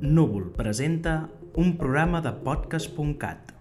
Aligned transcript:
Núvol 0.00 0.50
presenta 0.50 1.30
un 1.54 1.76
programa 1.78 2.20
de 2.20 2.32
podcast.cat. 2.32 3.52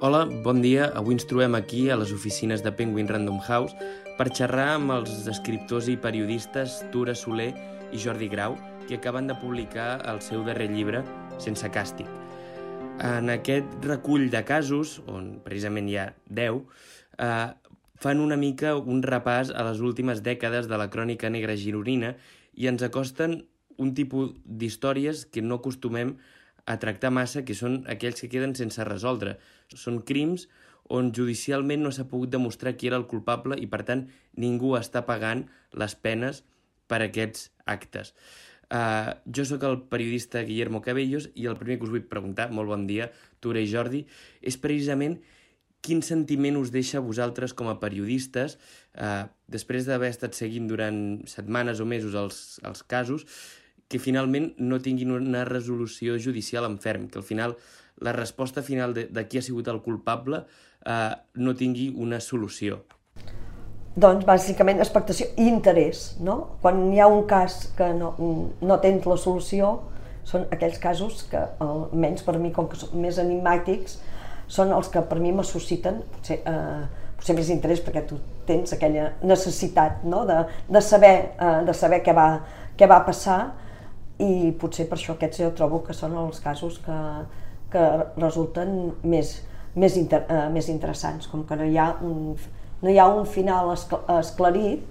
Hola, 0.00 0.24
bon 0.24 0.62
dia. 0.64 0.88
Avui 0.96 1.14
ens 1.18 1.28
trobem 1.28 1.54
aquí 1.54 1.90
a 1.90 1.98
les 2.00 2.14
oficines 2.16 2.64
de 2.64 2.72
Penguin 2.72 3.08
Random 3.12 3.36
House 3.44 3.76
per 4.16 4.30
xerrar 4.32 4.78
amb 4.78 4.96
els 4.96 5.28
escriptors 5.28 5.90
i 5.92 5.98
periodistes 6.00 6.80
Tura 6.94 7.12
Soler 7.12 7.52
i 7.92 8.00
Jordi 8.00 8.30
Grau, 8.32 8.56
que 8.88 8.96
acaben 8.96 9.28
de 9.28 9.36
publicar 9.36 10.00
el 10.08 10.22
seu 10.24 10.46
darrer 10.48 10.70
llibre, 10.72 11.04
Sense 11.38 11.68
càstig. 11.68 12.08
En 13.04 13.28
aquest 13.28 13.68
recull 13.84 14.30
de 14.32 14.44
casos, 14.48 15.00
on 15.10 15.42
precisament 15.44 15.88
hi 15.90 16.00
ha 16.00 16.08
10, 16.30 16.62
eh, 17.18 17.52
fan 18.00 18.20
una 18.20 18.36
mica 18.36 18.74
un 18.76 19.02
repàs 19.02 19.50
a 19.54 19.64
les 19.68 19.80
últimes 19.80 20.22
dècades 20.22 20.68
de 20.70 20.78
la 20.80 20.90
crònica 20.90 21.30
negra 21.30 21.56
gironina 21.56 22.14
i 22.54 22.68
ens 22.70 22.82
acosten 22.82 23.42
un 23.78 23.94
tipus 23.94 24.34
d'històries 24.44 25.24
que 25.26 25.42
no 25.42 25.58
acostumem 25.60 26.16
a 26.66 26.78
tractar 26.80 27.10
massa, 27.12 27.44
que 27.44 27.56
són 27.56 27.82
aquells 27.90 28.22
que 28.22 28.30
queden 28.32 28.54
sense 28.56 28.84
resoldre. 28.86 29.36
Són 29.74 30.00
crims 30.06 30.46
on 30.88 31.12
judicialment 31.16 31.82
no 31.84 31.92
s'ha 31.92 32.06
pogut 32.08 32.32
demostrar 32.32 32.74
qui 32.76 32.88
era 32.88 33.00
el 33.00 33.06
culpable 33.10 33.58
i, 33.60 33.66
per 33.68 33.82
tant, 33.88 34.06
ningú 34.40 34.74
està 34.78 35.04
pagant 35.08 35.44
les 35.72 35.94
penes 35.96 36.42
per 36.88 37.02
aquests 37.04 37.50
actes. 37.66 38.14
Uh, 38.74 39.12
jo 39.28 39.44
sóc 39.44 39.64
el 39.68 39.82
periodista 39.92 40.42
Guillermo 40.42 40.80
Cabellos 40.82 41.28
i 41.36 41.46
el 41.46 41.56
primer 41.60 41.78
que 41.78 41.86
us 41.86 41.92
vull 41.92 42.06
preguntar, 42.08 42.48
molt 42.50 42.70
bon 42.72 42.86
dia, 42.88 43.10
Tura 43.44 43.60
i 43.60 43.68
Jordi, 43.68 44.04
és 44.40 44.56
precisament 44.60 45.18
quin 45.84 46.00
sentiment 46.02 46.56
us 46.56 46.72
deixa 46.72 46.98
a 46.98 47.04
vosaltres 47.04 47.52
com 47.52 47.68
a 47.68 47.76
periodistes, 47.82 48.56
uh, 48.96 49.28
després 49.52 49.84
d'haver 49.84 50.08
estat 50.14 50.36
seguint 50.38 50.70
durant 50.70 50.98
setmanes 51.28 51.82
o 51.84 51.86
mesos 51.88 52.16
els, 52.16 52.40
els 52.64 52.82
casos, 52.88 53.26
que 53.88 54.00
finalment 54.00 54.54
no 54.58 54.80
tinguin 54.80 55.12
una 55.12 55.44
resolució 55.44 56.16
judicial 56.16 56.64
en 56.64 56.78
ferm, 56.80 57.08
que 57.12 57.20
al 57.20 57.26
final 57.26 57.58
la 58.00 58.14
resposta 58.16 58.64
final 58.64 58.94
de, 58.96 59.06
de 59.12 59.26
qui 59.28 59.38
ha 59.38 59.44
sigut 59.44 59.68
el 59.68 59.82
culpable 59.84 60.40
uh, 60.42 61.12
no 61.36 61.54
tingui 61.54 61.90
una 62.00 62.20
solució. 62.24 62.80
Doncs 63.94 64.24
bàsicament 64.26 64.80
expectació 64.82 65.28
i 65.38 65.46
interès, 65.46 66.14
no? 66.24 66.56
Quan 66.64 66.80
hi 66.90 66.98
ha 66.98 67.06
un 67.06 67.28
cas 67.30 67.60
que 67.76 67.92
no, 67.94 68.14
no 68.58 68.80
tens 68.82 69.04
la 69.06 69.18
solució, 69.20 69.76
són 70.26 70.48
aquells 70.50 70.80
casos 70.82 71.22
que, 71.30 71.44
almenys 71.62 72.24
per 72.26 72.34
mi, 72.40 72.50
com 72.56 72.66
que 72.72 72.80
són 72.80 72.96
més 73.04 73.20
enigmàtics, 73.22 74.00
són 74.48 74.72
els 74.76 74.90
que 74.92 75.02
per 75.08 75.18
mi 75.20 75.32
m'associten 75.32 76.02
potser, 76.16 76.40
eh, 76.44 77.10
potser 77.16 77.36
més 77.36 77.50
interès 77.52 77.82
perquè 77.84 78.04
tu 78.08 78.18
tens 78.46 78.74
aquella 78.76 79.12
necessitat 79.22 80.04
no? 80.04 80.24
de, 80.28 80.42
de, 80.68 80.82
saber, 80.82 81.14
eh, 81.38 81.60
de 81.66 81.74
saber 81.74 82.02
què 82.04 82.14
va, 82.16 82.28
què 82.76 82.88
va 82.90 83.00
passar 83.06 83.38
i 84.22 84.52
potser 84.60 84.86
per 84.90 84.98
això 84.98 85.16
aquests 85.16 85.42
jo 85.42 85.50
trobo 85.56 85.82
que 85.86 85.96
són 85.96 86.14
els 86.20 86.40
casos 86.44 86.78
que, 86.84 86.98
que 87.72 87.84
resulten 88.20 88.92
més, 89.02 89.36
més, 89.74 89.96
inter, 89.98 90.24
eh, 90.28 90.48
més 90.54 90.68
interessants, 90.70 91.26
com 91.30 91.44
que 91.48 91.58
no 91.58 91.66
hi 91.66 91.78
ha 91.78 91.90
un, 92.06 92.34
no 92.82 92.90
hi 92.90 92.98
ha 93.00 93.08
un 93.10 93.26
final 93.26 93.72
esclarit, 93.74 94.84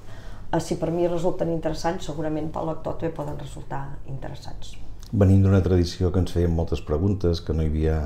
eh, 0.51 0.59
si 0.59 0.79
per 0.81 0.91
mi 0.91 1.07
resulten 1.07 1.53
interessants, 1.53 2.09
segurament 2.09 2.51
pel 2.53 2.73
lector 2.73 2.99
també 2.99 3.13
poden 3.15 3.39
resultar 3.39 3.85
interessants. 4.11 4.75
Venim 5.13 5.43
d'una 5.43 5.61
tradició 5.61 6.09
que 6.11 6.23
ens 6.23 6.33
feien 6.33 6.51
moltes 6.51 6.81
preguntes, 6.81 7.39
que 7.45 7.53
no 7.53 7.63
hi 7.63 7.69
havia 7.69 7.97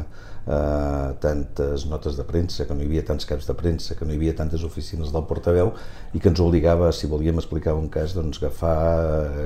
eh, 0.48 1.14
tantes 1.20 1.86
notes 1.86 2.16
de 2.18 2.24
premsa, 2.28 2.66
que 2.66 2.76
no 2.76 2.84
hi 2.84 2.88
havia 2.88 3.04
tants 3.06 3.28
caps 3.28 3.48
de 3.50 3.56
premsa, 3.58 3.96
que 3.96 4.06
no 4.06 4.14
hi 4.14 4.20
havia 4.20 4.36
tantes 4.38 4.64
oficines 4.64 5.12
del 5.14 5.26
portaveu 5.30 5.74
i 6.16 6.22
que 6.24 6.32
ens 6.32 6.42
obligava, 6.44 6.92
si 6.96 7.10
volíem 7.12 7.42
explicar 7.42 7.76
un 7.76 7.90
cas, 7.92 8.16
doncs 8.16 8.40
agafar, 8.42 8.78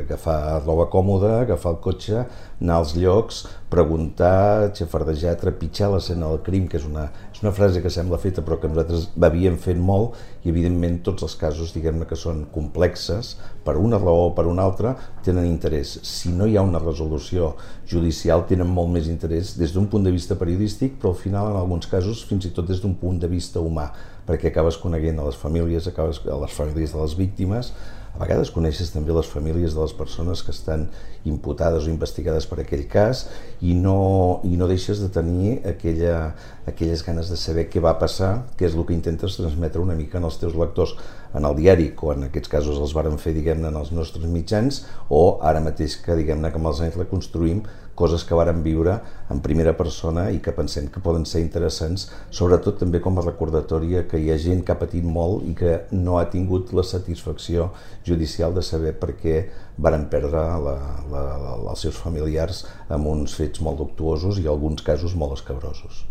agafar 0.04 0.40
roba 0.62 0.88
còmoda, 0.94 1.40
agafar 1.42 1.76
el 1.76 1.82
cotxe, 1.84 2.26
anar 2.62 2.80
als 2.82 2.94
llocs, 2.96 3.46
preguntar, 3.74 4.72
xafardejar, 4.78 5.38
trepitjar 5.42 5.92
l'escena 5.96 6.30
del 6.30 6.44
crim, 6.46 6.68
que 6.70 6.78
és 6.78 6.86
una, 6.88 7.10
una 7.42 7.52
frase 7.52 7.82
que 7.82 7.90
sembla 7.90 8.20
feta 8.22 8.44
però 8.46 8.60
que 8.62 8.70
nosaltres 8.70 9.08
havíem 9.18 9.58
fet 9.62 9.80
molt 9.82 10.18
i 10.46 10.52
evidentment 10.52 11.00
tots 11.06 11.26
els 11.26 11.36
casos 11.40 11.74
diguem-ne 11.76 12.06
que 12.10 12.18
són 12.20 12.44
complexes 12.54 13.36
per 13.66 13.78
una 13.82 14.00
raó 14.02 14.28
o 14.28 14.34
per 14.38 14.46
una 14.50 14.66
altra 14.66 14.94
tenen 15.26 15.48
interès. 15.50 15.98
Si 16.06 16.34
no 16.34 16.46
hi 16.46 16.58
ha 16.58 16.66
una 16.66 16.82
resolució 16.82 17.56
judicial 17.90 18.46
tenen 18.50 18.70
molt 18.70 18.94
més 18.94 19.10
interès 19.10 19.56
des 19.58 19.74
d'un 19.74 19.90
punt 19.90 20.06
de 20.06 20.14
vista 20.14 20.38
periodístic 20.38 21.00
però 21.02 21.16
al 21.16 21.22
final 21.22 21.50
en 21.52 21.62
alguns 21.62 21.90
casos 21.90 22.22
fins 22.30 22.46
i 22.46 22.54
tot 22.54 22.70
des 22.70 22.82
d'un 22.82 22.94
punt 22.96 23.18
de 23.22 23.32
vista 23.32 23.60
humà 23.60 23.90
perquè 24.28 24.52
acabes 24.52 24.78
coneguent 24.78 25.18
a 25.20 25.26
les 25.26 25.36
famílies, 25.36 25.88
acabes 25.90 26.22
a 26.28 26.38
les 26.44 26.54
famílies 26.54 26.94
de 26.94 27.02
les 27.02 27.18
víctimes 27.18 27.74
a 28.12 28.20
vegades 28.20 28.52
coneixes 28.52 28.92
també 28.92 29.14
les 29.16 29.30
famílies 29.32 29.76
de 29.76 29.82
les 29.82 29.94
persones 29.96 30.42
que 30.44 30.52
estan 30.52 30.88
imputades 31.30 31.88
o 31.88 31.92
investigades 31.94 32.48
per 32.50 32.60
aquell 32.62 32.84
cas 32.92 33.24
i 33.64 33.76
no, 33.78 34.42
i 34.44 34.58
no 34.60 34.68
deixes 34.68 35.00
de 35.04 35.08
tenir 35.16 35.60
aquella, 35.68 36.34
aquelles 36.68 37.04
ganes 37.06 37.30
de 37.32 37.38
saber 37.40 37.68
què 37.72 37.82
va 37.84 37.98
passar, 38.00 38.32
què 38.58 38.68
és 38.68 38.76
el 38.78 38.86
que 38.86 38.96
intentes 38.96 39.38
transmetre 39.40 39.82
una 39.82 39.98
mica 39.98 40.20
en 40.20 40.28
els 40.30 40.38
teus 40.42 40.58
lectors 40.58 40.96
en 41.34 41.48
el 41.48 41.56
diari, 41.58 41.92
o 42.02 42.12
en 42.14 42.28
aquests 42.28 42.52
casos 42.52 42.80
els 42.82 42.96
varen 42.98 43.18
fer 43.22 43.34
diguem-ne 43.38 43.70
en 43.72 43.78
els 43.80 43.94
nostres 43.96 44.28
mitjans 44.30 44.84
o 45.10 45.40
ara 45.48 45.64
mateix 45.64 45.98
que 46.04 46.18
diguem-ne 46.20 46.52
que 46.52 46.60
amb 46.60 46.72
els 46.72 46.84
anys 46.86 47.00
reconstruïm 47.00 47.64
coses 48.02 48.24
que 48.26 48.38
varen 48.38 48.62
viure 48.66 48.96
en 49.34 49.42
primera 49.46 49.74
persona 49.78 50.30
i 50.34 50.40
que 50.44 50.54
pensem 50.56 50.88
que 50.92 51.04
poden 51.04 51.26
ser 51.30 51.42
interessants, 51.44 52.08
sobretot 52.34 52.80
també 52.82 53.02
com 53.04 53.20
a 53.20 53.26
recordatòria 53.26 54.06
que 54.10 54.20
hi 54.22 54.32
ha 54.32 54.40
gent 54.42 54.64
que 54.66 54.74
ha 54.74 54.80
patit 54.80 55.06
molt 55.18 55.46
i 55.48 55.56
que 55.58 55.76
no 55.92 56.18
ha 56.20 56.28
tingut 56.34 56.74
la 56.78 56.86
satisfacció 56.88 57.70
judicial 58.08 58.56
de 58.58 58.66
saber 58.66 58.96
per 59.02 59.14
què 59.22 59.36
varen 59.78 60.08
perdre 60.14 60.46
la, 60.68 60.78
la, 61.12 61.26
la, 61.44 61.58
els 61.74 61.86
seus 61.88 62.00
familiars 62.00 62.66
amb 62.90 63.12
uns 63.12 63.38
fets 63.38 63.62
molt 63.62 63.84
doctuosos 63.84 64.42
i 64.42 64.50
alguns 64.50 64.82
casos 64.88 65.18
molt 65.18 65.40
escabrosos. 65.40 66.06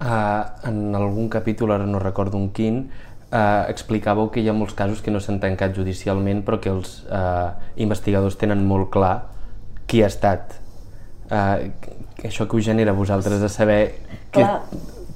Uh, 0.00 0.48
en 0.64 0.94
algun 0.96 1.28
capítol, 1.28 1.74
ara 1.76 1.84
no 1.84 1.98
recordo 2.00 2.38
un 2.40 2.48
quin, 2.56 2.86
uh, 3.32 3.68
explicàveu 3.68 4.30
que 4.32 4.40
hi 4.40 4.48
ha 4.48 4.56
molts 4.56 4.72
casos 4.78 5.02
que 5.04 5.12
no 5.12 5.20
s'han 5.20 5.42
tancat 5.42 5.76
judicialment 5.76 6.40
però 6.46 6.56
que 6.56 6.72
els 6.72 7.02
uh, 7.12 7.52
investigadors 7.76 8.38
tenen 8.40 8.64
molt 8.64 8.88
clar 8.94 9.14
qui 9.90 10.00
ha 10.00 10.08
estat 10.08 10.56
eh, 11.30 11.70
això 12.24 12.46
que 12.48 12.56
us 12.56 12.64
genera 12.64 12.92
a 12.92 12.94
vosaltres 12.94 13.40
de 13.40 13.48
saber 13.48 13.80
que, 14.32 14.44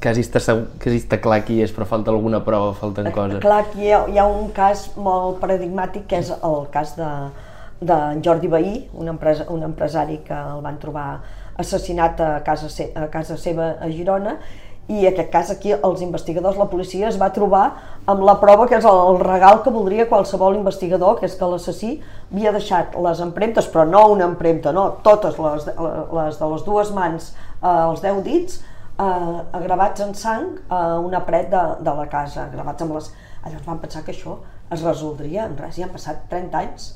quasi, 0.03 0.25
està, 0.25 0.41
quasi 0.83 1.01
està 1.01 1.21
clar 1.23 1.43
qui 1.47 1.61
és, 1.63 1.73
però 1.75 1.87
falta 1.89 2.13
alguna 2.15 2.43
prova, 2.47 2.73
falten 2.79 3.11
eh, 3.11 3.15
coses. 3.15 3.41
Clar, 3.45 3.63
aquí 3.67 3.87
hi 3.87 3.93
ha, 3.93 4.05
hi 4.11 4.21
ha 4.21 4.27
un 4.31 4.51
cas 4.57 4.89
molt 4.97 5.41
paradigmàtic, 5.43 6.09
que 6.11 6.23
és 6.23 6.33
el 6.35 6.69
cas 6.75 6.95
de, 6.99 7.11
de 7.81 7.99
Jordi 8.25 8.51
Bahí, 8.51 8.77
un, 8.95 9.11
empresa, 9.15 9.49
un 9.55 9.67
empresari 9.67 10.21
que 10.27 10.37
el 10.57 10.63
van 10.65 10.79
trobar 10.83 11.09
assassinat 11.61 12.21
a 12.21 12.31
casa, 12.47 12.71
a 12.99 13.09
casa 13.13 13.39
seva 13.39 13.75
a 13.81 13.91
Girona, 13.91 14.39
i 14.89 15.07
en 15.07 15.15
aquest 15.15 15.31
cas 15.33 15.51
aquí 15.53 15.73
els 15.73 16.03
investigadors, 16.05 16.59
la 16.61 16.69
policia 16.69 17.09
es 17.09 17.17
va 17.21 17.31
trobar 17.33 17.65
amb 18.11 18.21
la 18.27 18.35
prova 18.41 18.67
que 18.69 18.77
és 18.77 18.85
el 18.89 19.19
regal 19.23 19.63
que 19.65 19.73
voldria 19.73 20.09
qualsevol 20.11 20.59
investigador, 20.59 21.17
que 21.19 21.25
és 21.25 21.37
que 21.41 21.49
l'assassí 21.49 21.95
havia 22.33 22.53
deixat 22.53 22.97
les 23.07 23.23
empremtes, 23.25 23.69
però 23.73 23.87
no 23.89 24.05
una 24.13 24.29
empremta, 24.29 24.75
no, 24.77 24.91
totes 25.07 25.41
les, 25.41 25.69
les 26.19 26.41
de 26.41 26.51
les 26.53 26.67
dues 26.67 26.93
mans, 26.93 27.31
eh, 27.63 27.69
els 27.73 28.05
deu 28.05 28.21
dits, 28.27 28.61
eh, 29.01 29.63
gravats 29.65 30.05
en 30.05 30.13
sang 30.15 30.51
a 30.69 30.83
una 31.01 31.25
paret 31.25 31.49
de, 31.55 31.65
de 31.81 31.97
la 32.03 32.09
casa, 32.13 32.51
gravats 32.53 32.85
amb 32.85 32.99
les... 32.99 33.13
Llavors 33.45 33.67
van 33.67 33.81
pensar 33.81 34.01
que 34.05 34.13
això 34.15 34.39
es 34.73 34.81
resoldria 34.81 35.45
en 35.45 35.57
res, 35.61 35.77
i 35.77 35.85
han 35.85 35.91
passat 35.93 36.23
30 36.31 36.61
anys, 36.61 36.87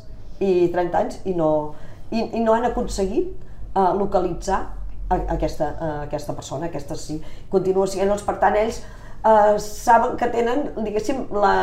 i 0.40 0.68
30 0.72 0.98
anys 0.98 1.18
i 1.26 1.34
no, 1.36 1.74
i, 2.10 2.22
i 2.22 2.40
no 2.40 2.54
han 2.54 2.68
aconseguit 2.68 3.32
eh, 3.74 3.92
localitzar 3.98 4.62
aquesta, 5.08 5.72
uh, 5.74 6.00
aquesta 6.04 6.34
persona, 6.36 6.68
aquesta 6.68 6.96
sí, 6.98 7.18
continua 7.50 7.86
sent, 7.88 8.08
doncs, 8.08 8.24
per 8.26 8.36
tant, 8.42 8.56
ells 8.60 8.82
uh, 9.24 9.56
saben 9.62 10.16
que 10.20 10.28
tenen, 10.32 10.68
diguéssim, 10.76 11.24
la 11.32 11.54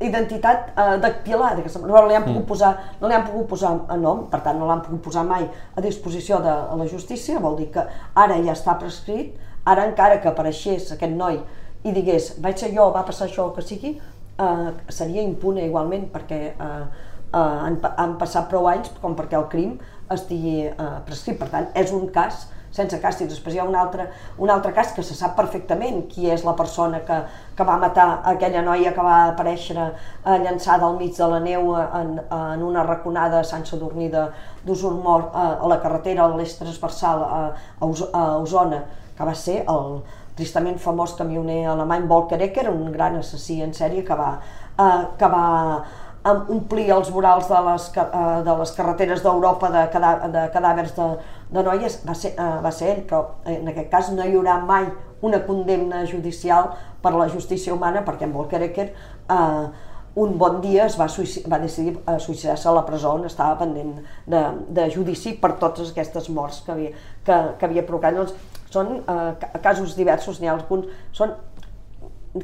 identitat 0.00 0.72
uh, 0.72 0.96
dactilar, 1.00 1.52
no 1.84 2.06
li 2.08 2.16
han 2.16 2.24
pogut 2.24 2.42
mm. 2.42 2.48
posar, 2.48 2.72
no 3.00 3.08
li 3.08 3.16
han 3.16 3.26
pogut 3.28 3.48
posar 3.52 3.74
a 3.88 3.98
nom, 4.00 4.24
per 4.32 4.40
tant 4.46 4.58
no 4.58 4.68
l'han 4.68 4.82
pogut 4.86 5.02
posar 5.10 5.26
mai 5.28 5.44
a 5.46 5.84
disposició 5.84 6.40
de 6.40 6.54
la 6.80 6.88
justícia, 6.88 7.38
vol 7.38 7.58
dir 7.60 7.68
que 7.74 7.84
ara 8.14 8.38
ja 8.40 8.56
està 8.56 8.78
prescrit, 8.80 9.36
ara 9.68 9.84
encara 9.90 10.22
que 10.22 10.30
apareixés 10.30 10.88
aquest 10.94 11.12
noi 11.12 11.42
i 11.84 11.92
digués, 11.96 12.34
vaig 12.40 12.58
ser 12.60 12.72
jo, 12.72 12.88
va 12.94 13.04
passar 13.04 13.28
això, 13.28 13.50
que 13.56 13.64
sigui, 13.64 13.94
uh, 14.40 14.70
seria 14.88 15.22
impune 15.22 15.64
igualment, 15.68 16.08
perquè 16.12 16.40
uh, 16.56 16.86
uh, 17.32 17.58
han, 17.66 17.78
han 17.96 18.16
passat 18.20 18.48
prou 18.50 18.68
anys 18.70 18.90
com 19.02 19.16
perquè 19.18 19.38
el 19.38 19.46
crim 19.52 19.76
estigui 20.10 20.64
uh, 20.70 20.98
prescrit. 21.06 21.38
Per 21.40 21.48
tant, 21.52 21.68
és 21.78 21.92
un 21.96 22.08
cas 22.14 22.48
sense 22.80 23.00
càstigs. 23.02 23.30
Després 23.34 23.54
hi 23.54 23.60
ha 23.62 23.66
un 23.68 23.76
altre, 23.78 24.08
un 24.42 24.50
altre 24.50 24.72
cas 24.76 24.94
que 24.96 25.04
se 25.06 25.16
sap 25.18 25.36
perfectament 25.38 26.02
qui 26.10 26.30
és 26.32 26.44
la 26.46 26.54
persona 26.58 27.02
que, 27.06 27.18
que 27.56 27.66
va 27.68 27.78
matar 27.80 28.08
aquella 28.32 28.64
noia 28.66 28.94
que 28.96 29.04
va 29.04 29.18
aparèixer 29.30 29.76
eh, 29.80 30.38
llançada 30.44 30.88
al 30.88 30.96
mig 31.00 31.16
de 31.16 31.28
la 31.30 31.40
neu 31.44 31.74
en, 31.80 32.16
en 32.20 32.64
una 32.66 32.84
raconada 32.86 33.40
a 33.40 33.46
Sant 33.46 33.66
Sadurní 33.68 34.10
d'Osor 34.12 34.96
Mort 35.04 35.34
eh, 35.34 35.46
a 35.60 35.70
la 35.70 35.80
carretera 35.82 36.26
a 36.26 36.32
l'est 36.36 36.60
transversal 36.62 37.24
a, 37.26 37.42
a 37.80 38.24
Osona, 38.40 38.84
que 39.16 39.28
va 39.28 39.36
ser 39.36 39.62
el 39.68 40.00
tristament 40.38 40.78
famós 40.80 41.12
camioner 41.18 41.66
alemany 41.68 42.06
Volker 42.08 42.40
Ecker, 42.48 42.70
un 42.72 42.92
gran 42.94 43.18
assassí 43.20 43.60
en 43.62 43.74
sèrie 43.76 44.06
que 44.06 44.16
va, 44.16 44.30
eh, 44.78 45.02
que 45.18 45.28
va 45.28 45.48
amb 46.30 46.50
omplir 46.52 46.90
els 46.92 47.08
vorals 47.12 47.46
de 47.48 47.60
les, 47.64 47.84
de 48.44 48.54
les 48.60 48.72
carreteres 48.76 49.22
d'Europa 49.24 49.70
de, 49.72 49.84
cadà, 49.92 50.10
de 50.28 50.42
cadàvers 50.52 50.92
de, 50.96 51.06
de 51.50 51.62
noies 51.66 52.00
va 52.06 52.14
ser, 52.14 52.34
uh, 52.38 52.58
va 52.64 52.72
ser 52.74 52.94
ell, 52.94 53.04
però 53.10 53.22
en 53.50 53.68
aquest 53.72 53.90
cas 53.92 54.10
no 54.14 54.24
hi 54.26 54.34
haurà 54.36 54.58
mai 54.64 54.88
una 55.26 55.42
condemna 55.44 56.04
judicial 56.06 56.70
per 57.02 57.12
la 57.16 57.28
justícia 57.28 57.74
humana 57.74 58.04
perquè 58.06 58.26
en 58.28 58.32
Volkereker 58.32 58.90
uh, 59.28 59.70
un 60.20 60.36
bon 60.38 60.60
dia 60.60 60.86
es 60.86 60.96
va, 60.98 61.06
va 61.52 61.58
decidir 61.62 61.94
uh, 61.98 62.16
suïcidar-se 62.18 62.68
a 62.68 62.74
la 62.74 62.84
presó 62.86 63.14
on 63.14 63.26
estava 63.28 63.58
pendent 63.60 64.00
de, 64.26 64.40
de 64.68 64.88
judici 64.90 65.36
per 65.38 65.52
totes 65.62 65.92
aquestes 65.92 66.28
morts 66.34 66.62
que 66.66 66.74
havia, 66.74 66.90
que, 67.26 67.36
que 67.58 67.68
havia 67.68 67.86
provocat. 67.86 68.18
Doncs 68.18 68.34
són 68.70 69.00
uh, 69.04 69.60
casos 69.62 69.94
diversos, 69.98 70.40
n'hi 70.40 70.50
ha 70.50 70.56
alguns, 70.56 70.90
són 71.14 71.34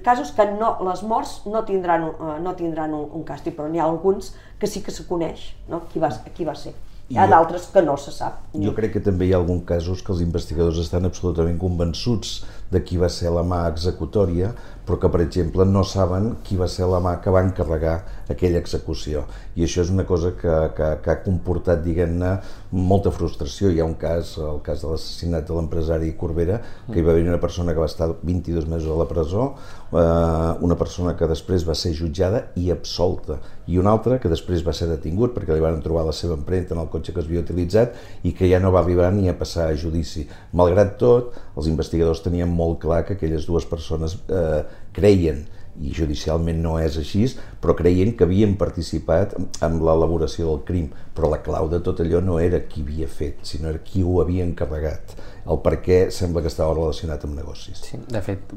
casos 0.06 0.32
que 0.35 0.47
no, 0.55 0.76
les 0.87 1.03
morts 1.06 1.41
no 1.50 1.62
tindran, 1.67 2.08
uh, 2.14 2.37
no 2.43 2.55
tindran 2.58 2.94
un, 2.94 3.08
un 3.19 3.26
càstig, 3.26 3.56
però 3.58 3.70
n'hi 3.70 3.82
ha 3.82 3.87
alguns 3.87 4.35
que 4.61 4.70
sí 4.70 4.82
que 4.82 4.94
se 4.94 5.06
coneix 5.11 5.53
no? 5.70 5.85
qui, 5.91 6.03
va, 6.03 6.12
qui 6.35 6.47
va 6.47 6.55
ser. 6.58 6.75
Hi 7.06 7.20
ha 7.23 7.26
d'altres 7.31 7.69
que 7.70 7.82
no 7.87 7.93
se 8.03 8.11
sap. 8.11 8.41
Jo 8.58 8.73
crec 8.75 8.97
que 8.97 9.00
també 9.08 9.29
hi 9.29 9.35
ha 9.35 9.38
alguns 9.38 9.62
casos 9.69 10.00
que 10.03 10.11
els 10.11 10.23
investigadors 10.25 10.81
estan 10.82 11.06
absolutament 11.06 11.58
convençuts 11.61 12.41
de 12.73 12.81
qui 12.82 12.99
va 12.99 13.11
ser 13.17 13.31
la 13.31 13.44
mà 13.47 13.61
executòria, 13.70 14.49
però 14.86 15.00
que, 15.02 15.10
per 15.10 15.20
exemple, 15.24 15.66
no 15.66 15.82
saben 15.84 16.36
qui 16.46 16.56
va 16.56 16.68
ser 16.70 16.86
la 16.86 17.00
mà 17.02 17.16
que 17.22 17.32
va 17.34 17.42
encarregar 17.42 17.96
aquella 18.30 18.60
execució. 18.62 19.24
I 19.58 19.64
això 19.66 19.82
és 19.82 19.90
una 19.90 20.04
cosa 20.06 20.32
que, 20.38 20.54
que, 20.76 20.90
que 21.02 21.10
ha 21.10 21.18
comportat, 21.24 21.82
diguem-ne, 21.82 22.32
molta 22.76 23.10
frustració. 23.14 23.70
Hi 23.70 23.80
ha 23.82 23.88
un 23.88 23.96
cas, 23.98 24.36
el 24.38 24.60
cas 24.66 24.84
de 24.84 24.92
l'assassinat 24.92 25.46
de 25.48 25.56
l'empresari 25.56 26.12
Corbera, 26.18 26.60
que 26.86 27.00
hi 27.00 27.06
va 27.06 27.14
haver 27.14 27.26
una 27.26 27.40
persona 27.42 27.74
que 27.74 27.82
va 27.82 27.90
estar 27.90 28.08
22 28.22 28.68
mesos 28.70 28.92
a 28.94 29.00
la 29.00 29.08
presó, 29.10 29.48
eh, 29.90 30.66
una 30.66 30.78
persona 30.78 31.16
que 31.18 31.28
després 31.30 31.66
va 31.66 31.74
ser 31.74 31.94
jutjada 31.96 32.46
i 32.54 32.70
absolta, 32.74 33.40
i 33.66 33.80
una 33.82 33.90
altra 33.96 34.20
que 34.22 34.30
després 34.30 34.62
va 34.66 34.74
ser 34.76 34.86
detingut 34.90 35.34
perquè 35.34 35.54
li 35.54 35.62
van 35.62 35.80
trobar 35.82 36.04
la 36.06 36.14
seva 36.14 36.36
empremta 36.38 36.76
en 36.76 36.82
el 36.84 36.90
cotxe 36.92 37.14
que 37.14 37.22
es 37.22 37.26
havia 37.26 37.42
utilitzat 37.42 37.96
i 38.22 38.32
que 38.36 38.46
ja 38.50 38.60
no 38.62 38.70
va 38.74 38.84
arribar 38.84 39.10
ni 39.14 39.26
a 39.28 39.34
passar 39.38 39.66
a 39.70 39.76
judici. 39.78 40.26
Malgrat 40.54 40.94
tot, 41.00 41.34
els 41.56 41.70
investigadors 41.70 42.22
tenien 42.22 42.50
molt 42.50 42.78
clar 42.84 43.02
que 43.06 43.16
aquelles 43.16 43.46
dues 43.48 43.66
persones 43.66 44.18
eh, 44.28 44.62
creien 44.96 45.44
i 45.76 45.93
judicialment 45.93 46.62
no 46.64 46.76
és 46.81 46.96
així, 47.00 47.26
però 47.61 47.75
creien 47.76 48.14
que 48.17 48.25
havien 48.25 48.55
participat 48.56 49.34
en 49.37 49.76
l'elaboració 49.84 50.49
del 50.49 50.62
crim, 50.69 50.87
però 51.17 51.28
la 51.32 51.43
clau 51.44 51.69
de 51.73 51.82
tot 51.84 52.00
allò 52.00 52.23
no 52.25 52.38
era 52.40 52.62
qui 52.70 52.84
havia 52.84 53.08
fet, 53.08 53.43
sinó 53.44 53.69
era 53.73 53.82
qui 53.84 54.05
ho 54.05 54.20
havia 54.23 54.46
encarregat. 54.46 55.17
El 55.44 55.61
per 55.64 55.76
què 55.84 56.06
sembla 56.14 56.43
que 56.43 56.52
estava 56.52 56.75
relacionat 56.75 57.28
amb 57.28 57.37
negocis. 57.37 57.82
Sí, 57.84 58.00
de 58.08 58.25
fet, 58.25 58.56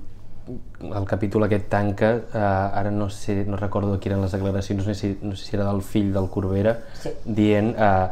el 0.80 1.06
capítol 1.10 1.46
aquest 1.46 1.68
tanca, 1.70 2.14
eh, 2.32 2.80
ara 2.80 2.92
no 2.92 3.10
sé, 3.14 3.44
no 3.46 3.60
recordo 3.60 4.00
qui 4.00 4.10
eren 4.10 4.24
les 4.24 4.34
declaracions, 4.34 4.82
no 4.82 4.88
sé 4.88 4.96
si, 4.96 5.12
no 5.22 5.36
sé 5.36 5.46
si 5.46 5.60
era 5.60 5.68
del 5.68 5.84
fill 5.84 6.14
del 6.16 6.32
Corbera, 6.32 6.80
sí. 7.04 7.14
dient 7.26 7.76
eh, 7.76 8.08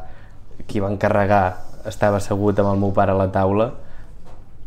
qui 0.67 0.83
va 0.83 0.91
encarregar 0.91 1.45
estava 1.87 2.19
assegut 2.19 2.59
amb 2.59 2.73
el 2.73 2.81
meu 2.81 2.91
pare 2.91 3.13
a 3.13 3.17
la 3.17 3.29
taula 3.31 3.71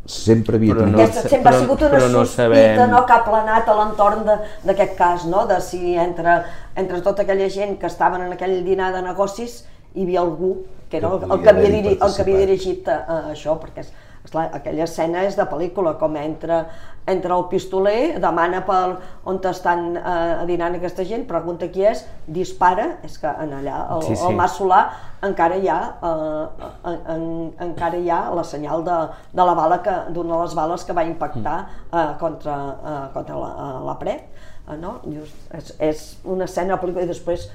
sempre 0.06 0.56
havia 0.56 0.74
però 0.74 0.86
no, 0.88 0.98
Aquesta 0.98 1.28
sempre 1.28 1.50
però, 1.50 1.56
ha 1.56 1.60
sigut 1.60 1.82
una 1.86 1.98
no 2.00 2.24
sospita 2.24 2.34
sabem... 2.34 2.90
no, 2.90 3.04
que 3.06 3.16
ha 3.16 3.22
planat 3.26 3.68
a 3.68 3.78
l'entorn 3.78 4.28
d'aquest 4.64 4.94
cas, 4.98 5.26
no? 5.28 5.46
de 5.50 5.60
si 5.64 5.94
entre, 6.00 6.40
entre 6.74 7.00
tota 7.04 7.26
aquella 7.26 7.48
gent 7.52 7.76
que 7.78 7.90
estaven 7.90 8.24
en 8.26 8.32
aquell 8.36 8.60
dinar 8.66 8.92
de 8.96 9.02
negocis 9.06 9.64
hi 9.94 10.06
havia 10.06 10.20
algú 10.24 10.54
que 10.90 10.98
era 10.98 11.08
el, 11.08 11.22
el, 11.22 11.42
que, 11.42 11.48
havia 11.48 11.70
diri, 11.70 11.92
el 11.94 12.14
que 12.14 12.22
havia 12.24 12.38
dirigit 12.44 12.88
a, 12.90 12.96
a 13.06 13.18
això, 13.30 13.54
perquè 13.62 13.84
és, 13.84 13.92
esclar, 14.30 14.50
aquella 14.54 14.84
escena 14.84 15.24
és 15.26 15.36
de 15.36 15.44
pel·lícula, 15.44 15.96
com 15.98 16.14
entra, 16.16 16.68
entra 17.10 17.34
el 17.36 17.46
pistoler, 17.50 18.20
demana 18.22 18.62
per 18.66 18.98
on 19.26 19.40
estan 19.50 19.96
eh, 19.96 20.44
dinant 20.46 20.76
aquesta 20.76 21.04
gent, 21.04 21.26
pregunta 21.26 21.68
qui 21.68 21.82
és, 21.82 22.04
dispara, 22.26 23.00
és 23.02 23.18
que 23.18 23.26
en 23.26 23.52
allà, 23.58 23.86
el, 23.96 24.04
sí, 24.06 24.14
sí. 24.14 24.26
el 24.26 24.36
Mas 24.38 24.54
Solà, 24.58 24.82
encara 25.26 25.56
hi 25.58 25.68
ha, 25.68 25.80
eh, 26.02 26.68
en, 26.92 27.00
en, 27.14 27.24
encara 27.70 27.98
hi 27.98 28.10
ha 28.10 28.20
la 28.34 28.44
senyal 28.44 28.84
de, 28.84 29.00
de 29.32 29.48
la 29.48 29.54
bala 29.54 29.80
que 29.82 29.96
d'una 30.14 30.36
de 30.36 30.44
les 30.44 30.54
bales 30.54 30.84
que 30.84 30.94
va 30.96 31.04
impactar 31.04 31.58
mm. 31.64 31.98
eh, 31.98 32.06
contra, 32.20 32.60
eh, 32.84 33.02
contra 33.16 33.40
la, 33.40 33.50
eh, 33.50 33.82
la 33.88 33.96
pret, 33.98 34.46
eh, 34.68 34.78
no? 34.78 35.00
Just, 35.08 35.50
és, 35.58 35.74
és 35.90 36.06
una 36.24 36.46
escena 36.46 36.78
pel·lícula 36.78 37.08
i 37.08 37.10
després 37.10 37.50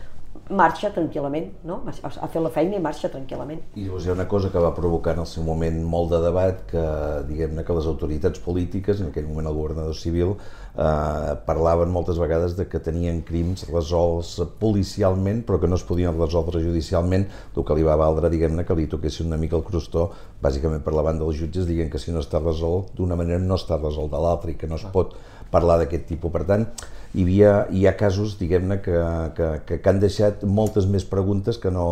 marxa 0.49 0.91
tranquil·lament, 0.93 1.47
no? 1.65 1.79
ha 1.89 2.27
fet 2.29 2.41
la 2.43 2.51
feina 2.53 2.77
i 2.77 2.81
marxa 2.81 3.09
tranquil·lament. 3.09 3.63
I 3.73 3.87
llavors 3.87 4.05
hi 4.05 4.11
ha 4.11 4.13
una 4.13 4.27
cosa 4.29 4.51
que 4.53 4.61
va 4.61 4.75
provocar 4.77 5.15
en 5.15 5.23
el 5.23 5.29
seu 5.29 5.43
moment 5.43 5.79
molt 5.89 6.11
de 6.13 6.19
debat, 6.21 6.59
que 6.69 6.83
diguem-ne 7.29 7.63
que 7.65 7.77
les 7.77 7.87
autoritats 7.89 8.41
polítiques, 8.45 9.01
en 9.01 9.09
aquell 9.09 9.25
moment 9.25 9.49
el 9.49 9.57
governador 9.57 9.97
civil, 9.97 10.35
eh, 10.37 11.33
parlaven 11.47 11.89
moltes 11.89 12.19
vegades 12.21 12.53
de 12.59 12.67
que 12.69 12.79
tenien 12.79 13.23
crims 13.25 13.65
resolts 13.71 14.35
policialment 14.59 15.41
però 15.47 15.59
que 15.59 15.69
no 15.71 15.79
es 15.79 15.85
podien 15.87 16.13
resoldre 16.19 16.61
judicialment, 16.61 17.25
el 17.55 17.65
que 17.65 17.77
li 17.77 17.87
va 17.87 17.97
valdre, 17.97 18.29
diguem-ne, 18.29 18.65
que 18.65 18.77
li 18.77 18.85
toquessin 18.91 19.31
una 19.31 19.41
mica 19.41 19.57
el 19.57 19.65
crostó, 19.65 20.11
bàsicament 20.43 20.85
per 20.85 20.93
la 20.93 21.05
banda 21.07 21.25
dels 21.25 21.41
jutges, 21.41 21.65
dient 21.65 21.89
que 21.89 22.01
si 22.01 22.13
no 22.13 22.21
està 22.21 22.43
resolt 22.43 22.93
d'una 22.93 23.17
manera 23.17 23.41
no 23.41 23.57
està 23.57 23.81
resolt 23.81 24.13
de 24.13 24.21
l'altra 24.21 24.53
i 24.53 24.59
que 24.59 24.69
no 24.69 24.77
es 24.77 24.85
pot 24.93 25.17
parlar 25.49 25.79
d'aquest 25.81 26.05
tipus. 26.09 26.31
Per 26.33 26.43
tant, 26.45 26.67
hi, 27.15 27.23
havia, 27.23 27.51
hi 27.71 27.85
ha 27.87 27.93
casos, 27.95 28.35
diguem-ne, 28.39 28.81
que, 28.83 28.95
que, 29.37 29.47
que, 29.67 29.77
que 29.79 29.91
han 29.91 30.01
deixat 30.01 30.43
moltes 30.43 30.87
més 30.91 31.05
preguntes 31.07 31.57
que 31.61 31.71
no, 31.71 31.87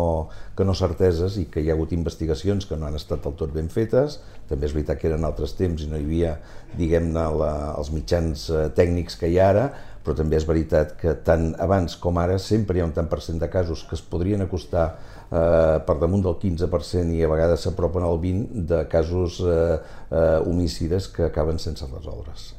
que 0.56 0.66
no 0.68 0.74
certeses 0.76 1.38
i 1.40 1.46
que 1.48 1.62
hi 1.64 1.70
ha 1.70 1.76
hagut 1.78 1.94
investigacions 1.96 2.68
que 2.68 2.76
no 2.76 2.88
han 2.88 2.98
estat 2.98 3.24
del 3.24 3.36
tot 3.40 3.54
ben 3.54 3.70
fetes. 3.72 4.18
També 4.50 4.68
és 4.68 4.74
veritat 4.76 5.00
que 5.00 5.08
eren 5.08 5.24
altres 5.24 5.56
temps 5.56 5.80
i 5.80 5.88
no 5.88 5.96
hi 5.96 6.04
havia, 6.04 6.34
diguem-ne, 6.76 7.24
els 7.78 7.92
mitjans 7.94 8.48
eh, 8.50 8.66
tècnics 8.76 9.16
que 9.20 9.30
hi 9.32 9.38
ha 9.40 9.48
ara, 9.54 9.68
però 10.04 10.16
també 10.18 10.36
és 10.36 10.44
veritat 10.44 10.92
que 11.00 11.14
tant 11.24 11.54
abans 11.64 11.96
com 11.96 12.20
ara 12.20 12.36
sempre 12.36 12.76
hi 12.76 12.82
ha 12.84 12.88
un 12.90 12.92
tant 12.92 13.08
per 13.08 13.22
cent 13.24 13.40
de 13.40 13.48
casos 13.48 13.86
que 13.88 13.96
es 13.96 14.02
podrien 14.04 14.44
acostar 14.44 14.90
eh, 14.90 15.78
per 15.86 15.96
damunt 16.02 16.26
del 16.26 16.36
15% 16.42 17.16
i 17.16 17.24
a 17.24 17.30
vegades 17.32 17.64
s'apropen 17.64 18.04
al 18.04 18.20
20% 18.20 18.68
de 18.74 18.82
casos 18.92 19.40
eh, 19.40 19.78
eh, 20.10 20.36
homicides 20.44 21.08
que 21.08 21.30
acaben 21.30 21.62
sense 21.62 21.88
resoldre's. 21.88 22.52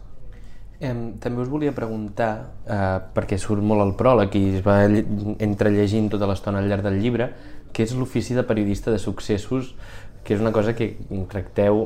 Eh, 0.79 0.93
també 1.23 1.41
us 1.41 1.49
volia 1.49 1.71
preguntar, 1.71 2.31
eh, 2.67 2.99
perquè 3.15 3.37
surt 3.39 3.63
molt 3.63 3.81
el 3.81 3.93
pròleg 3.95 4.33
i 4.35 4.43
es 4.57 4.63
va 4.65 4.81
entrellegint 4.83 6.09
tota 6.11 6.27
l'estona 6.27 6.59
al 6.59 6.67
llarg 6.67 6.83
del 6.83 6.99
llibre, 6.99 7.29
què 7.71 7.83
és 7.83 7.93
l'ofici 7.95 8.35
de 8.35 8.43
periodista 8.43 8.91
de 8.91 8.99
successos, 8.99 9.75
que 10.23 10.33
és 10.35 10.41
una 10.41 10.51
cosa 10.51 10.73
que 10.75 10.97
tracteu 11.31 11.85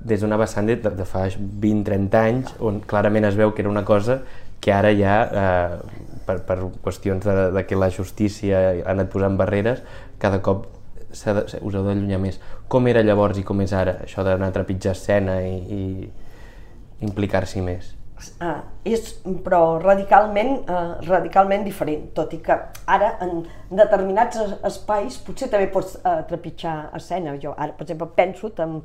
des 0.00 0.20
d'una 0.20 0.38
vessant 0.40 0.66
de, 0.66 0.76
de 0.76 1.04
fa 1.04 1.26
20-30 1.28 2.16
anys, 2.20 2.54
on 2.58 2.80
clarament 2.80 3.26
es 3.28 3.36
veu 3.36 3.52
que 3.52 3.62
era 3.62 3.70
una 3.70 3.84
cosa 3.84 4.22
que 4.60 4.72
ara 4.72 4.94
ja, 4.96 5.16
eh, 5.28 6.06
per, 6.26 6.40
per 6.48 6.58
qüestions 6.82 7.24
de, 7.24 7.50
de 7.52 7.66
que 7.66 7.76
la 7.76 7.90
justícia 7.90 8.62
ha 8.70 8.90
anat 8.94 9.12
posant 9.12 9.36
barreres, 9.36 9.82
cada 10.18 10.40
cop 10.42 10.66
de, 11.10 11.44
us 11.44 11.74
heu 11.76 11.84
d'allunyar 11.84 12.18
més. 12.22 12.40
Com 12.68 12.88
era 12.88 13.04
llavors 13.04 13.38
i 13.38 13.44
com 13.46 13.60
és 13.60 13.76
ara, 13.76 13.98
això 14.08 14.24
d'anar 14.24 14.50
a 14.50 14.56
trepitjar 14.56 14.96
escena 14.96 15.38
i, 15.44 15.54
i 15.68 17.06
implicar-s'hi 17.06 17.62
més? 17.64 17.92
Uh, 18.16 18.62
és 18.88 19.10
però 19.44 19.76
radicalment, 19.76 20.62
uh, 20.72 20.94
radicalment 21.04 21.66
diferent, 21.66 22.06
tot 22.16 22.30
i 22.32 22.38
que 22.40 22.54
ara 22.88 23.10
en 23.20 23.42
determinats 23.68 24.38
espais 24.64 25.18
potser 25.20 25.50
també 25.52 25.66
pots 25.72 25.98
uh, 25.98 26.22
trepitjar 26.28 26.94
escena. 26.96 27.34
Jo 27.42 27.52
ara, 27.52 27.74
per 27.76 27.84
exemple, 27.84 28.08
penso 28.16 28.48
en, 28.64 28.78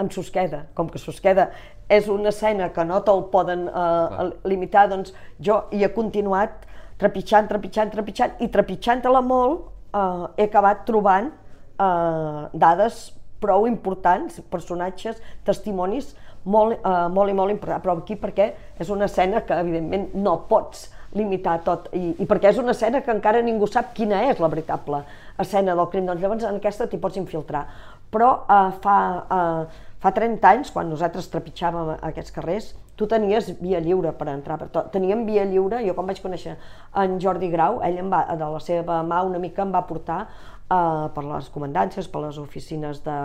en 0.00 0.10
Susqueda, 0.10 0.62
com 0.74 0.88
que 0.88 1.00
Susqueda 1.02 1.50
és 1.92 2.08
una 2.08 2.32
escena 2.32 2.70
que 2.72 2.86
no 2.88 3.02
te'l 3.04 3.26
poden 3.32 3.66
uh, 3.68 4.30
limitar, 4.48 4.86
doncs 4.88 5.12
jo 5.36 5.60
hi 5.68 5.84
he 5.84 5.92
continuat 5.92 6.64
trepitjant, 6.98 7.48
trepitjant, 7.50 7.92
trepitjant, 7.92 8.40
i 8.40 8.48
trepitjant-la 8.48 9.20
molt 9.20 9.68
uh, 9.92 10.30
he 10.36 10.48
acabat 10.48 10.86
trobant 10.88 11.28
uh, 11.76 12.48
dades 12.56 13.10
prou 13.38 13.68
importants, 13.68 14.40
personatges, 14.50 15.20
testimonis, 15.46 16.14
molt, 16.44 16.78
eh, 16.78 17.08
molt 17.12 17.30
i 17.30 17.34
molt 17.34 17.54
important, 17.54 17.82
però 17.82 17.96
aquí 17.98 18.16
perquè 18.16 18.52
és 18.78 18.90
una 18.90 19.06
escena 19.06 19.42
que 19.46 19.58
evidentment 19.58 20.14
no 20.14 20.38
pots 20.48 20.88
limitar 21.16 21.58
tot, 21.64 21.88
i, 21.96 22.14
i 22.20 22.26
perquè 22.28 22.52
és 22.52 22.58
una 22.60 22.74
escena 22.76 23.00
que 23.00 23.12
encara 23.14 23.40
ningú 23.42 23.66
sap 23.66 23.94
quina 23.96 24.26
és 24.28 24.40
la 24.42 24.50
veritable 24.52 25.02
escena 25.40 25.74
del 25.74 25.88
crim, 25.92 26.06
doncs 26.08 26.20
llavors 26.20 26.44
en 26.44 26.58
aquesta 26.58 26.88
t'hi 26.88 27.00
pots 27.00 27.16
infiltrar. 27.20 27.64
Però 28.12 28.32
eh, 28.44 28.74
fa, 28.82 28.98
eh, 29.38 29.86
fa 30.02 30.12
30 30.16 30.52
anys, 30.52 30.74
quan 30.74 30.90
nosaltres 30.90 31.30
trepitjàvem 31.32 31.96
aquests 32.10 32.34
carrers, 32.34 32.74
tu 32.98 33.06
tenies 33.06 33.52
via 33.62 33.78
lliure 33.80 34.10
per 34.18 34.26
entrar 34.32 34.58
per 34.58 34.68
tot. 34.74 34.90
Teníem 34.94 35.22
via 35.28 35.44
lliure, 35.46 35.78
jo 35.86 35.94
quan 35.94 36.08
vaig 36.10 36.20
conèixer 36.22 36.56
en 36.98 37.18
Jordi 37.22 37.50
Grau, 37.52 37.78
ell 37.86 38.00
em 38.02 38.08
va, 38.10 38.24
de 38.34 38.52
la 38.56 38.62
seva 38.64 39.02
mà 39.06 39.22
una 39.26 39.38
mica 39.42 39.62
em 39.62 39.74
va 39.74 39.84
portar 39.86 40.24
eh, 40.70 41.06
per 41.14 41.24
les 41.26 41.50
comandàncies, 41.54 42.08
per 42.10 42.24
les 42.26 42.38
oficines 42.40 43.02
de, 43.04 43.18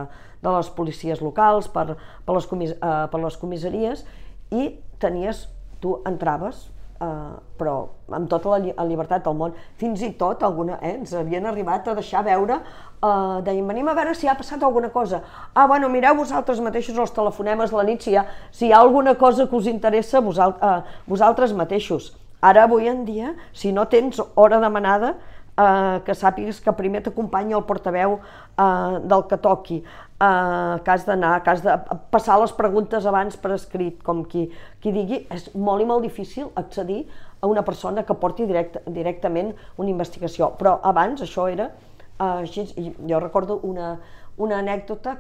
de 0.44 0.54
les 0.58 0.70
policies 0.76 1.24
locals, 1.24 1.70
per, 1.72 1.94
per, 1.96 2.36
les, 2.36 2.48
comis, 2.50 2.76
eh, 2.76 2.94
per 3.12 3.24
les 3.24 3.40
comissaries, 3.40 4.06
i 4.54 4.70
tenies, 5.02 5.48
tu 5.84 5.98
entraves, 6.08 6.70
eh, 7.04 7.10
però 7.60 7.76
amb 8.16 8.32
tota 8.32 8.54
la, 8.54 8.62
lli 8.64 8.74
la 8.78 8.88
llibertat 8.88 9.26
del 9.26 9.38
món. 9.40 9.54
Fins 9.82 10.04
i 10.06 10.14
tot 10.20 10.44
alguna, 10.48 10.80
eh, 10.80 10.96
ens 11.00 11.14
havien 11.20 11.46
arribat 11.50 11.88
a 11.88 11.98
deixar 12.00 12.24
veure, 12.26 12.62
eh, 12.64 13.38
deien, 13.46 13.68
venim 13.68 13.92
a 13.92 13.98
veure 13.98 14.16
si 14.16 14.32
ha 14.32 14.38
passat 14.40 14.64
alguna 14.64 14.90
cosa. 14.96 15.24
Ah, 15.54 15.68
bueno, 15.68 15.90
mireu 15.90 16.16
vosaltres 16.20 16.64
mateixos 16.64 16.98
els 16.98 17.16
telefonemes 17.16 17.76
la 17.76 17.88
nit, 17.88 18.02
si 18.02 18.14
hi 18.14 18.20
ha, 18.22 18.28
si 18.52 18.68
hi 18.68 18.74
ha 18.74 18.82
alguna 18.82 19.16
cosa 19.16 19.48
que 19.48 19.56
us 19.60 19.72
interessa, 19.72 20.24
vosalt, 20.24 20.62
eh, 20.64 21.00
vosaltres 21.08 21.54
mateixos 21.54 22.14
Ara, 22.44 22.66
avui 22.68 22.90
en 22.92 23.06
dia, 23.08 23.30
si 23.56 23.72
no 23.72 23.86
tens 23.88 24.18
hora 24.36 24.58
demanada, 24.60 25.14
eh, 25.58 26.00
que 26.06 26.16
sàpigues 26.18 26.62
que 26.64 26.74
primer 26.78 27.04
t'acompanya 27.06 27.58
el 27.58 27.66
portaveu 27.68 28.18
eh, 28.20 29.00
del 29.04 29.26
que 29.30 29.38
toqui, 29.38 29.82
eh, 29.84 30.76
que 30.84 30.92
has 30.96 31.06
d'anar, 31.06 31.36
que 31.44 31.54
has 31.54 31.64
de 31.66 31.78
passar 32.14 32.40
les 32.42 32.54
preguntes 32.58 33.06
abans 33.06 33.38
per 33.38 33.54
escrit, 33.58 34.02
com 34.04 34.24
qui, 34.26 34.48
qui 34.82 34.94
digui, 34.96 35.24
és 35.34 35.50
molt 35.56 35.84
i 35.84 35.88
molt 35.90 36.06
difícil 36.06 36.50
accedir 36.56 37.04
a 37.42 37.48
una 37.48 37.64
persona 37.64 38.06
que 38.08 38.16
porti 38.16 38.48
direct, 38.48 38.80
directament 38.88 39.54
una 39.78 39.92
investigació. 39.92 40.54
Però 40.60 40.78
abans 40.84 41.22
això 41.22 41.50
era 41.52 41.70
eh, 41.70 42.24
així, 42.24 42.68
jo 43.10 43.20
recordo 43.20 43.60
una, 43.64 43.98
una 44.38 44.58
anècdota 44.58 45.16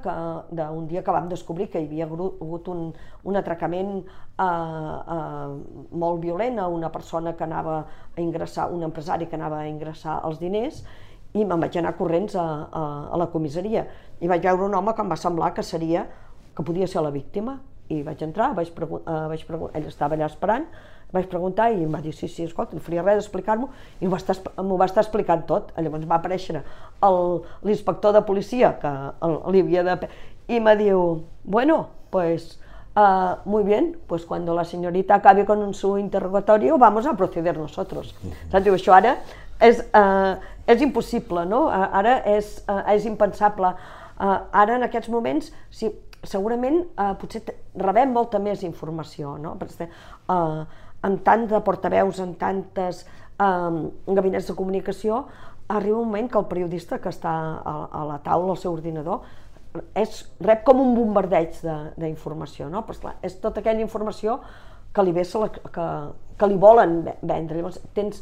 d'un 0.51 0.87
dia 0.87 1.03
que 1.03 1.13
vam 1.13 1.27
descobrir 1.29 1.69
que 1.69 1.81
hi 1.81 1.85
havia 1.85 2.05
hagut 2.05 2.67
un, 2.73 2.87
un 3.23 3.35
atracament 3.37 3.99
eh, 3.99 4.43
eh, 4.45 5.49
molt 5.91 6.21
violent 6.21 6.59
a 6.59 6.67
una 6.67 6.89
persona 6.91 7.35
que 7.37 7.43
anava 7.43 7.77
a 8.15 8.21
ingressar, 8.21 8.71
un 8.73 8.83
empresari 8.83 9.27
que 9.27 9.37
anava 9.37 9.61
a 9.61 9.67
ingressar 9.67 10.21
els 10.25 10.39
diners 10.41 10.83
i 11.33 11.45
me'n 11.45 11.61
vaig 11.61 11.77
anar 11.77 11.95
corrents 11.97 12.35
a, 12.35 12.45
a, 12.69 12.83
a 13.13 13.17
la 13.17 13.29
comissaria. 13.33 13.85
I 14.21 14.29
vaig 14.29 14.43
veure 14.45 14.65
un 14.65 14.75
home 14.77 14.93
que 14.93 15.01
em 15.01 15.09
va 15.09 15.17
semblar 15.17 15.53
que 15.53 15.63
seria 15.65 16.07
que 16.53 16.65
podia 16.65 16.87
ser 16.87 17.01
la 17.01 17.13
víctima 17.13 17.59
i 17.89 18.01
vaig 18.03 18.21
entrar, 18.23 18.53
vaig, 18.55 18.71
preguntar, 18.75 19.11
uh, 19.11 19.29
vaig 19.31 19.43
preguntar, 19.47 19.79
ell 19.79 19.87
estava 19.89 20.15
allà 20.15 20.29
esperant, 20.29 20.65
vaig 21.13 21.27
preguntar 21.29 21.69
i 21.71 21.83
em 21.83 21.93
va 21.93 22.01
dir, 22.01 22.13
sí, 22.15 22.27
sí, 22.31 22.47
escolta, 22.47 22.75
no 22.75 22.81
faria 22.81 23.03
res 23.03 23.19
d'explicar-m'ho, 23.21 23.69
i 23.99 24.07
m'ho 24.07 24.13
va, 24.15 24.19
estar, 24.21 24.37
va 24.57 24.87
estar 24.87 25.03
explicant 25.03 25.45
tot. 25.49 25.69
Llavors 25.77 26.07
va 26.09 26.17
aparèixer 26.17 26.63
l'inspector 27.67 28.15
de 28.15 28.23
policia, 28.25 28.73
que 28.81 28.93
li 29.53 29.61
havia 29.61 29.83
de... 29.85 30.09
i 30.47 30.59
me 30.59 30.73
diu, 30.79 31.23
bueno, 31.43 31.87
pues, 32.09 32.59
uh, 32.95 33.37
muy 33.45 33.63
bien, 33.63 33.97
pues 34.07 34.25
cuando 34.25 34.55
la 34.55 34.65
señorita 34.65 35.15
acabe 35.15 35.45
con 35.45 35.73
su 35.73 35.97
interrogatorio, 35.97 36.77
vamos 36.77 37.05
a 37.05 37.15
proceder 37.15 37.57
nosotros. 37.57 38.15
Saps? 38.49 38.63
Diu, 38.65 38.73
això 38.73 38.97
ara 38.97 39.17
és, 39.61 39.83
uh, 39.93 40.41
és 40.67 40.81
impossible, 40.81 41.45
no? 41.45 41.67
Ara 41.69 42.19
és, 42.33 42.55
uh, 42.67 42.81
és 42.93 43.05
impensable. 43.05 43.73
Uh, 44.17 44.39
ara, 44.51 44.77
en 44.77 44.87
aquests 44.89 45.09
moments, 45.09 45.51
si 45.69 45.91
segurament 46.27 46.81
eh, 46.83 47.11
potser 47.19 47.43
rebem 47.79 48.13
molta 48.13 48.39
més 48.39 48.63
informació, 48.63 49.37
no? 49.41 49.55
Perquè, 49.59 49.89
eh, 49.89 50.63
en 51.03 51.17
tant 51.25 51.47
de 51.51 51.59
portaveus, 51.65 52.19
en 52.23 52.35
tantes 52.39 53.03
eh, 53.03 53.71
gabinets 54.07 54.49
de 54.49 54.57
comunicació, 54.57 55.25
arriba 55.67 55.99
un 55.99 56.11
moment 56.11 56.29
que 56.29 56.39
el 56.39 56.49
periodista 56.49 56.99
que 56.99 57.11
està 57.11 57.31
a, 57.31 57.75
a 57.91 58.03
la 58.07 58.19
taula, 58.23 58.53
al 58.53 58.61
seu 58.61 58.73
ordinador, 58.75 59.23
és, 59.97 60.21
rep 60.43 60.63
com 60.67 60.81
un 60.83 60.93
bombardeig 60.95 61.57
d'informació, 61.97 62.69
no? 62.69 62.83
Però, 62.85 62.97
esclar, 62.97 63.15
és 63.25 63.39
tota 63.41 63.63
aquella 63.63 63.81
informació 63.81 64.39
que 64.93 65.05
li, 65.05 65.13
ve 65.15 65.23
que, 65.25 65.87
que 66.37 66.49
li 66.49 66.57
volen 66.61 66.99
vendre. 67.21 67.57
Llavors, 67.57 67.79
tens, 67.97 68.21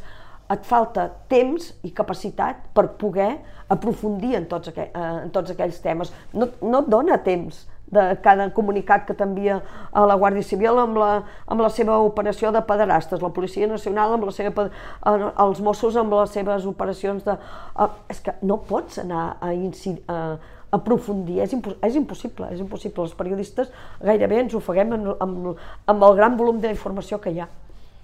et 0.51 0.63
falta 0.67 1.10
temps 1.31 1.72
i 1.88 1.91
capacitat 1.96 2.70
per 2.75 2.88
poder 3.00 3.34
aprofundir 3.72 4.36
en 4.39 4.48
tots, 4.51 4.72
aquell, 4.72 4.89
eh, 4.91 5.12
en 5.25 5.31
tots 5.36 5.51
aquells 5.51 5.79
temes. 5.84 6.13
No, 6.34 6.48
no 6.63 6.84
et 6.84 6.89
dona 6.91 7.20
temps 7.24 7.65
de 7.91 8.05
cada 8.24 8.48
comunicat 8.55 9.05
que 9.07 9.15
t'envia 9.17 9.60
a 9.91 10.05
la 10.07 10.15
Guàrdia 10.19 10.45
Civil 10.48 10.79
amb 10.81 11.00
la, 11.01 11.12
amb 11.51 11.63
la 11.63 11.69
seva 11.74 12.00
operació 12.05 12.53
de 12.55 12.63
pederastes, 12.67 13.21
la 13.21 13.33
Policia 13.36 13.67
Nacional 13.67 14.15
amb 14.15 14.25
la 14.29 14.36
seva, 14.36 14.69
els 15.12 15.62
Mossos 15.62 16.00
amb 16.00 16.15
les 16.15 16.33
seves 16.38 16.65
operacions 16.69 17.27
de... 17.27 17.38
Uh, 17.75 17.91
és 18.12 18.24
que 18.24 18.36
no 18.48 18.62
pots 18.67 19.01
anar 19.03 19.36
a, 19.39 19.53
incidir, 19.53 20.01
a 20.07 20.39
aprofundir, 20.71 21.41
és, 21.43 21.51
impo 21.55 21.75
és 21.83 21.98
impossible, 22.00 22.48
és 22.55 22.62
impossible. 22.63 23.03
Els 23.03 23.17
periodistes 23.17 23.71
gairebé 24.00 24.39
ens 24.45 24.55
ofeguem 24.55 24.95
amb, 24.95 25.12
amb, 25.19 25.65
amb 25.91 26.07
el 26.07 26.15
gran 26.19 26.39
volum 26.39 26.63
d'informació 26.63 27.19
que 27.19 27.36
hi 27.36 27.43
ha 27.43 27.50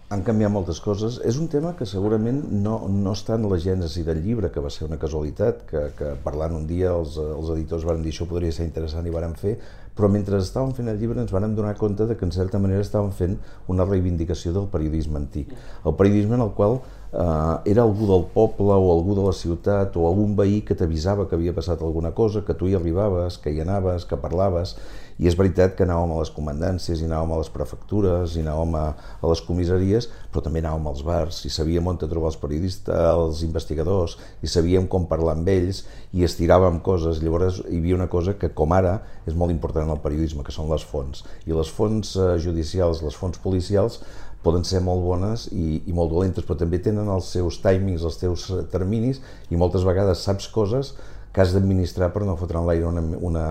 han 0.09 0.23
canviat 0.23 0.51
moltes 0.51 0.79
coses. 0.79 1.17
És 1.27 1.35
un 1.41 1.49
tema 1.51 1.73
que 1.75 1.85
segurament 1.89 2.39
no, 2.63 2.77
no 2.87 3.15
està 3.15 3.35
en 3.35 3.47
la 3.51 3.59
gènesi 3.59 4.05
del 4.07 4.21
llibre, 4.23 4.51
que 4.53 4.63
va 4.63 4.71
ser 4.71 4.85
una 4.87 4.99
casualitat, 5.01 5.65
que, 5.67 5.83
que 5.97 6.13
parlant 6.23 6.55
un 6.55 6.67
dia 6.69 6.93
els, 6.95 7.17
els 7.19 7.51
editors 7.57 7.87
van 7.87 8.05
dir 8.05 8.15
això 8.15 8.27
podria 8.29 8.55
ser 8.55 8.69
interessant 8.69 9.07
i 9.07 9.13
varen 9.13 9.35
fer, 9.39 9.57
però 9.97 10.07
mentre 10.13 10.39
estàvem 10.39 10.71
fent 10.77 10.91
el 10.91 10.99
llibre 11.01 11.19
ens 11.23 11.33
vam 11.33 11.55
donar 11.57 11.73
compte 11.79 12.05
de 12.07 12.15
que 12.15 12.23
en 12.27 12.31
certa 12.31 12.61
manera 12.61 12.85
estàvem 12.85 13.09
fent 13.17 13.35
una 13.73 13.87
reivindicació 13.87 14.53
del 14.55 14.69
periodisme 14.71 15.19
antic. 15.19 15.51
El 15.83 15.97
periodisme 15.99 16.37
en 16.37 16.45
el 16.45 16.53
qual 16.55 16.77
eh, 16.77 17.71
era 17.73 17.83
algú 17.83 18.07
del 18.07 18.27
poble 18.35 18.77
o 18.77 18.93
algú 18.93 19.17
de 19.17 19.25
la 19.25 19.33
ciutat 19.33 19.97
o 19.97 20.05
algun 20.07 20.37
veí 20.37 20.61
que 20.61 20.77
t'avisava 20.77 21.27
que 21.27 21.35
havia 21.35 21.55
passat 21.57 21.81
alguna 21.81 22.13
cosa, 22.13 22.45
que 22.45 22.55
tu 22.55 22.69
hi 22.69 22.77
arribaves, 22.77 23.41
que 23.41 23.51
hi 23.51 23.59
anaves, 23.65 24.05
que 24.05 24.21
parlaves, 24.21 24.77
i 25.17 25.27
és 25.29 25.37
veritat 25.37 25.73
que 25.77 25.85
anàvem 25.85 26.13
a 26.13 26.19
les 26.21 26.31
comandàncies, 26.33 27.01
i 27.01 27.07
anàvem 27.07 27.33
a 27.33 27.39
les 27.41 27.49
prefectures, 27.53 28.35
i 28.37 28.43
anàvem 28.43 28.75
a, 28.77 28.83
a 29.21 29.31
les 29.31 29.41
comissaries, 29.45 30.09
però 30.33 30.43
també 30.45 30.61
anàvem 30.61 30.91
als 30.91 31.01
bars, 31.05 31.41
i 31.49 31.53
sabíem 31.53 31.89
on 31.89 31.97
trobar 32.01 32.29
els 32.29 32.39
periodistes, 32.41 32.93
els 32.93 33.41
investigadors, 33.47 34.17
i 34.45 34.51
sabíem 34.51 34.85
com 34.91 35.09
parlar 35.09 35.37
amb 35.37 35.49
ells, 35.49 35.83
i 36.13 36.27
estiràvem 36.27 36.79
coses. 36.85 37.23
Llavors 37.23 37.63
hi 37.65 37.81
havia 37.81 37.97
una 37.97 38.09
cosa 38.11 38.37
que, 38.37 38.51
com 38.53 38.77
ara, 38.77 38.99
és 39.25 39.35
molt 39.35 39.53
important 39.55 39.87
en 39.87 39.95
el 39.97 40.03
periodisme, 40.05 40.45
que 40.45 40.55
són 40.55 40.69
les 40.69 40.85
fonts. 40.85 41.25
I 41.49 41.57
les 41.57 41.73
fonts 41.73 42.13
eh, 42.15 42.31
judicials, 42.43 43.01
les 43.05 43.17
fonts 43.17 43.41
policials, 43.41 44.01
poden 44.45 44.63
ser 44.67 44.79
molt 44.85 45.01
bones 45.03 45.47
i, 45.51 45.81
i 45.89 45.93
molt 45.97 46.13
dolentes, 46.13 46.45
però 46.45 46.55
també 46.59 46.79
tenen 46.83 47.09
els 47.11 47.31
seus 47.33 47.57
timings, 47.63 48.05
els 48.05 48.19
seus 48.21 48.45
terminis, 48.71 49.19
i 49.49 49.59
moltes 49.59 49.83
vegades 49.87 50.21
saps 50.23 50.47
coses 50.53 50.93
que 51.37 51.43
has 51.43 51.51
d'administrar 51.53 52.07
per 52.09 52.23
no 52.25 52.33
fotre 52.33 52.57
en 52.57 52.65
l'aire 52.65 52.87
una, 52.89 53.01
una, 53.21 53.47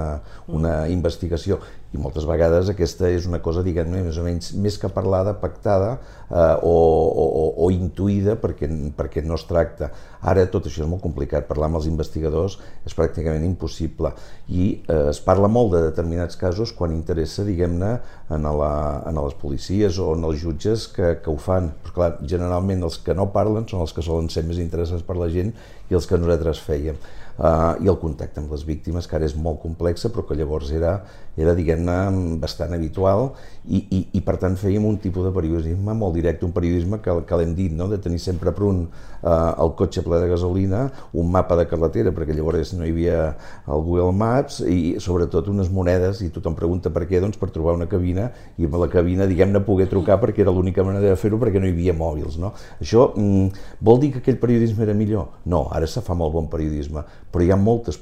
una 0.50 0.70
investigació. 0.90 1.60
I 1.94 2.00
moltes 2.02 2.24
vegades 2.26 2.66
aquesta 2.72 3.06
és 3.14 3.28
una 3.30 3.38
cosa, 3.38 3.62
diguem-ne, 3.62 4.00
més 4.08 4.16
o 4.18 4.24
menys 4.26 4.48
més 4.58 4.74
que 4.82 4.88
parlada, 4.90 5.36
pactada 5.38 5.92
eh, 5.94 6.56
o, 6.66 6.72
o, 6.74 7.44
o 7.62 7.68
intuïda 7.70 8.34
perquè, 8.42 8.66
perquè 8.98 9.22
no 9.22 9.38
es 9.38 9.44
tracta. 9.46 9.92
Ara 10.26 10.48
tot 10.50 10.66
això 10.66 10.82
és 10.82 10.90
molt 10.90 11.04
complicat, 11.04 11.46
parlar 11.46 11.68
amb 11.70 11.78
els 11.78 11.86
investigadors 11.86 12.56
és 12.82 12.96
pràcticament 12.98 13.46
impossible 13.46 14.10
i 14.50 14.66
eh, 14.80 15.12
es 15.12 15.22
parla 15.22 15.46
molt 15.46 15.76
de 15.76 15.84
determinats 15.84 16.34
casos 16.40 16.72
quan 16.74 16.90
interessa, 16.96 17.46
diguem-ne, 17.46 17.92
en, 18.34 18.50
la, 18.58 18.72
en 19.06 19.22
les 19.22 19.38
policies 19.38 20.00
o 20.02 20.08
en 20.18 20.26
els 20.26 20.42
jutges 20.42 20.88
que, 20.90 21.14
que 21.22 21.30
ho 21.30 21.38
fan. 21.38 21.70
Però 21.86 22.00
clar, 22.00 22.10
generalment 22.26 22.82
els 22.90 22.98
que 22.98 23.14
no 23.14 23.30
parlen 23.30 23.70
són 23.70 23.86
els 23.86 23.94
que 23.94 24.02
solen 24.02 24.26
ser 24.26 24.42
més 24.50 24.58
interessants 24.58 25.06
per 25.06 25.20
la 25.22 25.30
gent 25.30 25.54
i 25.86 25.94
els 25.94 26.10
que 26.10 26.18
nosaltres 26.18 26.58
fèiem 26.66 26.98
eh, 27.38 27.84
i 27.84 27.90
el 27.90 27.98
contacte 28.00 28.40
amb 28.42 28.52
les 28.54 28.64
víctimes, 28.66 29.06
que 29.06 29.16
ara 29.18 29.28
és 29.28 29.36
molt 29.36 29.60
complexa, 29.62 30.10
però 30.12 30.26
que 30.26 30.36
llavors 30.38 30.72
era, 30.74 30.96
era 31.36 31.54
diguem-ne, 31.56 32.38
bastant 32.42 32.74
habitual 32.76 33.30
i, 33.66 33.82
i, 33.82 34.00
i 34.18 34.22
per 34.24 34.38
tant 34.42 34.56
fèiem 34.60 34.84
un 34.88 34.98
tipus 35.02 35.26
de 35.26 35.34
periodisme 35.36 35.96
molt 35.98 36.16
directe, 36.16 36.46
un 36.48 36.54
periodisme 36.56 37.00
que, 37.04 37.18
que 37.26 37.40
l'hem 37.40 37.54
dit, 37.58 37.74
no? 37.76 37.90
de 37.92 38.00
tenir 38.02 38.22
sempre 38.22 38.54
per 38.56 38.66
un 38.68 38.86
eh, 39.22 39.62
el 39.62 39.72
cotxe 39.78 40.02
ple 40.06 40.20
de 40.22 40.30
gasolina, 40.30 40.86
un 41.16 41.30
mapa 41.32 41.56
de 41.58 41.66
carretera, 41.70 42.12
perquè 42.16 42.36
llavors 42.36 42.72
no 42.76 42.86
hi 42.86 42.92
havia 42.94 43.20
el 43.66 43.84
Google 43.86 44.12
Maps 44.16 44.60
i 44.66 44.96
sobretot 45.02 45.50
unes 45.52 45.70
monedes, 45.72 46.22
i 46.24 46.30
tothom 46.34 46.56
pregunta 46.58 46.92
per 46.94 47.06
què, 47.08 47.20
doncs 47.22 47.38
per 47.40 47.50
trobar 47.54 47.76
una 47.78 47.88
cabina 47.90 48.30
i 48.58 48.66
amb 48.68 48.78
la 48.80 48.90
cabina, 48.92 49.28
diguem-ne, 49.28 49.62
poder 49.66 49.88
trucar 49.92 50.18
perquè 50.22 50.44
era 50.44 50.54
l'única 50.54 50.84
manera 50.86 51.12
de 51.12 51.20
fer-ho 51.20 51.40
perquè 51.42 51.62
no 51.62 51.70
hi 51.70 51.74
havia 51.74 51.96
mòbils. 51.96 52.40
No? 52.42 52.52
Això 52.80 53.10
mm, 53.14 53.64
vol 53.80 54.02
dir 54.02 54.12
que 54.14 54.24
aquell 54.24 54.40
periodisme 54.42 54.84
era 54.86 54.96
millor? 54.96 55.40
No, 55.44 55.66
ara 55.72 55.88
se 55.90 56.02
fa 56.04 56.16
molt 56.18 56.34
bon 56.34 56.50
periodisme, 56.52 57.04
però 57.32 57.44
hi 57.44 57.52
ha 57.52 57.60
moltes 57.60 58.00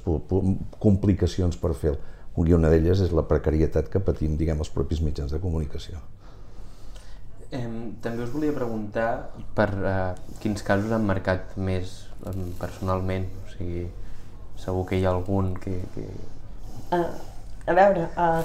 complicacions 0.83 1.61
per 1.61 1.75
fer-lo. 1.78 2.12
I 2.35 2.50
una 2.56 2.66
d'elles 2.66 2.99
és 2.99 3.12
la 3.14 3.23
precarietat 3.30 3.87
que 3.92 4.02
patim, 4.02 4.35
diguem, 4.35 4.59
els 4.59 4.73
propis 4.75 4.99
mitjans 5.04 5.30
de 5.30 5.38
comunicació. 5.38 6.00
Eh, 7.54 7.66
també 8.02 8.25
us 8.25 8.32
volia 8.34 8.54
preguntar 8.56 9.08
per 9.54 9.68
eh, 9.70 9.96
quins 10.42 10.64
casos 10.66 10.92
han 10.94 11.04
marcat 11.06 11.54
més 11.56 11.92
eh, 12.26 12.34
personalment, 12.58 13.28
o 13.44 13.52
sigui, 13.52 13.84
segur 14.58 14.87
que 14.88 14.99
hi 14.99 15.06
ha 15.06 15.12
algun 15.14 15.52
que... 15.62 15.76
que... 15.94 16.08
Uh, 16.94 17.06
a 17.70 17.76
veure, 17.76 18.08
uh, 18.18 18.42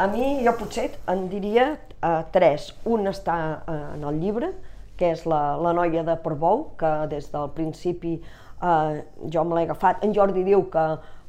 a 0.00 0.06
mi 0.12 0.38
jo 0.44 0.56
potser 0.56 0.88
en 1.12 1.26
diria 1.32 1.68
uh, 1.76 2.22
tres. 2.32 2.70
Un 2.88 3.08
està 3.12 3.36
uh, 3.60 3.76
en 3.94 4.08
el 4.08 4.22
llibre, 4.24 4.50
que 4.96 5.12
és 5.12 5.26
la, 5.28 5.42
la 5.60 5.72
noia 5.76 6.02
de 6.06 6.16
Portbou, 6.24 6.70
que 6.80 6.92
des 7.12 7.28
del 7.32 7.50
principi 7.56 8.16
eh, 8.16 9.04
jo 9.32 9.44
me 9.44 9.58
l'he 9.58 9.66
agafat. 9.66 10.04
En 10.04 10.14
Jordi 10.16 10.44
diu 10.46 10.66
que, 10.72 10.84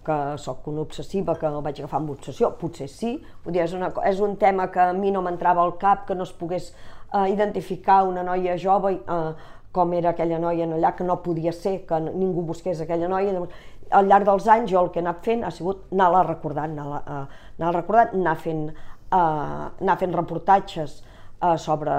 que 0.07 0.17
sóc 0.39 0.67
una 0.71 0.85
obsessiva, 0.85 1.35
que 1.35 1.49
el 1.49 1.59
vaig 1.65 1.81
agafar 1.81 1.99
amb 2.01 2.13
obsessió, 2.15 2.53
potser 2.61 2.87
sí, 2.91 3.17
dir, 3.45 3.61
és, 3.65 3.73
una, 3.75 3.91
és 4.07 4.21
un 4.23 4.37
tema 4.39 4.69
que 4.71 4.85
a 4.85 4.93
mi 4.95 5.11
no 5.11 5.23
m'entrava 5.25 5.65
al 5.65 5.75
cap, 5.81 6.05
que 6.07 6.15
no 6.15 6.27
es 6.27 6.31
pogués 6.31 6.71
eh, 7.13 7.29
identificar 7.31 8.03
una 8.07 8.23
noia 8.23 8.57
jove 8.57 8.97
eh, 8.99 9.31
com 9.71 9.93
era 9.93 10.13
aquella 10.13 10.39
noia 10.41 10.65
en 10.65 10.75
allà, 10.77 10.93
que 10.97 11.05
no 11.05 11.19
podia 11.23 11.53
ser 11.53 11.81
que 11.87 11.99
ningú 12.07 12.43
busqués 12.47 12.81
aquella 12.81 13.09
noia. 13.11 13.33
Llavors, 13.35 13.65
al 13.97 14.07
llarg 14.09 14.25
dels 14.27 14.47
anys 14.51 14.71
jo 14.71 14.79
el 14.81 14.89
que 14.93 14.99
he 14.99 15.05
anat 15.05 15.21
fent 15.25 15.43
ha 15.45 15.51
sigut 15.53 15.85
anar-la 15.93 16.23
recordant, 16.27 16.73
anar-la 16.73 17.01
uh, 17.03 17.43
anar 17.59 17.75
recordant, 17.75 18.15
anar 18.17 18.35
fent, 18.41 18.65
uh, 19.11 19.67
anar 19.83 19.97
fent 20.01 20.15
reportatges 20.15 20.97
uh, 21.03 21.55
sobre 21.61 21.93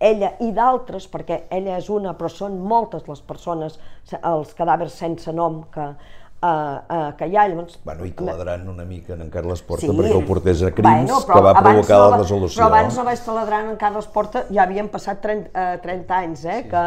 ella 0.00 0.32
i 0.40 0.48
d'altres, 0.56 1.06
perquè 1.12 1.42
ella 1.52 1.76
és 1.76 1.90
una, 1.92 2.14
però 2.16 2.30
són 2.32 2.56
moltes 2.64 3.04
les 3.10 3.20
persones, 3.20 3.76
els 4.22 4.54
cadàvers 4.56 4.96
sense 4.96 5.32
nom 5.36 5.60
que 5.74 5.90
a, 6.40 6.52
a 6.88 7.16
callar. 7.16 7.48
Llavors, 7.50 7.78
Bueno, 7.84 8.04
i 8.06 8.12
taladrant 8.16 8.68
una 8.68 8.84
mica 8.84 9.14
en 9.14 9.30
Carles 9.30 9.62
Porta 9.62 9.86
Sí. 9.86 9.92
perquè 9.92 10.16
el 10.16 10.24
portés 10.28 10.62
a 10.62 10.70
crims 10.72 11.10
Bueno, 11.10 11.20
que 11.26 11.40
va 11.40 11.54
provocar 11.62 11.98
no 11.98 12.10
la 12.10 12.20
resolució. 12.22 12.60
Però 12.62 12.68
abans 12.68 12.96
no 12.96 13.04
vaig 13.04 13.20
taladrant 13.24 13.70
en 13.70 13.76
Carles 13.76 14.06
Porta, 14.08 14.44
ja 14.50 14.62
havien 14.64 14.88
passat 14.88 15.20
30, 15.20 15.50
eh, 15.54 15.78
30 15.82 16.16
anys, 16.16 16.44
eh? 16.44 16.62
que 16.70 16.84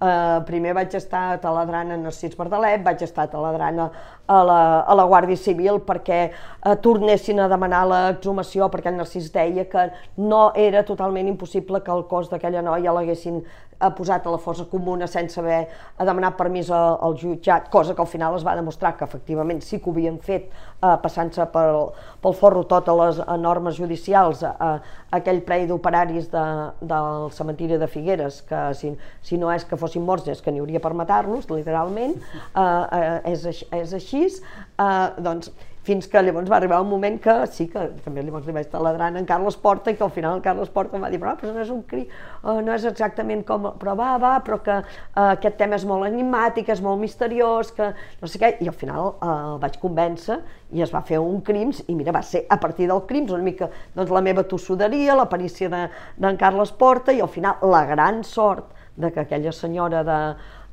eh, 0.00 0.40
primer 0.46 0.74
vaig 0.76 0.94
estar 0.94 1.38
taladrant 1.42 1.92
en 1.94 2.04
Narcís 2.06 2.36
Bardalet, 2.38 2.82
vaig 2.84 3.02
estar 3.02 3.28
a, 3.28 3.90
a, 4.28 4.40
la, 4.44 4.60
a 4.80 4.94
la 4.94 5.06
Guàrdia 5.08 5.36
Civil 5.36 5.80
perquè 5.86 6.20
eh, 6.28 6.76
tornessin 6.84 7.40
a 7.40 7.48
demanar 7.50 7.84
l'exhumació, 7.90 8.68
perquè 8.72 8.92
el 8.92 8.98
Narcís 9.00 9.32
deia 9.34 9.68
que 9.70 9.88
no 10.16 10.52
era 10.54 10.84
totalment 10.84 11.28
impossible 11.28 11.82
que 11.82 11.94
el 11.94 12.06
cos 12.10 12.30
d'aquella 12.30 12.62
noia 12.62 12.94
l'haguessin 12.94 13.42
eh, 13.80 13.90
posat 13.96 14.26
a 14.26 14.30
la 14.30 14.38
fossa 14.38 14.66
comuna 14.70 15.06
sense 15.06 15.38
haver 15.40 15.66
demanat 15.98 16.36
permís 16.38 16.70
al, 16.70 17.16
jutjat, 17.18 17.68
cosa 17.70 17.94
que 17.94 18.02
al 18.02 18.10
final 18.10 18.36
es 18.36 18.46
va 18.46 18.56
demostrar 18.56 18.96
que 18.96 19.04
efectivament 19.04 19.62
sí 19.62 19.78
que 19.78 19.90
ho 19.90 19.94
havien 19.94 20.18
fet 20.18 20.48
eh, 20.50 20.96
passant-se 21.02 21.46
pel, 21.52 21.90
pel 22.22 22.36
forro 22.38 22.64
totes 22.70 22.98
les 23.02 23.20
eh, 23.24 23.36
normes 23.38 23.78
judicials 23.78 24.42
a, 24.46 24.54
a 24.58 24.72
aquell 25.18 25.40
prei 25.46 25.66
d'operaris 25.68 26.30
de, 26.32 26.44
del 26.80 27.30
cementiri 27.32 27.78
de 27.80 27.88
Figueres, 27.88 28.42
que 28.48 28.62
si, 28.74 28.92
si 29.22 29.38
no 29.40 29.52
és 29.54 29.64
que 29.64 29.78
fossin 29.88 30.04
morts 30.04 30.28
és 30.28 30.44
que 30.44 30.52
n'hi 30.52 30.60
hauria 30.62 30.82
per 30.84 30.92
matar-los, 30.96 31.48
literalment, 31.50 32.14
eh, 32.52 32.60
eh, 32.60 33.32
és, 33.32 33.64
és 33.72 33.96
així, 33.96 34.26
eh, 34.28 35.08
doncs 35.24 35.50
fins 35.88 36.04
que 36.10 36.20
llavors 36.20 36.50
va 36.50 36.58
arribar 36.58 36.82
un 36.82 36.90
moment 36.90 37.14
que 37.22 37.34
sí, 37.48 37.64
que 37.72 37.86
també 38.04 38.20
llavors 38.20 38.44
li 38.44 38.52
vaig 38.52 38.66
estar 38.66 38.80
ladrant 38.84 39.16
en 39.16 39.24
Carles 39.28 39.56
Porta 39.56 39.92
i 39.92 39.96
que 39.96 40.04
al 40.04 40.12
final 40.12 40.36
en 40.36 40.42
Carles 40.44 40.68
Porta 40.74 40.98
em 40.98 41.06
va 41.06 41.08
dir 41.08 41.20
però, 41.22 41.32
però 41.40 41.54
no 41.54 41.62
és 41.62 41.70
un 41.72 41.80
cri, 41.88 42.02
uh, 42.42 42.58
no 42.64 42.74
és 42.74 42.84
exactament 42.90 43.40
com, 43.48 43.70
però 43.80 43.94
va, 43.96 44.10
va, 44.20 44.34
però 44.44 44.60
que 44.66 44.76
uh, 44.82 45.30
aquest 45.30 45.56
tema 45.56 45.78
és 45.80 45.86
molt 45.88 46.04
enigmàtic, 46.10 46.68
és 46.74 46.84
molt 46.84 47.00
misteriós, 47.00 47.72
que 47.72 47.88
no 48.20 48.28
sé 48.28 48.42
què, 48.42 48.52
i 48.60 48.68
al 48.68 48.76
final 48.76 49.14
uh, 49.14 49.34
el 49.54 49.62
vaig 49.64 49.80
convèncer 49.80 50.42
i 50.76 50.84
es 50.84 50.92
va 50.92 51.00
fer 51.08 51.22
un 51.24 51.40
crims 51.46 51.80
i 51.88 51.96
mira, 51.96 52.12
va 52.12 52.20
ser 52.26 52.44
a 52.52 52.60
partir 52.60 52.90
del 52.90 53.06
crims 53.08 53.32
una 53.32 53.46
mica 53.46 53.70
doncs, 53.94 54.12
la 54.12 54.24
meva 54.24 54.44
tossuderia, 54.44 55.16
la 55.16 55.28
d'en 55.28 56.36
Carles 56.36 56.74
Porta 56.76 57.14
i 57.16 57.22
al 57.24 57.32
final 57.32 57.64
la 57.64 57.86
gran 57.88 58.20
sort 58.26 58.76
de 58.98 59.12
que 59.14 59.22
aquella 59.22 59.52
senyora 59.54 60.02
de, 60.04 60.20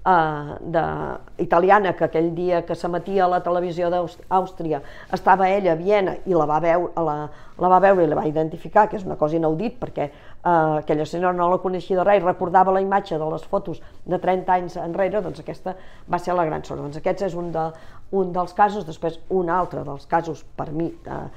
uh, 0.05 0.57
de, 0.59 0.83
italiana 1.43 1.93
que 1.93 2.05
aquell 2.05 2.29
dia 2.35 2.61
que 2.65 2.75
s'emetia 2.77 3.25
a 3.25 3.29
la 3.29 3.41
televisió 3.43 3.89
d'Àustria 3.91 4.81
estava 5.13 5.49
ella 5.49 5.73
a 5.73 5.79
Viena 5.79 6.15
i 6.25 6.37
la 6.37 6.45
va, 6.49 6.59
veure, 6.63 6.91
la, 6.95 7.15
la 7.61 7.71
va 7.71 7.79
veure 7.83 8.05
i 8.05 8.11
la 8.11 8.19
va 8.19 8.27
identificar, 8.29 8.87
que 8.89 8.99
és 8.99 9.05
una 9.07 9.17
cosa 9.19 9.37
inaudit 9.39 9.79
perquè 9.81 10.09
uh, 10.09 10.81
aquella 10.81 11.07
senyora 11.09 11.35
no 11.37 11.49
la 11.51 11.61
coneixia 11.63 11.99
de 11.99 12.07
res 12.07 12.21
i 12.21 12.25
recordava 12.25 12.75
la 12.75 12.83
imatge 12.85 13.19
de 13.21 13.31
les 13.33 13.47
fotos 13.49 13.81
de 14.05 14.21
30 14.21 14.55
anys 14.59 14.77
enrere, 14.81 15.23
doncs 15.25 15.41
aquesta 15.41 15.75
va 16.11 16.21
ser 16.21 16.37
la 16.37 16.45
gran 16.45 16.63
sort. 16.63 16.81
Doncs 16.81 17.01
aquest 17.01 17.25
és 17.29 17.35
un, 17.37 17.51
de, 17.55 17.67
un 18.15 18.31
dels 18.35 18.53
casos, 18.53 18.85
després 18.85 19.19
un 19.29 19.49
altre 19.49 19.83
dels 19.87 20.05
casos 20.09 20.45
per 20.55 20.71
mi 20.71 20.91
uh, 20.91 21.27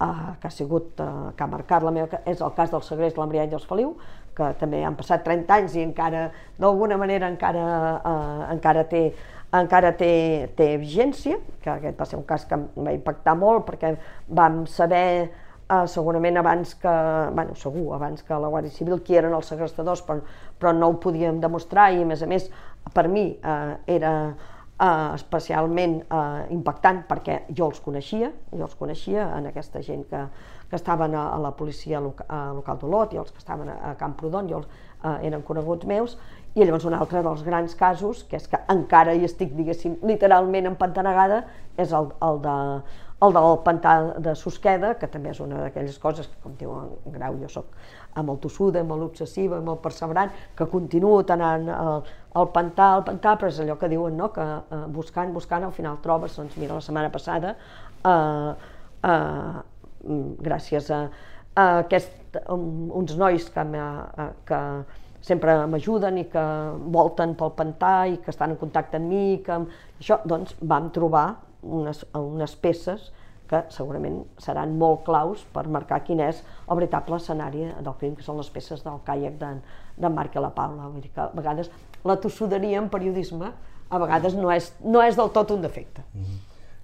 uh, 0.00 0.36
que 0.40 0.48
ha 0.48 0.54
sigut, 0.54 0.94
uh, 1.00 1.32
que 1.36 1.44
ha 1.44 1.50
marcat 1.50 1.86
la 1.86 1.94
meva, 1.94 2.22
és 2.26 2.40
el 2.40 2.54
cas 2.56 2.70
del 2.74 2.84
segrest 2.86 3.18
l'Embriany 3.18 3.50
dels 3.50 3.66
Feliu, 3.68 3.96
que 4.38 4.52
també 4.60 4.84
han 4.86 4.96
passat 4.98 5.24
30 5.26 5.56
anys 5.56 5.74
i 5.74 5.82
encara, 5.82 6.28
d'alguna 6.58 6.96
manera, 7.00 7.30
encara, 7.30 7.66
uh, 7.98 8.46
encara 8.52 8.86
té 8.90 9.08
encara 9.56 9.94
té, 9.96 10.50
té 10.56 10.74
vigència, 10.76 11.38
que 11.62 11.70
aquest 11.72 11.98
va 11.98 12.06
ser 12.08 12.18
un 12.18 12.24
cas 12.28 12.44
que 12.44 12.56
em 12.56 12.66
va 12.84 12.92
impactar 12.92 13.32
molt 13.38 13.64
perquè 13.68 13.94
vam 14.36 14.66
saber 14.68 15.04
eh, 15.24 15.86
segurament 15.88 16.36
abans 16.40 16.74
que, 16.82 16.94
bueno, 17.32 17.56
segur, 17.56 17.94
abans 17.96 18.22
que 18.22 18.36
la 18.36 18.50
Guàrdia 18.52 18.74
Civil 18.74 19.00
qui 19.04 19.16
eren 19.16 19.32
els 19.36 19.48
segrestadors, 19.48 20.04
però, 20.04 20.20
però 20.58 20.74
no 20.76 20.92
ho 20.92 20.98
podíem 21.00 21.40
demostrar 21.40 21.90
i 21.94 22.02
a 22.02 22.08
més 22.08 22.22
a 22.22 22.28
més 22.28 22.50
per 22.94 23.06
mi 23.08 23.30
eh, 23.36 23.74
era 23.98 24.12
eh, 24.80 25.14
especialment 25.14 25.98
eh, 26.02 26.46
impactant 26.54 27.02
perquè 27.08 27.42
jo 27.50 27.70
els 27.70 27.80
coneixia, 27.84 28.30
jo 28.52 28.64
els 28.64 28.76
coneixia 28.78 29.28
en 29.38 29.50
aquesta 29.50 29.82
gent 29.82 30.04
que, 30.10 30.22
que 30.70 30.76
estaven 30.76 31.14
a, 31.14 31.28
a 31.34 31.38
la 31.42 31.54
policia 31.56 32.00
loca, 32.00 32.26
a 32.28 32.52
local 32.56 32.78
d'Olot 32.80 33.14
i 33.14 33.22
els 33.22 33.32
que 33.32 33.42
estaven 33.42 33.70
a, 33.72 33.78
a 33.90 33.94
Camprodon, 34.00 34.50
jo 34.50 34.62
els, 34.62 34.70
eh, 35.02 35.16
eren 35.30 35.42
coneguts 35.46 35.88
meus, 35.88 36.16
i 36.54 36.64
llavors 36.64 36.86
un 36.88 36.96
altre 36.96 37.22
dels 37.22 37.42
grans 37.46 37.74
casos, 37.78 38.24
que 38.28 38.38
és 38.38 38.48
que 38.50 38.60
encara 38.72 39.14
hi 39.14 39.26
estic, 39.28 39.52
diguéssim, 39.54 39.98
literalment 40.08 40.70
empantanegada, 40.72 41.44
és 41.78 41.92
el, 41.94 42.08
el, 42.24 42.40
de, 42.42 42.56
el 43.26 43.36
del 43.36 43.60
pantà 43.66 43.94
de 44.18 44.34
Susqueda, 44.38 44.94
que 44.98 45.10
també 45.10 45.30
és 45.34 45.42
una 45.44 45.60
d'aquelles 45.66 45.98
coses 46.02 46.26
que, 46.26 46.40
com 46.42 46.56
diu 46.58 46.74
en 46.74 47.14
Grau, 47.14 47.38
jo 47.42 47.52
sóc 47.60 47.78
molt 48.26 48.40
tossuda, 48.44 48.82
molt 48.84 49.02
obsessiva, 49.06 49.60
molt 49.64 49.80
perseverant, 49.84 50.30
que 50.56 50.66
continuo 50.70 51.22
anant 51.34 51.68
al, 51.74 52.02
al 52.34 52.48
pantà, 52.54 52.92
al 52.96 53.04
pantà, 53.06 53.36
però 53.38 53.48
és 53.50 53.58
allò 53.64 53.76
que 53.80 53.88
diuen, 53.88 54.16
no?, 54.16 54.30
que 54.32 54.44
eh, 54.44 54.84
buscant, 54.94 55.32
buscant, 55.34 55.64
al 55.64 55.72
final 55.72 55.98
trobes, 56.02 56.36
doncs 56.36 56.56
mira, 56.56 56.74
la 56.74 56.84
setmana 56.84 57.10
passada, 57.14 57.56
eh, 58.04 58.52
eh, 59.10 59.58
gràcies 60.48 60.90
a, 60.94 61.02
a 61.58 61.66
aquest, 61.82 62.38
um, 62.52 62.90
uns 63.00 63.16
nois 63.18 63.48
que, 63.50 63.64
m'ha- 63.64 64.30
que 64.46 64.60
sempre 65.24 65.54
m'ajuden 65.66 66.18
i 66.22 66.24
que 66.30 66.44
volten 66.94 67.34
pel 67.38 67.50
pantà 67.56 68.06
i 68.08 68.18
que 68.22 68.30
estan 68.30 68.54
en 68.54 68.60
contacte 68.60 68.96
amb 69.00 69.08
mi, 69.10 69.40
que 69.44 69.56
això, 69.98 70.20
doncs 70.24 70.54
vam 70.60 70.90
trobar 70.94 71.26
unes, 71.62 72.04
unes 72.14 72.54
peces 72.62 73.10
que 73.48 73.62
segurament 73.74 74.20
seran 74.42 74.76
molt 74.80 75.04
claus 75.06 75.44
per 75.54 75.66
marcar 75.68 76.02
quin 76.04 76.20
és 76.24 76.42
el 76.66 76.80
veritable 76.80 77.16
escenari 77.16 77.64
del 77.78 77.96
crim, 78.00 78.14
que 78.16 78.26
són 78.26 78.38
les 78.40 78.50
peces 78.52 78.84
del 78.84 79.00
caiac 79.06 79.38
d'en 79.40 79.62
de 79.96 80.10
Marc 80.12 80.36
i 80.36 80.42
la 80.42 80.52
Paula. 80.54 80.90
Vull 80.92 81.02
dir 81.02 81.12
que 81.14 81.24
a 81.24 81.30
vegades 81.34 81.72
la 82.04 82.18
tossuderia 82.20 82.78
en 82.82 82.90
periodisme 82.92 83.52
a 83.88 83.98
vegades 83.98 84.36
no 84.36 84.52
és, 84.52 84.72
no 84.84 85.02
és 85.02 85.16
del 85.16 85.32
tot 85.32 85.50
un 85.54 85.64
defecte. 85.64 86.04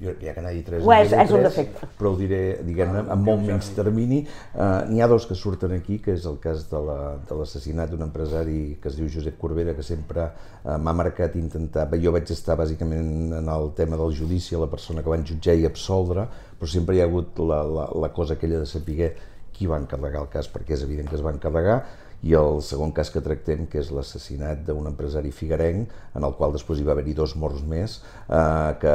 Jo, 0.03 0.11
ja 0.21 0.33
que 0.35 0.43
n'ha 0.43 0.51
dit 0.51 0.65
tres, 0.67 0.83
és, 0.83 1.13
en 1.15 1.21
és 1.23 1.31
un 1.31 1.39
tres, 1.39 1.45
defecte. 1.55 1.87
Però 1.99 2.11
ho 2.13 2.17
diré, 2.19 2.41
diguem-ne, 2.67 3.05
amb 3.15 3.25
molt 3.29 3.45
menys 3.47 3.69
termini. 3.77 4.25
Uh, 4.55 4.83
N'hi 4.91 5.01
ha 5.01 5.07
dos 5.09 5.25
que 5.31 5.37
surten 5.39 5.73
aquí, 5.77 6.01
que 6.03 6.13
és 6.17 6.25
el 6.27 6.41
cas 6.43 6.65
de 6.71 6.81
la- 6.83 7.17
de 7.29 7.35
l'assassinat 7.39 7.91
d'un 7.93 8.03
empresari 8.03 8.77
que 8.83 8.89
es 8.91 8.97
diu 8.99 9.07
Josep 9.09 9.39
Corbera, 9.39 9.73
que 9.75 9.83
sempre 9.87 10.27
uh, 10.65 10.77
m'ha 10.79 10.93
marcat 10.93 11.37
intentar... 11.37 11.87
Jo 12.03 12.11
vaig 12.13 12.29
estar 12.35 12.57
bàsicament 12.59 13.33
en 13.39 13.49
el 13.49 13.71
tema 13.79 13.97
del 13.97 14.13
judici, 14.19 14.57
la 14.59 14.67
persona 14.67 15.03
que 15.03 15.09
van 15.15 15.25
jutjar 15.25 15.55
i 15.55 15.65
absoldre, 15.65 16.27
però 16.59 16.69
sempre 16.69 16.97
hi 16.97 17.01
ha 17.01 17.07
hagut 17.07 17.39
la, 17.39 17.63
la, 17.63 17.89
la 17.95 18.11
cosa 18.13 18.35
aquella 18.35 18.59
de 18.59 18.67
saber 18.67 19.15
qui 19.55 19.69
va 19.71 19.79
encarregar 19.79 20.25
el 20.25 20.29
cas, 20.33 20.49
perquè 20.51 20.75
és 20.75 20.83
evident 20.83 21.07
que 21.09 21.15
es 21.15 21.23
va 21.23 21.31
encarregar, 21.31 21.85
i 22.25 22.33
el 22.39 22.61
segon 22.65 22.93
cas 22.97 23.11
que 23.13 23.21
tractem, 23.25 23.67
que 23.69 23.83
és 23.83 23.91
l'assassinat 23.93 24.63
d'un 24.65 24.87
empresari 24.89 25.33
figuerenc, 25.35 25.93
en 26.17 26.25
el 26.25 26.37
qual 26.39 26.55
després 26.55 26.81
hi 26.81 26.87
va 26.87 26.95
haver-hi 26.95 27.13
dos 27.19 27.35
morts 27.37 27.61
més, 27.69 27.99
eh, 28.25 28.71
que, 28.81 28.95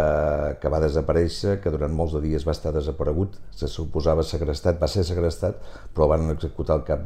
que 0.62 0.72
va 0.74 0.82
desaparèixer, 0.82 1.60
que 1.62 1.74
durant 1.74 1.94
molts 1.94 2.15
de 2.18 2.24
dies 2.26 2.48
va 2.48 2.56
estar 2.58 2.74
desaparegut, 2.74 3.38
se 3.54 3.70
suposava 3.70 4.26
segrestat, 4.26 4.82
va 4.82 4.89
ser 4.89 5.06
segrestat, 5.06 5.62
però 5.94 6.10
van 6.15 6.26
executar 6.34 6.80
al 6.80 6.86
cap 6.88 7.06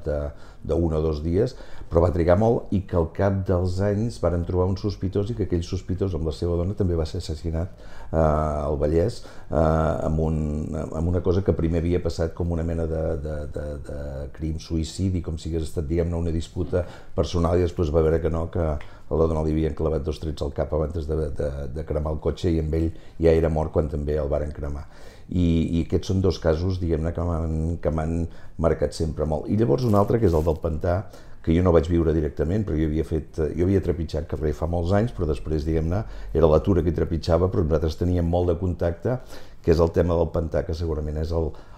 d'un 0.64 0.96
o 0.96 1.02
dos 1.04 1.20
dies, 1.26 1.58
però 1.94 2.02
va 2.08 2.10
trigar 2.14 2.40
molt 2.42 2.72
i 2.74 2.80
que 2.90 2.96
al 2.98 3.12
cap 3.14 3.36
dels 3.46 3.76
anys 3.86 4.16
varen 4.24 4.42
trobar 4.48 4.66
un 4.66 4.78
sospitós 4.82 5.30
i 5.30 5.36
que 5.38 5.46
aquell 5.46 5.62
sospitós 5.68 6.16
amb 6.18 6.26
la 6.26 6.34
seva 6.34 6.56
dona 6.58 6.74
també 6.74 6.98
va 6.98 7.06
ser 7.06 7.20
assassinat 7.22 7.70
eh, 7.78 8.18
al 8.18 8.80
Vallès 8.82 9.20
eh, 9.22 9.60
amb, 9.60 10.24
un, 10.26 10.40
amb 10.82 11.12
una 11.12 11.22
cosa 11.22 11.44
que 11.46 11.54
primer 11.54 11.84
havia 11.84 12.02
passat 12.02 12.34
com 12.34 12.50
una 12.56 12.66
mena 12.66 12.88
de, 12.90 13.04
de, 13.22 13.36
de, 13.54 13.66
de 13.86 14.00
crim 14.34 14.58
suïcidi, 14.58 15.22
com 15.22 15.38
si 15.38 15.52
hagués 15.52 15.68
estat, 15.70 15.86
diguem-ne, 15.86 16.18
una 16.18 16.34
disputa 16.34 16.82
personal 17.14 17.60
i 17.62 17.68
després 17.68 17.94
va 17.94 18.02
veure 18.02 18.22
que 18.24 18.34
no, 18.34 18.48
que 18.50 18.66
a 18.74 19.18
la 19.20 19.28
dona 19.30 19.44
li 19.46 19.54
havien 19.54 19.76
clavat 19.78 20.02
dos 20.04 20.18
trets 20.24 20.42
al 20.42 20.54
cap 20.58 20.74
abans 20.74 21.06
de, 21.06 21.18
de, 21.38 21.50
de 21.76 21.86
cremar 21.86 22.16
el 22.16 22.24
cotxe 22.24 22.50
i 22.50 22.58
amb 22.64 22.74
ell 22.80 22.90
ja 23.22 23.36
era 23.38 23.54
mort 23.54 23.70
quan 23.76 23.92
també 23.92 24.18
el 24.18 24.32
varen 24.32 24.50
cremar. 24.56 24.88
I, 25.30 25.44
i 25.78 25.84
aquests 25.86 26.10
són 26.10 26.24
dos 26.26 26.40
casos, 26.42 26.80
diguem-ne, 26.82 27.14
que 27.14 27.92
m'han- 27.94 28.26
marcat 28.58 28.98
sempre 28.98 29.26
molt. 29.30 29.46
I 29.50 29.56
llavors 29.62 29.86
un 29.88 29.96
altre, 29.96 30.20
que 30.20 30.28
és 30.28 30.34
el 30.36 30.44
del 30.46 30.58
pantà, 30.62 30.98
que 31.44 31.52
jo 31.56 31.64
no 31.64 31.74
vaig 31.76 31.90
viure 31.92 32.14
directament, 32.16 32.64
però 32.64 32.78
jo 32.80 32.88
havia, 32.88 33.04
fet, 33.04 33.42
jo 33.52 33.66
havia 33.68 33.82
trepitjat 33.84 34.30
carrer 34.32 34.54
fa 34.56 34.70
molts 34.72 34.94
anys, 34.96 35.12
però 35.16 35.28
després, 35.28 35.66
diguem-ne, 35.68 36.00
era 36.34 36.48
l'atura 36.48 36.84
que 36.86 36.94
trepitjava, 36.96 37.50
però 37.52 37.66
nosaltres 37.66 38.00
teníem 38.00 38.30
molt 38.32 38.54
de 38.54 38.56
contacte, 38.62 39.18
que 39.64 39.72
és 39.72 39.80
el 39.84 39.92
tema 39.96 40.16
del 40.16 40.32
pantà, 40.32 40.64
que 40.64 40.76
segurament 40.76 41.20
és 41.20 41.32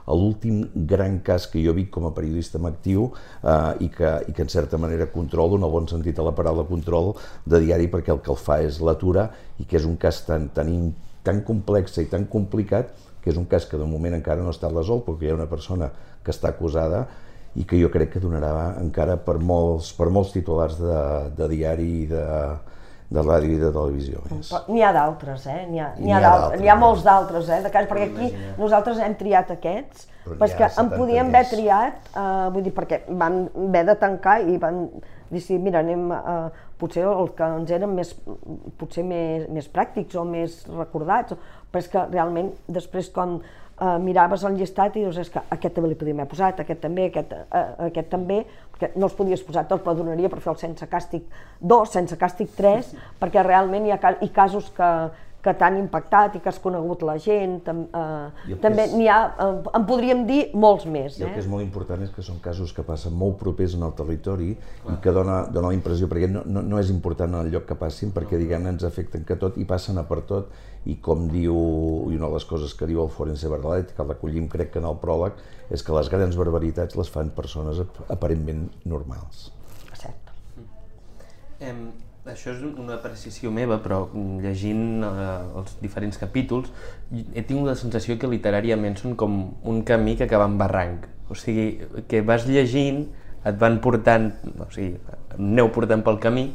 l'últim 0.06 0.62
gran 0.90 1.18
cas 1.26 1.48
que 1.50 1.62
jo 1.66 1.74
vi 1.74 1.88
com 1.90 2.06
a 2.06 2.14
periodista 2.14 2.60
en 2.62 2.68
actiu 2.70 3.08
eh, 3.10 3.86
i, 3.86 3.90
que, 3.94 4.12
i 4.30 4.36
que 4.38 4.46
en 4.46 4.54
certa 4.54 4.78
manera 4.82 5.10
controlo, 5.14 5.58
en 5.58 5.66
el 5.66 5.74
bon 5.74 5.90
sentit 5.90 6.18
de 6.18 6.26
la 6.26 6.36
paraula 6.38 6.68
control, 6.70 7.16
de 7.46 7.62
diari, 7.66 7.90
perquè 7.90 8.14
el 8.14 8.22
que 8.22 8.34
el 8.34 8.42
fa 8.42 8.60
és 8.62 8.78
l'atura 8.86 9.32
i 9.58 9.66
que 9.66 9.80
és 9.82 9.90
un 9.90 9.98
cas 10.02 10.22
tan, 10.28 10.50
tan, 10.54 10.70
tan 11.26 11.42
complex 11.46 11.98
i 12.02 12.10
tan 12.12 12.30
complicat 12.30 12.94
que 13.26 13.34
és 13.34 13.38
un 13.42 13.50
cas 13.50 13.66
que 13.66 13.78
de 13.82 13.86
moment 13.90 14.14
encara 14.14 14.46
no 14.46 14.54
està 14.54 14.70
resolt 14.70 15.08
perquè 15.08 15.26
hi 15.26 15.34
ha 15.34 15.40
una 15.40 15.50
persona 15.50 15.90
que 16.22 16.34
està 16.34 16.52
acusada 16.54 17.08
i 17.56 17.66
que 17.68 17.80
jo 17.80 17.90
crec 17.92 18.16
que 18.16 18.24
donarà 18.24 18.76
encara 18.82 19.18
per 19.22 19.38
molts, 19.40 19.94
per 19.96 20.10
molts 20.12 20.34
titulars 20.36 20.80
de, 20.80 21.02
de 21.38 21.48
diari 21.52 21.90
i 22.02 22.08
de, 22.10 22.26
de 23.16 23.24
ràdio 23.24 23.54
i 23.56 23.62
de 23.62 23.72
televisió. 23.72 24.24
N'hi 24.68 24.84
ha 24.84 24.92
d'altres, 24.96 25.46
eh? 25.52 25.62
N'hi 25.70 25.80
ha, 25.80 25.92
ha, 26.20 26.34
ha 26.52 26.74
ha 26.74 26.78
molts 26.80 27.06
d'altres, 27.06 27.50
eh? 27.50 27.62
De 27.64 27.72
cas, 27.72 27.88
perquè 27.90 28.10
aquí 28.10 28.28
imaginar. 28.28 28.58
nosaltres 28.60 29.02
hem 29.06 29.18
triat 29.20 29.56
aquests, 29.56 30.10
Però 30.26 30.42
ha 30.42 30.48
en 30.50 30.72
70 30.74 30.98
podíem 30.98 31.28
haver 31.30 31.44
triat, 31.52 32.08
eh, 32.18 32.48
vull 32.54 32.64
dir, 32.66 32.74
perquè 32.74 33.04
van 33.10 33.44
haver 33.68 33.84
de 33.92 33.96
tancar 34.02 34.40
i 34.42 34.58
van 34.62 34.88
dir, 35.30 35.42
sí, 35.42 35.60
mira, 35.62 35.84
anem, 35.86 36.08
eh, 36.12 36.64
potser 36.82 37.06
els 37.06 37.36
que 37.38 37.50
ens 37.60 37.74
eren 37.78 37.94
més, 37.94 38.16
potser 38.80 39.06
més, 39.06 39.46
més 39.54 39.70
pràctics 39.70 40.18
o 40.18 40.26
més 40.26 40.64
recordats, 40.72 41.38
però 41.70 41.84
és 41.84 41.92
que 41.94 42.08
realment 42.10 42.52
després 42.68 43.12
quan 43.14 43.38
eh, 43.82 43.98
miraves 44.00 44.44
el 44.48 44.56
llistat 44.60 44.96
i 44.96 45.04
dius, 45.06 45.18
és 45.18 45.30
que 45.30 45.42
aquest 45.50 45.76
també 45.76 45.90
li 45.92 45.96
podíem 46.00 46.20
haver 46.24 46.30
posat, 46.32 46.60
aquest 46.64 46.82
també, 46.86 47.10
aquest, 47.12 47.34
eh, 47.34 47.66
aquest 47.90 48.10
també, 48.14 48.42
perquè 48.76 48.94
no 48.96 49.06
els 49.10 49.14
podies 49.18 49.44
posar 49.44 49.68
tots, 49.68 49.84
però 49.84 49.96
donaria 49.96 50.30
per 50.30 50.40
fer 50.44 50.54
el 50.54 50.58
sense 50.62 50.88
càstig 50.92 51.24
2, 51.62 51.92
sense 51.92 52.18
càstig 52.20 52.50
3, 52.58 52.96
perquè 53.22 53.44
realment 53.46 53.86
hi 53.88 53.92
ha 53.96 54.00
ca- 54.00 54.18
i 54.22 54.30
casos 54.36 54.72
que, 54.76 54.90
que 55.46 55.54
t'han 55.54 55.76
impactat 55.78 56.34
i 56.36 56.40
que 56.42 56.50
has 56.50 56.58
conegut 56.58 57.04
la 57.06 57.20
gent, 57.22 57.60
tam, 57.64 57.84
eh, 57.94 58.48
que 58.48 58.56
també 58.64 58.88
n'hi 58.96 59.06
ha, 59.08 59.20
eh, 59.38 59.70
en 59.78 59.84
podríem 59.86 60.24
dir 60.26 60.40
molts 60.58 60.88
més. 60.90 61.20
I 61.20 61.24
el 61.24 61.30
que 61.30 61.36
Eh? 61.38 61.44
és 61.44 61.48
molt 61.48 61.62
important 61.64 62.02
és 62.02 62.10
que 62.10 62.24
són 62.26 62.40
casos 62.42 62.74
que 62.74 62.82
passen 62.84 63.14
molt 63.14 63.38
propers 63.38 63.76
en 63.78 63.84
el 63.86 63.94
territori 63.94 64.50
i 64.90 64.96
que 65.04 65.12
dona, 65.14 65.44
dona 65.46 65.68
la 65.70 65.78
impressió, 65.78 66.08
perquè 66.10 66.28
no, 66.32 66.42
no, 66.46 66.64
no 66.66 66.80
és 66.82 66.90
important 66.90 67.36
el 67.44 67.52
lloc 67.54 67.68
que 67.70 67.76
passin, 67.78 68.10
perquè 68.12 68.40
diguem-ne 68.42 68.70
ens 68.74 68.84
afecten 68.84 69.24
que 69.24 69.36
tot 69.38 69.58
i 69.62 69.66
passen 69.70 70.00
a 70.02 70.04
per 70.10 70.22
tot 70.26 70.50
i 70.86 70.96
com 71.02 71.28
diu, 71.32 71.56
i 72.12 72.16
una 72.20 72.28
de 72.30 72.34
les 72.36 72.46
coses 72.46 72.74
que 72.78 72.86
diu 72.86 73.02
el 73.04 73.10
Forense 73.10 73.50
Bardalet, 73.50 73.96
que 73.98 74.04
recollim 74.06 74.48
crec 74.52 74.72
que 74.76 74.80
en 74.84 74.86
el 74.90 74.98
pròleg, 75.02 75.34
és 75.74 75.82
que 75.82 75.96
les 75.98 76.10
grans 76.14 76.36
barbaritats 76.38 76.96
les 77.00 77.10
fan 77.10 77.32
persones 77.34 77.80
ap- 77.82 78.04
aparentment 78.14 78.68
normals. 78.86 79.48
Cert. 79.98 80.30
Em, 81.60 81.88
això 82.30 82.54
és 82.54 82.62
una 82.68 83.00
precisió 83.02 83.50
meva, 83.54 83.80
però 83.82 84.04
llegint 84.44 85.02
eh, 85.08 85.58
els 85.58 85.76
diferents 85.82 86.18
capítols 86.22 86.70
he 87.34 87.42
tingut 87.42 87.72
la 87.72 87.76
sensació 87.80 88.20
que 88.22 88.30
literàriament 88.30 88.98
són 89.02 89.16
com 89.18 89.40
un 89.64 89.82
camí 89.88 90.16
que 90.20 90.26
acaba 90.30 90.46
en 90.50 90.58
barranc. 90.62 91.10
O 91.30 91.38
sigui, 91.38 91.80
que 92.08 92.22
vas 92.22 92.46
llegint, 92.46 93.08
et 93.46 93.58
van 93.62 93.80
portant, 93.82 94.32
o 94.62 94.70
sigui, 94.74 95.00
aneu 95.40 95.72
portant 95.74 96.06
pel 96.06 96.20
camí, 96.22 96.52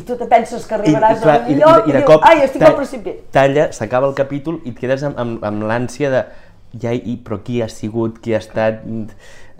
I 0.00 0.04
tu 0.08 0.16
te 0.16 0.26
penses 0.30 0.64
que 0.66 0.76
arribaràs 0.78 1.20
clar, 1.20 1.34
a 1.42 1.50
un 1.50 1.58
lloc 1.60 1.88
i, 1.88 1.92
de 1.92 1.98
dius, 1.98 2.06
cop 2.08 2.24
ai, 2.28 2.44
estic 2.46 2.64
al 2.64 2.78
precipici. 2.78 3.18
Talla, 3.34 3.66
s'acaba 3.76 4.08
el 4.08 4.16
capítol 4.16 4.62
i 4.64 4.72
et 4.72 4.78
quedes 4.80 5.04
amb, 5.06 5.18
amb, 5.20 5.44
amb 5.44 5.66
l'ànsia 5.68 6.10
de 6.12 6.22
ja, 6.80 6.94
i, 6.94 7.18
però 7.24 7.40
qui 7.44 7.60
ha 7.60 7.68
sigut, 7.68 8.22
qui 8.24 8.34
ha 8.34 8.40
estat... 8.40 8.80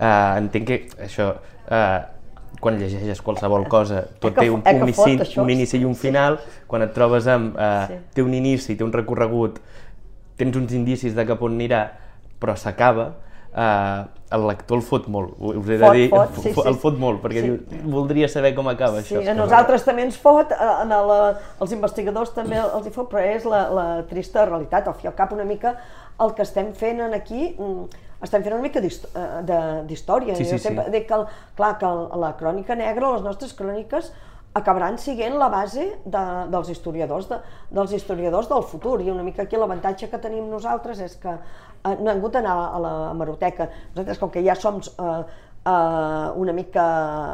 Uh, 0.01 0.39
entenc 0.41 0.65
que 0.65 0.77
això, 1.05 1.27
uh, 1.69 1.99
quan 2.61 2.79
llegeixes 2.81 3.21
qualsevol 3.25 3.67
cosa, 3.69 4.07
tot 4.23 4.33
té 4.39 4.47
un, 4.49 4.63
un, 4.65 4.89
inici, 4.89 5.19
un 5.43 5.51
inici 5.53 5.77
i 5.77 5.85
un 5.85 5.97
final, 5.99 6.39
quan 6.71 6.87
et 6.87 6.95
trobes 6.97 7.29
amb... 7.29 7.59
Uh, 7.59 7.83
Sí. 7.91 7.99
Té 8.17 8.25
un 8.25 8.33
inici, 8.37 8.77
té 8.77 8.87
un 8.87 8.95
recorregut, 8.95 9.59
tens 10.41 10.57
uns 10.57 10.73
indicis 10.77 11.13
de 11.17 11.27
cap 11.29 11.43
on 11.45 11.59
anirà, 11.59 11.83
però 12.41 12.57
s'acaba, 12.57 13.11
uh, 13.55 14.07
el 14.31 14.45
lector 14.47 14.79
el 14.79 14.85
fot 14.87 15.09
molt, 15.11 15.33
us 15.41 15.69
he 15.69 15.77
de 15.79 15.85
Fot, 15.85 15.95
dir, 15.97 16.09
fot, 16.13 16.37
sí, 16.45 16.53
fo- 16.55 16.67
el 16.69 16.75
sí. 16.77 16.81
fot 16.85 16.99
molt, 16.99 17.23
perquè 17.23 17.41
Sí. 17.43 17.49
diu, 17.51 17.81
voldria 17.91 18.29
saber 18.29 18.55
com 18.55 18.69
acaba 18.71 19.03
Sí, 19.03 19.17
això. 19.17 19.31
a 19.31 19.35
nosaltres 19.35 19.85
també 19.85 20.03
ens 20.07 20.19
fot, 20.19 20.53
a, 20.53 20.83
a 20.83 20.85
la, 20.87 21.19
als 21.59 21.73
investigadors 21.73 22.31
també 22.37 22.57
els 22.63 22.87
hi 22.87 22.91
fot, 22.95 23.11
però 23.11 23.25
és 23.25 23.45
la, 23.45 23.65
la 23.75 23.89
trista 24.11 24.45
realitat, 24.47 24.87
al 24.89 24.95
fi 24.95 25.09
al 25.11 25.15
cap 25.19 25.33
una 25.33 25.45
mica 25.45 25.77
el 26.21 26.35
que 26.37 26.43
estem 26.43 26.73
fent 26.77 27.01
en 27.01 27.15
aquí, 27.17 27.57
mm, 27.59 27.85
estem 28.23 28.43
fent 28.45 28.53
una 28.55 28.63
mica 28.63 28.79
eh, 28.79 29.83
d'història. 29.89 30.35
Sí, 30.37 30.45
sí, 30.45 30.53
Jo 30.59 30.59
sempre 30.59 30.85
sí. 30.85 30.91
dic 30.93 31.07
que, 31.09 31.15
el, 31.17 31.25
clar, 31.57 31.79
que 31.81 31.87
el, 31.89 32.09
la 32.21 32.35
crònica 32.37 32.77
negra, 32.77 33.15
les 33.17 33.23
nostres 33.25 33.55
cròniques, 33.57 34.13
acabaran 34.53 34.99
siguent 34.99 35.37
la 35.39 35.47
base 35.49 35.85
de, 36.05 36.23
dels 36.51 36.69
historiadors 36.73 37.29
de, 37.31 37.37
dels 37.71 37.93
historiadors 37.95 38.49
del 38.51 38.65
futur 38.67 38.97
i 39.01 39.09
una 39.09 39.23
mica 39.23 39.45
aquí 39.47 39.57
l'avantatge 39.57 40.09
que 40.11 40.19
tenim 40.19 40.49
nosaltres 40.51 40.99
és 41.07 41.15
que 41.23 41.31
eh, 41.31 41.39
no 41.85 42.11
hem 42.11 42.19
hagut 42.19 42.35
d'anar 42.37 42.57
a 42.57 42.81
la 42.83 42.93
hemeroteca. 43.11 43.69
Nosaltres 43.95 44.21
com 44.21 44.31
que 44.33 44.43
ja 44.45 44.57
som 44.59 44.81
eh, 44.81 45.23
eh, 45.65 46.29
una 46.43 46.53
mica 46.53 46.85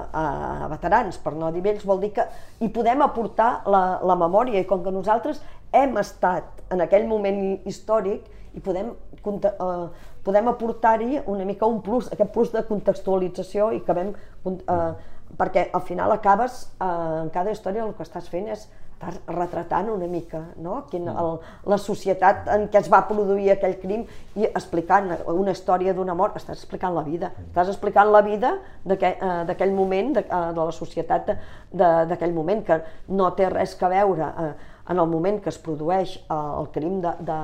eh, 0.06 0.68
veterans 0.72 1.18
per 1.22 1.35
no 1.35 1.50
dir 1.54 1.64
vells 1.64 1.87
vol 1.87 2.00
dir 2.02 2.12
que 2.16 2.26
hi 2.61 2.70
podem 2.74 3.02
aportar 3.02 3.62
la, 3.66 4.00
la 4.02 4.18
memòria. 4.18 4.61
I 4.61 4.68
com 4.68 4.85
que 4.85 4.94
nosaltres 4.94 5.42
hem 5.72 5.98
estat 6.00 6.64
en 6.70 6.82
aquell 6.85 7.06
moment 7.11 7.66
històric 7.66 8.26
i 8.56 8.62
podem, 8.64 8.94
eh, 9.26 10.06
podem 10.24 10.48
aportar-hi 10.48 11.20
una 11.26 11.44
mica 11.44 11.66
un 11.66 11.82
plus, 11.82 12.09
aquest 12.12 12.32
plus 12.32 12.54
de 12.54 12.64
contextualització 12.66 13.72
i 13.76 13.82
que 13.85 13.94
vam, 13.94 14.14
eh, 14.46 14.90
perquè 15.37 15.68
al 15.74 15.82
final 15.82 16.12
acabes, 16.12 16.72
eh, 16.80 17.22
en 17.22 17.30
cada 17.30 17.52
història 17.52 17.85
el 17.85 17.94
que 17.94 18.06
estàs 18.06 18.30
fent 18.32 18.48
és 18.48 18.68
estàs 18.96 19.18
retratant 19.28 19.90
una 19.92 20.06
mica 20.09 20.40
no? 20.56 20.78
Quin, 20.90 21.09
el, 21.09 21.35
la 21.68 21.76
societat 21.78 22.48
en 22.52 22.66
què 22.72 22.80
es 22.80 22.88
va 22.92 23.02
produir 23.09 23.50
aquell 23.52 23.76
crim 23.80 24.06
i 24.37 24.46
explicant 24.48 25.11
una 25.28 25.52
història 25.52 25.92
d'una 25.94 26.14
mort, 26.16 26.37
estàs 26.37 26.56
explicant 26.56 26.94
la 26.96 27.04
vida, 27.04 27.32
estàs 27.50 27.68
explicant 27.68 28.09
la 28.11 28.22
vida 28.24 28.54
d'aquell 28.85 29.20
eh, 29.20 29.42
d'aquell 29.50 29.74
moment, 29.76 30.14
de, 30.16 30.24
eh, 30.24 30.48
de 30.56 30.64
la 30.70 30.72
societat 30.72 31.35
d'aquell 31.76 32.32
moment, 32.32 32.64
que 32.64 32.80
no 33.09 33.30
té 33.37 33.50
res 33.52 33.76
que 33.76 33.92
veure 33.92 34.32
eh, 34.32 34.50
en 34.88 34.98
el 35.02 35.09
moment 35.11 35.40
que 35.42 35.50
es 35.50 35.59
produeix 35.59 36.16
el 36.30 36.68
crim 36.72 37.00
de, 37.02 37.12
de, 37.26 37.38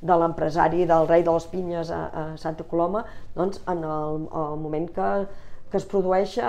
de 0.00 0.14
l'empresari 0.16 0.86
del 0.88 1.06
rei 1.06 1.22
de 1.22 1.32
les 1.34 1.46
pinyes 1.52 1.90
a, 1.92 2.06
a 2.08 2.22
Santa 2.40 2.64
Coloma, 2.64 3.04
doncs 3.36 3.60
en 3.68 3.84
el, 3.84 4.24
el 4.32 4.56
moment 4.62 4.88
que, 4.96 5.10
que 5.76 5.82
es 5.82 5.88
produeix 5.90 6.38
eh, 6.40 6.48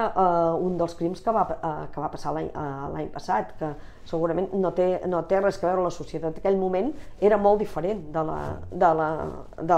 un 0.64 0.78
dels 0.80 0.94
crims 0.96 1.20
que 1.24 1.32
va, 1.36 1.44
eh, 1.52 1.72
que 1.92 2.00
va 2.00 2.08
passar 2.14 2.32
l'any 2.36 2.48
eh, 2.48 3.08
passat, 3.12 3.50
que 3.60 3.74
segurament 4.08 4.54
no 4.56 4.72
té, 4.72 5.02
no 5.12 5.20
té 5.28 5.42
res 5.44 5.58
que 5.60 5.68
veure 5.68 5.84
la 5.84 5.92
societat 5.92 6.38
d'aquell 6.38 6.56
moment, 6.56 6.94
era 7.20 7.36
molt 7.38 7.60
diferent 7.60 8.06
de 8.14 8.24
la- 8.24 8.56
de 8.72 8.92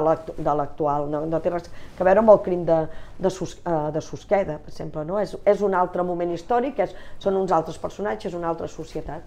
la- 0.05 0.53
l'actual, 0.59 1.09
no, 1.09 1.23
no 1.25 1.39
té 1.41 1.49
res 1.49 1.69
que 1.97 2.05
veure 2.05 2.21
amb 2.21 2.29
el 2.35 2.41
crim 2.45 2.63
de, 2.67 2.77
de, 3.17 3.29
Sus, 3.33 3.57
eh, 3.65 3.91
de 3.95 4.01
Susqueda, 4.05 4.59
per 4.61 4.69
exemple, 4.69 5.03
no? 5.05 5.17
és, 5.19 5.33
és 5.45 5.61
un 5.65 5.73
altre 5.73 6.03
moment 6.05 6.29
històric, 6.35 6.77
és, 6.85 6.93
són 7.17 7.35
uns 7.41 7.51
altres 7.51 7.79
personatges, 7.81 8.35
una 8.37 8.49
altra 8.53 8.67
societat. 8.67 9.23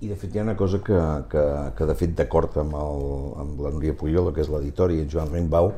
I 0.00 0.08
de 0.08 0.16
fet 0.16 0.34
hi 0.34 0.40
ha 0.40 0.42
una 0.42 0.56
cosa 0.56 0.80
que, 0.84 0.96
que, 1.30 1.44
que 1.76 1.86
de 1.86 1.94
fet 1.94 2.16
d'acord 2.16 2.56
amb, 2.60 2.74
el, 2.80 3.04
amb 3.44 3.60
la 3.60 3.70
Núria 3.76 3.92
Puyol, 3.96 4.32
que 4.34 4.40
és 4.42 4.48
l'editori, 4.52 4.98
i 4.98 5.04
en 5.04 5.12
Joan 5.12 5.30
Rimbau, 5.32 5.70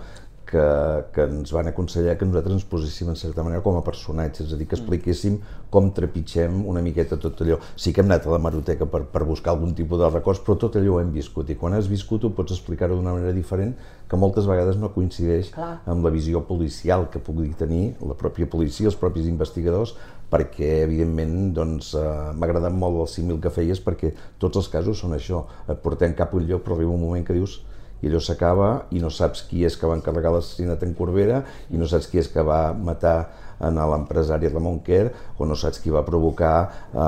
que, 0.46 0.64
que 1.12 1.26
ens 1.26 1.50
van 1.52 1.66
aconsellar 1.66 2.14
que 2.16 2.26
nosaltres 2.28 2.54
ens 2.60 2.66
poséssim 2.70 3.10
en 3.10 3.18
certa 3.18 3.42
manera 3.42 3.64
com 3.64 3.76
a 3.76 3.82
personatges, 3.84 4.46
és 4.46 4.54
a 4.54 4.58
dir, 4.60 4.68
que 4.70 4.78
expliquéssim 4.78 5.40
com 5.74 5.90
trepitgem 5.94 6.62
una 6.70 6.82
miqueta 6.84 7.18
tot 7.20 7.42
allò. 7.42 7.58
Sí 7.74 7.92
que 7.92 8.04
hem 8.04 8.12
anat 8.12 8.28
a 8.28 8.34
la 8.36 8.40
maroteca 8.42 8.86
per, 8.90 9.02
per 9.10 9.24
buscar 9.26 9.56
algun 9.56 9.74
tipus 9.76 10.00
de 10.00 10.10
records, 10.12 10.40
però 10.46 10.56
tot 10.62 10.78
allò 10.78 10.96
ho 10.96 11.02
hem 11.02 11.10
viscut, 11.14 11.50
i 11.50 11.58
quan 11.58 11.74
has 11.74 11.90
viscut 11.90 12.24
ho 12.24 12.32
pots 12.36 12.54
explicar-ho 12.54 12.96
d'una 12.96 13.16
manera 13.18 13.34
diferent 13.34 13.74
que 14.06 14.18
moltes 14.22 14.46
vegades 14.46 14.78
no 14.78 14.92
coincideix 14.94 15.50
Clar. 15.54 15.72
amb 15.90 16.06
la 16.06 16.14
visió 16.14 16.44
policial 16.46 17.08
que 17.10 17.18
pugui 17.18 17.50
tenir 17.58 17.96
la 18.06 18.14
pròpia 18.14 18.46
policia, 18.46 18.86
els 18.86 18.98
propis 18.98 19.26
investigadors, 19.26 19.96
perquè 20.30 20.82
evidentment 20.84 21.52
doncs, 21.54 21.92
eh, 21.98 22.02
m'ha 22.34 22.46
agradat 22.46 22.74
molt 22.74 23.02
el 23.02 23.10
símil 23.10 23.40
que 23.42 23.50
feies 23.50 23.82
perquè 23.82 24.12
tots 24.42 24.62
els 24.62 24.70
casos 24.70 25.02
són 25.02 25.14
això, 25.18 25.44
et 25.66 25.82
portem 25.82 26.14
cap 26.14 26.34
a 26.34 26.38
un 26.38 26.46
lloc 26.46 26.62
però 26.62 26.78
arriba 26.78 26.94
un 26.94 27.02
moment 27.02 27.26
que 27.26 27.34
dius 27.34 27.60
i 28.06 28.10
allò 28.10 28.22
s'acaba 28.22 28.70
i 28.94 29.02
no 29.02 29.10
saps 29.10 29.42
qui 29.50 29.66
és 29.66 29.76
que 29.76 29.90
va 29.90 29.98
encarregar 29.98 30.32
l'assassinat 30.36 30.86
en 30.86 30.94
Corbera 30.94 31.42
i 31.70 31.80
no 31.80 31.90
saps 31.90 32.06
qui 32.12 32.22
és 32.22 32.30
que 32.32 32.46
va 32.46 32.70
matar 32.72 33.18
en 33.60 33.78
l'empresari 33.90 34.48
Ramon 34.52 34.80
Quer 34.84 35.10
o 35.38 35.46
no 35.48 35.56
saps 35.56 35.80
qui 35.80 35.92
va 35.92 36.04
provocar 36.04 36.54
eh, 36.92 36.98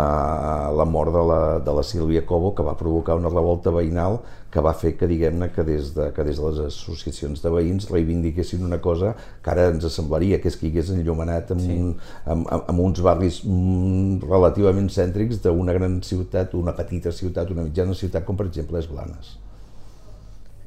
la 0.81 0.87
mort 0.89 1.13
de 1.13 1.25
la, 1.31 1.41
de 1.65 1.75
la 1.77 1.85
Sílvia 1.85 2.25
Cobo 2.27 2.55
que 2.57 2.65
va 2.65 2.77
provocar 2.77 3.19
una 3.21 3.33
revolta 3.33 3.73
veïnal 3.75 4.19
que 4.49 4.63
va 4.65 4.73
fer 4.73 4.95
que 4.97 5.07
diguem-ne 5.11 5.51
que 5.53 5.65
des 5.65 5.91
de, 5.97 6.07
que 6.17 6.25
des 6.25 6.39
de 6.41 6.47
les 6.47 6.61
associacions 6.71 7.43
de 7.43 7.51
veïns 7.53 7.91
reivindiquessin 7.93 8.65
una 8.65 8.79
cosa 8.81 9.13
que 9.45 9.53
ara 9.53 9.67
ens 9.75 9.85
semblaria 9.93 10.39
que 10.41 10.49
és 10.49 10.57
que 10.57 10.69
hi 10.69 10.73
hagués 10.73 10.93
enllumenat 10.95 11.53
amb, 11.53 11.65
sí. 11.65 11.77
un, 11.77 11.91
amb, 12.25 12.47
amb, 12.47 12.71
amb 12.73 12.87
uns 12.87 13.03
barris 13.05 13.43
mm, 13.45 14.23
relativament 14.25 14.89
cèntrics 14.89 15.43
d'una 15.45 15.77
gran 15.77 16.01
ciutat, 16.01 16.57
una 16.57 16.77
petita 16.79 17.13
ciutat, 17.13 17.53
una 17.53 17.69
mitjana 17.69 17.97
ciutat 17.99 18.25
com 18.25 18.41
per 18.41 18.49
exemple 18.49 18.81
és 18.81 18.89
Blanes. 18.89 19.37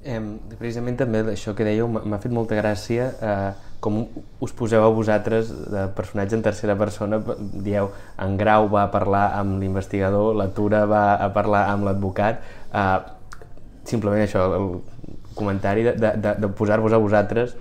Eh, 0.02 0.22
precisament 0.58 0.96
també 0.98 1.20
això 1.30 1.54
que 1.54 1.66
dèieu 1.68 1.86
m'ha 1.92 2.18
fet 2.22 2.34
molta 2.34 2.58
gràcia 2.58 3.12
eh, 3.22 3.52
com 3.82 4.00
us 4.42 4.54
poseu 4.58 4.82
a 4.82 4.90
vosaltres 4.94 5.52
de 5.70 5.84
personatge 5.98 6.38
en 6.38 6.42
tercera 6.46 6.74
persona 6.78 7.20
dieu, 7.38 7.90
en 8.18 8.38
Grau 8.38 8.66
va 8.70 8.88
parlar 8.94 9.28
amb 9.38 9.62
l'investigador, 9.62 10.34
la 10.38 10.48
Tura 10.58 10.88
va 10.90 11.04
a 11.22 11.30
parlar 11.34 11.68
amb 11.70 11.86
l'advocat 11.86 12.42
eh, 12.74 12.98
simplement 13.90 14.26
això, 14.26 14.48
el 14.58 14.70
comentari 15.38 15.86
de, 15.86 15.94
de, 15.98 16.34
de, 16.34 16.50
posar-vos 16.58 16.94
a 16.94 17.02
vosaltres 17.02 17.54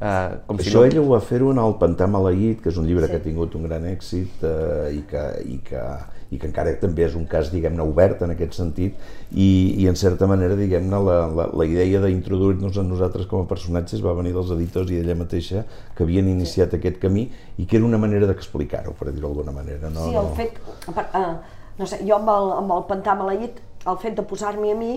eh, 0.00 0.34
com 0.46 0.58
si 0.58 0.70
Això 0.70 0.82
no... 0.82 0.90
ella 0.90 1.02
ho 1.02 1.08
va 1.12 1.20
fer-ho 1.22 1.50
en 1.54 1.62
el 1.62 1.78
Pantà 1.80 2.10
Maleït, 2.10 2.62
que 2.62 2.70
és 2.74 2.78
un 2.80 2.90
llibre 2.90 3.06
sí. 3.06 3.14
que 3.14 3.22
ha 3.22 3.26
tingut 3.26 3.54
un 3.58 3.66
gran 3.70 3.86
èxit 3.90 4.42
eh, 4.46 4.94
i, 4.98 5.02
que, 5.10 5.24
i, 5.46 5.60
que, 5.66 5.84
i 6.34 6.40
que 6.40 6.48
encara 6.50 6.74
també 6.82 7.06
és 7.06 7.16
un 7.18 7.24
cas, 7.30 7.50
diguem-ne, 7.54 7.86
obert 7.86 8.22
en 8.26 8.34
aquest 8.34 8.58
sentit 8.58 8.98
i, 9.30 9.48
i 9.80 9.88
en 9.90 9.98
certa 9.98 10.28
manera, 10.30 10.58
diguem-ne, 10.58 11.00
la, 11.08 11.18
la, 11.30 11.48
la 11.54 11.68
idea 11.70 12.02
d'introduir-nos 12.04 12.78
a 12.80 12.86
nosaltres 12.86 13.28
com 13.30 13.44
a 13.44 13.50
personatges 13.50 14.02
va 14.04 14.16
venir 14.18 14.34
dels 14.36 14.52
editors 14.56 14.90
i 14.90 15.00
d'ella 15.00 15.18
mateixa 15.22 15.64
que 15.94 16.06
havien 16.06 16.30
iniciat 16.30 16.74
sí. 16.74 16.80
aquest 16.80 17.00
camí 17.02 17.28
i 17.58 17.66
que 17.66 17.78
era 17.78 17.86
una 17.86 18.00
manera 18.02 18.28
d'explicar-ho, 18.30 18.96
per 18.98 19.12
dir-ho 19.12 19.28
d'alguna 19.28 19.54
manera. 19.54 19.90
No? 19.90 20.08
Sí, 20.08 20.16
el 20.16 20.32
no... 20.32 20.38
fet... 20.38 20.58
Per, 20.90 21.06
uh, 21.14 21.60
no 21.78 21.86
sé, 21.90 22.00
jo 22.06 22.14
amb 22.20 22.30
el, 22.30 22.52
amb 22.60 22.72
el 22.76 22.84
pantà 22.86 23.16
maleït, 23.18 23.58
el 23.90 23.96
fet 24.02 24.16
de 24.18 24.24
posar-m'hi 24.26 24.70
a 24.70 24.76
mi, 24.78 24.92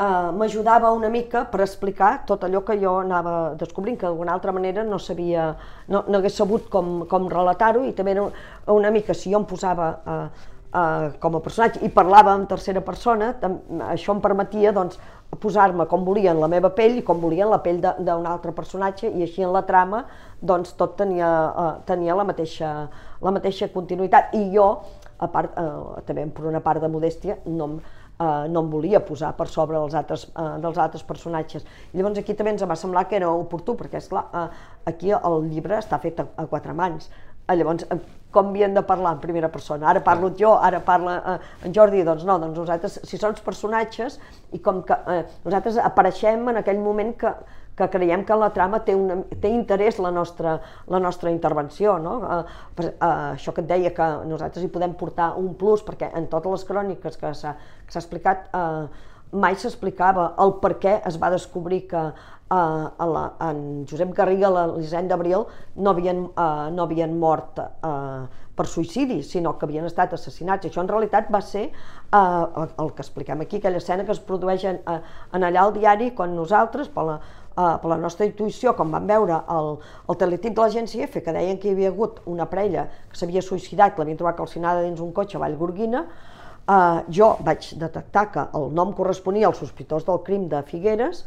eh, 0.00 0.30
m'ajudava 0.36 0.92
una 0.96 1.10
mica 1.12 1.44
per 1.50 1.60
explicar 1.64 2.12
tot 2.28 2.44
allò 2.46 2.62
que 2.66 2.78
jo 2.80 2.96
anava 3.00 3.54
descobrint, 3.60 3.98
que 3.98 4.06
d'alguna 4.06 4.32
altra 4.36 4.52
manera 4.52 4.84
no 4.84 4.98
sabia, 4.98 5.50
no, 5.88 6.04
no 6.08 6.18
hagués 6.18 6.38
sabut 6.40 6.70
com, 6.72 7.04
com 7.10 7.28
relatar-ho, 7.32 7.84
i 7.84 7.92
també 7.96 8.16
era 8.16 8.30
una 8.72 8.94
mica, 8.94 9.14
si 9.14 9.32
jo 9.32 9.42
em 9.42 9.48
posava 9.50 9.90
eh, 10.00 10.24
eh, 10.74 11.12
com 11.20 11.36
a 11.36 11.42
personatge 11.44 11.82
i 11.86 11.90
parlava 11.92 12.34
en 12.38 12.46
tercera 12.50 12.82
persona, 12.84 13.34
això 13.90 14.14
em 14.14 14.22
permetia 14.24 14.72
doncs, 14.76 14.98
posar-me 15.40 15.86
com 15.86 16.02
volia 16.04 16.32
en 16.32 16.40
la 16.42 16.48
meva 16.50 16.72
pell 16.74 16.98
i 16.98 17.04
com 17.06 17.20
volia 17.22 17.44
en 17.46 17.52
la 17.52 17.60
pell 17.62 17.78
d'un 17.80 18.26
altre 18.26 18.50
personatge 18.52 19.06
i 19.10 19.22
així 19.22 19.44
en 19.46 19.52
la 19.54 19.62
trama 19.66 20.04
doncs 20.40 20.74
tot 20.74 20.96
tenia, 20.98 21.28
eh, 21.28 21.72
tenia 21.86 22.16
la, 22.18 22.26
mateixa, 22.26 22.72
la 23.22 23.34
mateixa 23.36 23.70
continuïtat 23.70 24.34
i 24.34 24.48
jo, 24.54 24.72
a 25.20 25.28
part, 25.30 25.56
eh, 25.56 26.02
també 26.08 26.26
per 26.34 26.48
una 26.50 26.62
part 26.64 26.82
de 26.82 26.90
modèstia, 26.90 27.38
no, 27.46 27.70
eh, 28.18 28.48
no 28.48 28.64
em 28.64 28.70
volia 28.72 29.00
posar 29.06 29.34
per 29.36 29.48
sobre 29.48 29.78
dels 29.78 29.94
altres, 29.94 30.26
eh, 30.34 30.52
dels 30.64 30.78
altres 30.78 31.04
personatges. 31.04 31.66
I 31.92 32.00
llavors 32.00 32.18
aquí 32.18 32.34
també 32.34 32.56
ens 32.56 32.64
va 32.66 32.76
semblar 32.76 33.06
que 33.08 33.20
era 33.20 33.30
oportú, 33.30 33.76
perquè 33.76 34.00
és 34.00 34.08
clar, 34.08 34.26
eh, 34.34 34.48
aquí 34.86 35.12
el 35.12 35.44
llibre 35.50 35.78
està 35.78 36.00
fet 36.00 36.20
a, 36.20 36.26
a 36.36 36.46
quatre 36.46 36.74
mans. 36.74 37.10
Eh, 37.46 37.56
llavors, 37.56 37.86
eh, 37.90 38.00
com 38.30 38.50
havien 38.50 38.74
de 38.74 38.82
parlar 38.86 39.14
en 39.16 39.22
primera 39.22 39.50
persona? 39.52 39.88
Ara 39.90 40.02
parlo 40.06 40.32
jo, 40.38 40.54
ara 40.56 40.80
parla 40.84 41.16
eh, 41.18 41.38
en 41.66 41.74
Jordi, 41.74 42.02
doncs 42.06 42.26
no, 42.28 42.38
doncs 42.42 42.58
nosaltres, 42.58 43.00
si 43.06 43.18
són 43.20 43.34
personatges, 43.44 44.20
i 44.52 44.60
com 44.64 44.82
que 44.86 44.96
eh, 45.14 45.24
nosaltres 45.44 45.80
apareixem 45.82 46.48
en 46.52 46.60
aquell 46.62 46.80
moment 46.82 47.12
que, 47.18 47.32
que 47.76 47.88
creiem 47.90 48.24
que 48.28 48.38
la 48.38 48.50
trama 48.54 48.82
té, 48.86 48.94
una, 48.98 49.20
té 49.42 49.50
interès 49.52 50.00
la 50.02 50.12
nostra, 50.14 50.58
la 50.90 51.00
nostra 51.02 51.32
intervenció. 51.32 51.98
No? 52.02 52.16
Eh, 52.22 52.86
eh, 52.86 53.12
això 53.34 53.54
que 53.56 53.64
et 53.64 53.70
deia, 53.70 53.94
que 53.96 54.08
nosaltres 54.30 54.64
hi 54.64 54.72
podem 54.72 54.96
portar 54.98 55.32
un 55.40 55.54
plus, 55.58 55.84
perquè 55.86 56.12
en 56.16 56.28
totes 56.32 56.58
les 56.58 56.66
cròniques 56.68 57.20
que 57.20 57.32
s'ha 57.36 57.56
explicat 57.90 58.50
eh, 58.54 59.06
mai 59.30 59.54
s'explicava 59.54 60.32
el 60.42 60.56
per 60.62 60.74
què 60.82 60.96
es 61.06 61.16
va 61.22 61.30
descobrir 61.30 61.84
que 61.90 62.02
a 62.50 63.06
la, 63.06 63.24
en 63.46 63.86
Josep 63.86 64.10
Garriga 64.14 64.48
i 64.50 64.62
l'Hisenda 64.74 65.14
d'Abril 65.14 65.44
no, 65.76 65.90
havien, 65.92 66.24
uh, 66.34 66.66
no 66.74 66.82
havien 66.82 67.12
mort 67.18 67.60
uh, 67.62 68.26
per 68.58 68.66
suïcidi, 68.66 69.20
sinó 69.22 69.52
que 69.56 69.68
havien 69.68 69.86
estat 69.86 70.16
assassinats. 70.16 70.66
Això 70.66 70.82
en 70.82 70.90
realitat 70.90 71.30
va 71.30 71.40
ser 71.46 71.68
uh, 71.68 72.18
el, 72.18 72.72
el 72.82 72.90
que 72.96 73.04
expliquem 73.04 73.44
aquí, 73.44 73.60
aquella 73.60 73.78
escena 73.78 74.04
que 74.04 74.16
es 74.16 74.22
produeix 74.26 74.66
en, 74.66 74.80
uh, 74.90 74.98
en 75.36 75.46
allà 75.46 75.62
al 75.62 75.76
diari 75.78 76.10
quan 76.16 76.34
nosaltres, 76.34 76.90
per 76.90 77.06
la, 77.06 77.16
uh, 77.54 77.76
per 77.78 77.92
la 77.94 78.00
nostra 78.02 78.26
intuïció, 78.26 78.74
quan 78.74 78.90
vam 78.90 79.06
veure 79.06 79.38
el, 79.54 79.76
el 80.10 80.18
teletip 80.18 80.58
de 80.58 80.66
l'agència 80.66 81.06
F, 81.06 81.22
que 81.22 81.36
deien 81.36 81.60
que 81.60 81.70
hi 81.70 81.76
havia 81.76 81.94
hagut 81.94 82.18
una 82.26 82.50
parella 82.50 82.88
que 83.12 83.20
s'havia 83.20 83.46
suïcidat, 83.46 83.94
que 83.94 84.02
l'havien 84.02 84.18
trobat 84.18 84.42
calcinada 84.42 84.82
dins 84.82 84.98
un 85.00 85.14
cotxe 85.14 85.38
a 85.38 85.44
Vallgorguina, 85.44 86.02
uh, 86.66 87.04
jo 87.06 87.36
vaig 87.46 87.76
detectar 87.78 88.26
que 88.34 88.48
el 88.58 88.72
nom 88.74 88.90
corresponia 88.98 89.46
al 89.46 89.54
sospitós 89.54 90.02
del 90.10 90.18
crim 90.26 90.50
de 90.50 90.66
Figueres, 90.66 91.22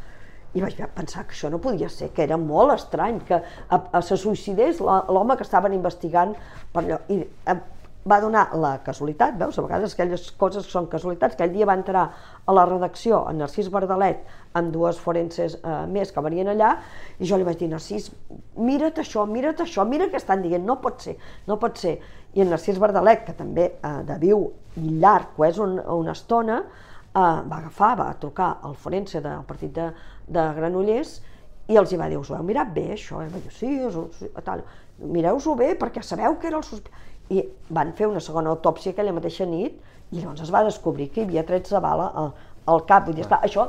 i 0.53 0.61
vaig 0.61 0.77
pensar 0.95 1.25
que 1.27 1.33
això 1.33 1.49
no 1.49 1.61
podia 1.61 1.89
ser, 1.89 2.11
que 2.13 2.23
era 2.27 2.37
molt 2.37 2.75
estrany 2.75 3.21
que 3.27 3.39
a, 3.39 3.79
a 3.79 4.01
se 4.05 4.17
suïcidés 4.21 4.81
l'home 4.83 5.37
que 5.37 5.45
estaven 5.47 5.73
investigant 5.73 6.35
per 6.73 6.83
allò. 6.83 6.99
I 7.09 7.23
a, 7.49 7.57
va 8.03 8.19
donar 8.19 8.49
la 8.59 8.73
casualitat, 8.83 9.37
veus, 9.39 9.57
a 9.57 9.63
vegades 9.63 9.93
aquelles 9.95 10.25
coses 10.39 10.67
són 10.67 10.89
casualitats, 10.91 11.37
que 11.37 11.43
aquell 11.43 11.55
dia 11.55 11.67
va 11.69 11.77
entrar 11.79 12.03
a 12.45 12.55
la 12.55 12.65
redacció 12.67 13.21
en 13.29 13.39
Narcís 13.39 13.69
Verdalet 13.71 14.25
amb 14.59 14.73
dues 14.73 14.99
forenses 14.99 15.55
eh, 15.55 15.75
més 15.89 16.11
que 16.11 16.23
venien 16.25 16.51
allà 16.51 16.73
i 17.19 17.29
jo 17.29 17.39
li 17.39 17.47
vaig 17.47 17.61
dir, 17.61 17.69
Narcís, 17.71 18.09
mira't 18.59 18.99
això, 18.99 19.23
mira't 19.29 19.63
això, 19.63 19.87
mira 19.87 20.09
què 20.11 20.19
estan 20.19 20.43
dient, 20.43 20.65
no 20.67 20.81
pot 20.83 20.99
ser, 21.07 21.15
no 21.47 21.57
pot 21.61 21.79
ser. 21.79 21.97
I 22.35 22.43
en 22.43 22.51
Narcís 22.51 22.81
Verdalet, 22.81 23.23
que 23.27 23.37
també 23.39 23.69
eh, 23.71 23.93
de 24.09 24.19
viu 24.19 24.49
i 24.81 24.97
llarg, 24.99 25.39
és 25.47 25.61
un, 25.63 25.79
una 25.79 26.17
estona, 26.17 26.59
eh, 27.13 27.19
va 27.23 27.61
agafar, 27.61 27.93
va 28.01 28.11
trucar 28.19 28.57
al 28.67 28.75
forense 28.75 29.23
del 29.23 29.47
partit 29.47 29.71
de, 29.79 29.87
de 30.27 30.43
Granollers 30.57 31.17
i 31.71 31.79
els 31.79 31.93
hi 31.93 31.99
va 31.99 32.09
dir, 32.11 32.19
us 32.19 32.29
ho 32.31 32.35
heu 32.37 32.43
mirat 32.43 32.73
bé 32.75 32.89
això? 32.95 33.21
I 33.23 33.31
va 33.31 33.39
dir, 33.39 33.51
sí, 33.55 33.71
sí 34.17 34.29
tal. 34.43 34.63
mireu-s'ho 34.99 35.55
bé 35.55 35.73
perquè 35.79 36.03
sabeu 36.03 36.37
que 36.39 36.47
era 36.51 36.59
el 36.59 36.67
sospit... 36.67 36.91
I 37.31 37.39
van 37.71 37.93
fer 37.95 38.09
una 38.09 38.19
segona 38.19 38.51
autòpsia 38.51 38.91
aquella 38.91 39.13
mateixa 39.15 39.45
nit 39.47 39.77
i 40.11 40.19
llavors 40.19 40.43
es 40.43 40.51
va 40.51 40.63
descobrir 40.65 41.07
que 41.09 41.21
hi 41.21 41.23
havia 41.23 41.45
trets 41.47 41.71
de 41.71 41.79
bala 41.81 42.09
al, 42.19 42.33
al 42.67 42.83
cap. 42.89 43.05
Vull 43.07 43.15
dir, 43.15 43.23
esclar, 43.23 43.39
això, 43.47 43.63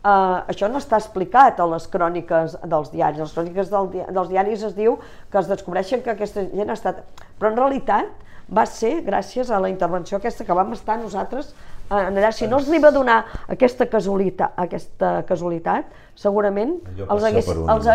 uh, 0.00 0.38
això 0.50 0.70
no 0.72 0.80
està 0.80 0.96
explicat 0.96 1.60
a 1.60 1.66
les 1.68 1.86
cròniques 1.92 2.56
dels 2.64 2.90
diaris. 2.94 3.20
Les 3.20 3.36
cròniques 3.36 3.70
del, 3.70 3.90
dels 4.08 4.32
diaris 4.32 4.64
es 4.70 4.74
diu 4.74 4.96
que 5.30 5.42
es 5.42 5.52
descobreixen 5.52 6.02
que 6.02 6.14
aquesta 6.14 6.46
gent 6.48 6.72
ha 6.72 6.78
estat... 6.80 7.04
Però 7.38 7.52
en 7.52 7.60
realitat 7.60 8.24
va 8.48 8.64
ser 8.66 8.96
gràcies 9.04 9.52
a 9.52 9.60
la 9.60 9.70
intervenció 9.72 10.18
aquesta 10.18 10.48
que 10.48 10.56
vam 10.56 10.72
estar 10.76 10.98
nosaltres 11.00 11.52
en 11.90 12.18
allà. 12.18 12.32
Si 12.32 12.48
no 12.50 12.60
els 12.60 12.70
va 12.82 12.92
donar 12.94 13.22
aquesta 13.48 13.86
casualitat, 13.90 14.54
aquesta 14.56 15.16
casualitat 15.28 15.90
segurament 16.14 16.76
els, 17.08 17.24
hagués, 17.24 17.48
els, 17.48 17.88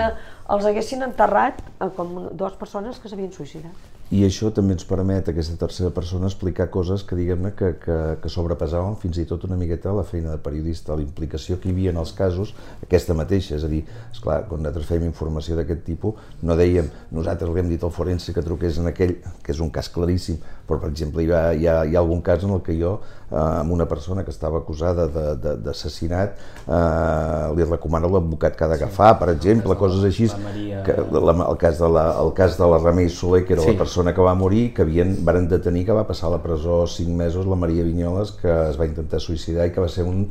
els 0.56 0.68
haguessin 0.72 1.08
enterrat 1.08 1.62
com 1.96 2.28
dues 2.34 2.60
persones 2.60 3.00
que 3.00 3.12
s'havien 3.12 3.32
suïcidat. 3.34 3.88
I 4.10 4.24
això 4.26 4.50
també 4.50 4.74
ens 4.74 4.88
permet 4.90 5.28
a 5.28 5.34
aquesta 5.36 5.54
tercera 5.62 5.92
persona 5.94 6.26
explicar 6.26 6.66
coses 6.74 7.04
que 7.06 7.14
diguem-ne 7.14 7.52
que, 7.54 7.76
que, 7.78 7.98
que 8.24 8.32
sobrepesaven 8.34 8.96
fins 8.98 9.20
i 9.22 9.26
tot 9.30 9.44
una 9.46 9.58
miqueta 9.58 9.94
la 9.94 10.02
feina 10.02 10.32
de 10.34 10.42
periodista, 10.42 10.96
la 10.98 11.06
implicació 11.06 11.60
que 11.62 11.70
hi 11.70 11.76
havia 11.76 11.94
en 11.94 12.00
els 12.02 12.16
casos, 12.18 12.56
aquesta 12.82 13.14
mateixa, 13.14 13.60
és 13.60 13.68
a 13.68 13.70
dir, 13.70 13.84
esclar, 14.10 14.40
quan 14.50 14.66
nosaltres 14.66 14.90
fèiem 14.90 15.06
informació 15.12 15.60
d'aquest 15.60 15.86
tipus, 15.86 16.26
no 16.42 16.58
dèiem, 16.58 16.90
nosaltres 17.14 17.54
li 17.54 17.62
hem 17.62 17.70
dit 17.70 17.86
al 17.86 17.94
forense 17.94 18.34
que 18.34 18.46
truqués 18.48 18.82
en 18.82 18.90
aquell, 18.90 19.14
que 19.46 19.54
és 19.54 19.62
un 19.62 19.70
cas 19.70 19.92
claríssim, 19.94 20.42
però 20.70 20.80
per 20.84 20.92
exemple 20.94 21.26
hi 21.26 21.32
ha, 21.34 21.42
hi 21.54 21.66
ha, 21.68 21.80
hi 21.90 21.98
ha 21.98 22.04
algun 22.04 22.22
cas 22.26 22.46
en 22.46 22.54
el 22.56 22.62
que 22.66 22.76
jo, 22.78 23.00
eh, 23.30 23.36
amb 23.36 23.74
una 23.74 23.88
persona 23.90 24.24
que 24.26 24.34
estava 24.34 24.62
acusada 24.62 25.08
d'assassinat, 25.10 26.38
eh, 26.68 27.46
li 27.58 27.66
recomano 27.68 28.12
l'advocat 28.14 28.58
que 28.58 28.68
ha 28.68 28.70
d'agafar, 28.74 29.12
per 29.22 29.32
exemple, 29.34 29.78
coses 29.80 30.06
així, 30.06 30.30
que, 30.86 30.98
la, 31.18 31.36
el, 31.48 31.58
cas 31.62 31.82
de 31.82 31.90
la, 31.90 32.06
el 32.22 32.34
cas 32.38 32.60
de 32.60 32.70
la 32.70 32.82
Remei 32.84 33.10
Soler, 33.10 33.44
que 33.48 33.58
era 33.58 33.66
sí. 33.66 33.74
la 33.74 33.82
persona 33.82 34.14
que 34.14 34.26
va 34.30 34.36
morir, 34.38 34.70
que 34.76 34.86
havien, 34.86 35.18
varen 35.26 35.50
detenir, 35.50 35.88
que 35.90 35.98
va 35.98 36.06
passar 36.08 36.30
a 36.30 36.36
la 36.38 36.44
presó 36.44 36.86
5 36.88 37.18
mesos, 37.18 37.50
la 37.50 37.58
Maria 37.60 37.88
Vinyoles, 37.88 38.36
que 38.40 38.54
es 38.70 38.80
va 38.80 38.88
intentar 38.90 39.22
suïcidar 39.24 39.68
i 39.68 39.76
que 39.76 39.82
va 39.84 39.90
ser 39.90 40.06
un, 40.08 40.28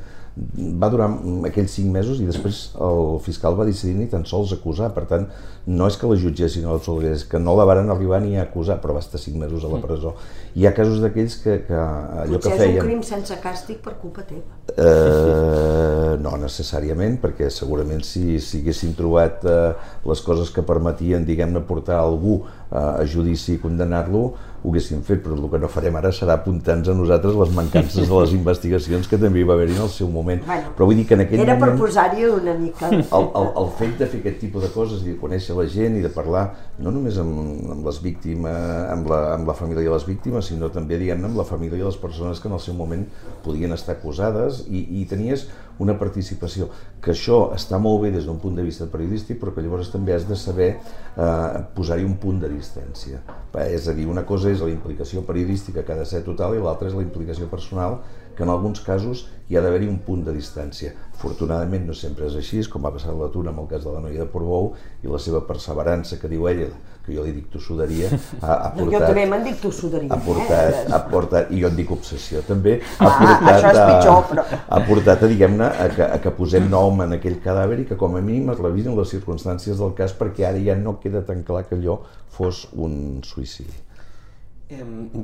va 0.81 0.89
durar 0.93 1.09
aquells 1.49 1.75
5 1.79 1.93
mesos 1.93 2.21
i 2.23 2.27
després 2.29 2.69
el 2.85 3.19
fiscal 3.25 3.57
va 3.59 3.67
decidir 3.67 3.97
ni 3.99 4.09
tan 4.11 4.27
sols 4.29 4.53
acusar, 4.55 4.93
per 4.95 5.07
tant 5.11 5.27
no 5.69 5.89
és 5.91 5.99
que 6.01 6.09
la 6.09 6.17
jutgessin 6.17 6.65
o 6.65 6.73
l'absolgués, 6.73 7.27
que 7.29 7.41
no 7.43 7.55
la 7.59 7.67
varen 7.69 7.91
arribar 7.93 8.21
ni 8.25 8.39
a 8.39 8.45
acusar, 8.47 8.79
però 8.81 8.95
va 8.97 9.03
estar 9.05 9.21
5 9.21 9.41
mesos 9.41 9.67
a 9.67 9.73
la 9.73 9.81
presó. 9.83 10.15
Hi 10.57 10.65
ha 10.67 10.73
casos 10.77 11.03
d'aquells 11.03 11.37
que, 11.43 11.59
que 11.69 11.77
allò 11.77 12.39
Potser 12.39 12.55
que 12.55 12.61
feien... 12.63 12.79
és 12.79 12.83
un 12.83 12.89
crim 12.89 13.03
sense 13.05 13.37
càstig 13.43 13.83
per 13.85 13.97
culpa 14.01 14.25
teva. 14.29 14.57
Eh, 14.73 16.15
no 16.23 16.37
necessàriament, 16.41 17.19
perquè 17.21 17.51
segurament 17.53 18.01
si, 18.07 18.39
si 18.41 18.63
haguessin 18.63 18.97
trobat 18.99 19.45
eh, 19.45 19.73
les 20.09 20.25
coses 20.25 20.53
que 20.55 20.65
permetien, 20.67 21.27
diguem-ne, 21.29 21.65
portar 21.69 22.01
algú 22.01 22.41
eh, 22.45 22.79
a 22.79 23.05
judici 23.05 23.59
i 23.59 23.63
condenar-lo, 23.63 24.31
ho 24.63 24.73
haguéssim 24.73 25.03
fet, 25.07 25.21
però 25.23 25.37
el 25.37 25.45
que 25.53 25.61
no 25.63 25.69
farem 25.71 25.97
ara 26.01 26.11
serà 26.15 26.35
apuntar-nos 26.39 26.91
a 26.91 26.95
nosaltres 26.99 27.37
les 27.39 27.53
mancances 27.55 28.09
de 28.09 28.21
les 28.21 28.33
investigacions 28.39 29.07
que 29.11 29.19
també 29.21 29.43
hi 29.43 29.47
va 29.47 29.55
haver-hi 29.55 29.77
en 29.77 29.85
el 29.85 29.93
seu 29.95 30.11
moment. 30.11 30.43
Bueno, 30.47 30.73
però 30.77 30.89
vull 30.91 30.99
dir 30.99 31.07
que 31.07 31.15
en 31.15 31.25
aquell 31.25 31.45
era 31.45 31.55
moment... 31.55 31.77
per 31.77 31.85
posar-hi 31.85 32.27
una 32.33 32.55
mica... 32.59 32.91
El, 32.91 33.29
el, 33.39 33.49
el 33.63 33.71
fet 33.79 33.95
de 34.03 34.11
fer 34.11 34.23
aquest 34.25 34.41
tipus 34.43 34.67
de 34.67 34.73
coses 34.75 35.05
i 35.05 35.13
de 35.13 35.17
conèixer 35.21 35.57
la 35.59 35.69
gent 35.71 36.01
i 36.01 36.03
de 36.05 36.11
parlar 36.15 36.49
no 36.83 36.93
només 36.95 37.21
amb, 37.23 37.71
amb 37.77 37.87
les 37.87 38.03
víctimes, 38.03 38.59
amb 38.97 39.09
la, 39.13 39.21
amb 39.37 39.49
la 39.49 39.57
família 39.59 39.85
de 39.85 39.95
les 39.95 40.09
víctimes, 40.09 40.51
sinó 40.51 40.73
també, 40.75 40.99
diguem-ne, 40.99 41.31
amb 41.31 41.39
la 41.39 41.47
família 41.47 41.79
i 41.79 41.87
les 41.87 42.01
persones 42.03 42.43
que 42.43 42.51
en 42.51 42.59
el 42.59 42.63
seu 42.65 42.75
moment 42.79 43.07
podien 43.47 43.75
estar 43.77 43.95
acusades 43.97 44.65
i, 44.67 44.85
i 45.01 45.07
tenies 45.11 45.47
una 45.79 45.97
participació, 45.99 46.69
que 47.03 47.13
això 47.15 47.49
està 47.55 47.79
molt 47.83 48.03
bé 48.03 48.13
des 48.15 48.27
d'un 48.27 48.39
punt 48.43 48.57
de 48.59 48.65
vista 48.67 48.87
periodístic, 48.91 49.39
però 49.41 49.55
que 49.55 49.63
llavors 49.63 49.93
també 49.93 50.15
has 50.15 50.27
de 50.29 50.37
saber 50.37 50.71
eh, 50.75 51.65
posar-hi 51.75 52.07
un 52.07 52.17
punt 52.19 52.41
de 52.43 52.51
distància. 52.53 53.23
És 53.65 53.89
a 53.89 53.95
dir, 53.95 54.07
una 54.11 54.27
cosa 54.27 54.51
és 54.51 54.63
la 54.63 54.73
implicació 54.73 55.25
periodística 55.27 55.85
que 55.85 55.95
ha 55.95 56.01
de 56.01 56.07
ser 56.09 56.25
total 56.27 56.57
i 56.57 56.63
l'altra 56.63 56.91
és 56.91 56.97
la 56.99 57.05
implicació 57.07 57.49
personal 57.51 58.01
que 58.39 58.45
en 58.47 58.53
alguns 58.55 58.79
casos 58.87 59.25
hi 59.51 59.57
ha 59.59 59.63
d'haver-hi 59.65 59.89
un 59.91 59.99
punt 60.07 60.21
de 60.27 60.35
distància. 60.35 60.93
Afortunadament 61.17 61.89
no 61.89 61.95
sempre 61.97 62.29
és 62.29 62.37
així, 62.39 62.61
com 62.71 62.87
ha 62.87 62.93
passat 62.95 63.17
l'atur 63.19 63.43
amb 63.51 63.65
el 63.65 63.67
cas 63.73 63.83
de 63.83 63.91
la 63.91 64.03
noia 64.05 64.23
de 64.23 64.31
Portbou 64.31 64.77
i 65.03 65.11
la 65.11 65.19
seva 65.19 65.41
perseverança, 65.49 66.21
que 66.23 66.31
diu 66.31 66.47
ella, 66.47 66.69
que 67.09 67.17
jo 67.17 67.25
li 67.25 67.33
dic 67.39 67.49
tossuderia, 67.53 68.11
ha, 68.45 68.53
ha 68.53 68.71
portat... 68.77 68.93
Jo 68.95 69.01
també 69.07 69.25
me'n 69.33 69.47
dic 69.47 69.59
tossuderia. 69.63 70.11
Ha 70.13 70.21
portat, 70.27 70.77
eh? 70.77 70.85
ha 70.93 71.01
portat, 71.09 71.51
i 71.57 71.63
jo 71.63 71.73
en 71.73 71.79
dic 71.79 71.91
obsessió 71.97 72.45
també, 72.47 72.77
ha 73.01 73.11
portat, 73.17 73.49
això 73.55 73.73
és 73.73 73.81
pitjor, 73.81 74.23
però... 74.31 74.47
Ha 74.53 74.83
portat, 74.87 75.25
a, 75.25 75.33
diguem-ne, 75.33 75.73
a, 75.73 75.89
que, 75.97 76.07
a 76.19 76.21
que 76.23 76.35
posem 76.37 76.69
nom 76.71 77.05
en 77.07 77.17
aquell 77.19 77.41
cadàver 77.45 77.81
i 77.83 77.89
que 77.89 77.99
com 78.01 78.21
a 78.21 78.23
mínim 78.23 78.53
es 78.55 78.63
revisin 78.63 78.97
les 78.99 79.17
circumstàncies 79.17 79.81
del 79.81 79.97
cas 79.99 80.15
perquè 80.19 80.47
ara 80.53 80.63
ja 80.63 80.77
no 80.79 80.99
queda 81.03 81.25
tan 81.27 81.43
clar 81.49 81.65
que 81.69 81.79
allò 81.81 82.01
fos 82.39 82.67
un 82.77 83.19
suïcidi. 83.27 83.85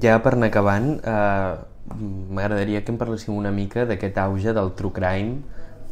Ja 0.01 0.17
per 0.25 0.33
anar 0.39 0.49
acabant, 0.49 0.95
eh, 1.05 1.53
m'agradaria 1.93 2.81
que 2.81 2.93
em 2.95 2.99
parléssim 3.01 3.37
una 3.37 3.53
mica 3.53 3.85
d'aquest 3.85 4.17
auge 4.23 4.55
del 4.57 4.73
true 4.79 4.93
crime 4.97 5.43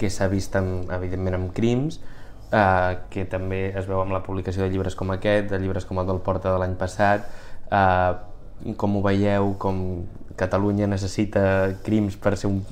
que 0.01 0.09
s'ha 0.11 0.29
vist, 0.33 0.57
amb, 0.57 0.91
evidentment, 0.91 1.37
amb 1.37 1.53
crims, 1.55 2.01
eh, 2.53 2.99
que 3.11 3.25
també 3.31 3.65
es 3.73 3.89
veu 3.89 4.03
amb 4.03 4.15
la 4.15 4.23
publicació 4.25 4.65
de 4.65 4.71
llibres 4.73 4.97
com 4.99 5.11
aquest, 5.15 5.51
de 5.51 5.61
llibres 5.63 5.89
com 5.89 6.01
el 6.03 6.09
del 6.09 6.21
Porta 6.25 6.53
de 6.53 6.61
l'any 6.63 6.77
passat, 6.81 7.27
eh, 7.71 8.75
com 8.79 8.97
ho 8.97 9.03
veieu, 9.05 9.55
com 9.59 9.81
Catalunya 10.39 10.87
necessita 10.89 11.43
crims 11.85 12.17
per 12.17 12.37
ser 12.41 12.49
un, 12.49 12.63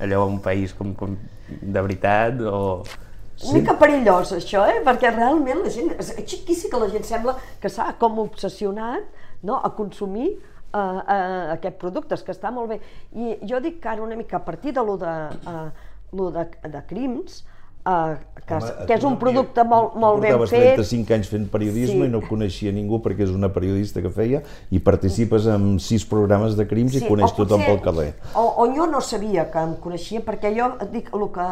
allò 0.00 0.24
un 0.28 0.38
país 0.40 0.72
com, 0.76 0.94
com 0.96 1.16
de 1.48 1.80
veritat 1.80 2.40
o... 2.40 2.82
Una 3.40 3.56
mica 3.56 3.74
perillós 3.80 4.34
això, 4.36 4.66
eh? 4.68 4.80
perquè 4.84 5.10
realment 5.14 5.62
la 5.64 5.72
gent, 5.72 5.94
aquí 5.96 6.54
sí 6.54 6.68
que 6.68 6.80
la 6.80 6.90
gent 6.92 7.06
sembla 7.08 7.38
que 7.60 7.70
s'ha 7.72 7.86
com 8.00 8.18
obsessionat 8.20 9.06
no? 9.48 9.56
a 9.56 9.70
consumir 9.76 10.34
uh, 10.34 10.78
uh, 10.78 11.46
aquests 11.56 11.80
productes, 11.80 12.24
que 12.26 12.34
està 12.34 12.52
molt 12.52 12.74
bé. 12.74 12.80
I 13.16 13.38
jo 13.48 13.62
dic 13.64 13.80
que 13.80 13.88
ara 13.94 14.04
una 14.04 14.18
mica 14.18 14.36
a 14.40 14.44
partir 14.44 14.74
de 14.76 14.84
lo 14.84 14.98
de, 15.00 15.14
uh, 15.48 15.70
lo 16.20 16.28
de, 16.34 16.44
de 16.68 16.82
crims, 16.90 17.40
Uh, 17.80 18.18
que, 18.50 18.56
Home, 18.56 18.86
que 18.88 18.96
és 18.98 19.04
un 19.06 19.16
producte 19.20 19.62
molt, 19.64 19.94
molt 20.00 20.20
ben 20.20 20.34
fet. 20.34 20.40
Portaves 20.42 20.90
35 20.90 21.14
anys 21.16 21.30
fent 21.30 21.46
periodisme 21.52 22.02
sí. 22.02 22.08
i 22.08 22.12
no 22.12 22.20
coneixia 22.24 22.72
ningú 22.74 22.98
perquè 23.04 23.24
és 23.26 23.32
una 23.32 23.50
periodista 23.54 24.02
que 24.04 24.10
feia 24.12 24.42
i 24.74 24.82
participes 24.84 25.46
en 25.50 25.78
sis 25.82 26.04
programes 26.08 26.58
de 26.58 26.66
crims 26.70 26.96
sí, 26.96 27.04
i 27.04 27.08
coneix 27.08 27.34
tothom 27.38 27.62
pel 27.64 27.80
carrer. 27.84 28.10
O, 28.34 28.44
o 28.64 28.68
jo 28.74 28.88
no 28.90 29.00
sabia 29.04 29.46
que 29.52 29.64
em 29.64 29.76
coneixia 29.82 30.24
perquè 30.26 30.52
jo 30.56 30.70
dic, 30.92 31.12
el 31.16 31.26
que 31.34 31.48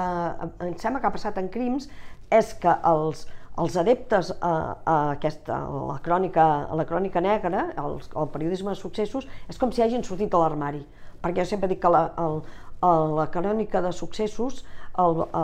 em 0.68 0.78
sembla 0.82 1.02
que 1.02 1.10
ha 1.10 1.14
passat 1.14 1.40
en 1.40 1.50
crims 1.54 1.88
és 2.34 2.52
que 2.60 2.76
els, 2.90 3.24
els 3.62 3.80
adeptes 3.80 4.32
a, 4.34 4.54
a 4.84 4.96
aquesta, 5.16 5.62
a 5.64 5.82
la 5.94 5.98
crònica, 6.04 6.46
a 6.68 6.78
la 6.78 6.86
crònica 6.88 7.22
negra, 7.24 7.68
el, 7.80 8.00
el 8.02 8.32
periodisme 8.34 8.74
de 8.74 8.80
successos, 8.80 9.28
és 9.48 9.60
com 9.60 9.72
si 9.72 9.84
hagin 9.86 10.04
sortit 10.06 10.32
de 10.34 10.40
l'armari. 10.40 10.84
Perquè 11.22 11.42
jo 11.42 11.52
sempre 11.54 11.70
dic 11.70 11.80
que 11.82 11.90
la, 11.90 12.04
el, 12.22 12.42
a 12.84 12.92
la 13.18 13.26
crònica 13.34 13.82
de 13.82 13.90
successos, 13.92 14.64
el, 14.98 15.22
a 15.32 15.42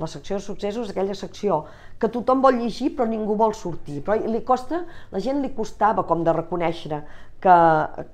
la 0.00 0.08
secció 0.10 0.36
de 0.36 0.44
successos, 0.44 0.90
aquella 0.90 1.16
secció 1.16 1.64
que 2.00 2.08
tothom 2.08 2.40
vol 2.44 2.60
llegir 2.60 2.94
però 2.96 3.08
ningú 3.08 3.36
vol 3.36 3.54
sortir. 3.56 4.00
Però 4.04 4.16
li 4.16 4.42
costa, 4.46 4.84
la 5.12 5.20
gent 5.20 5.42
li 5.44 5.52
costava 5.56 6.06
com 6.08 6.24
de 6.24 6.34
reconèixer 6.36 7.02
que, 7.40 7.56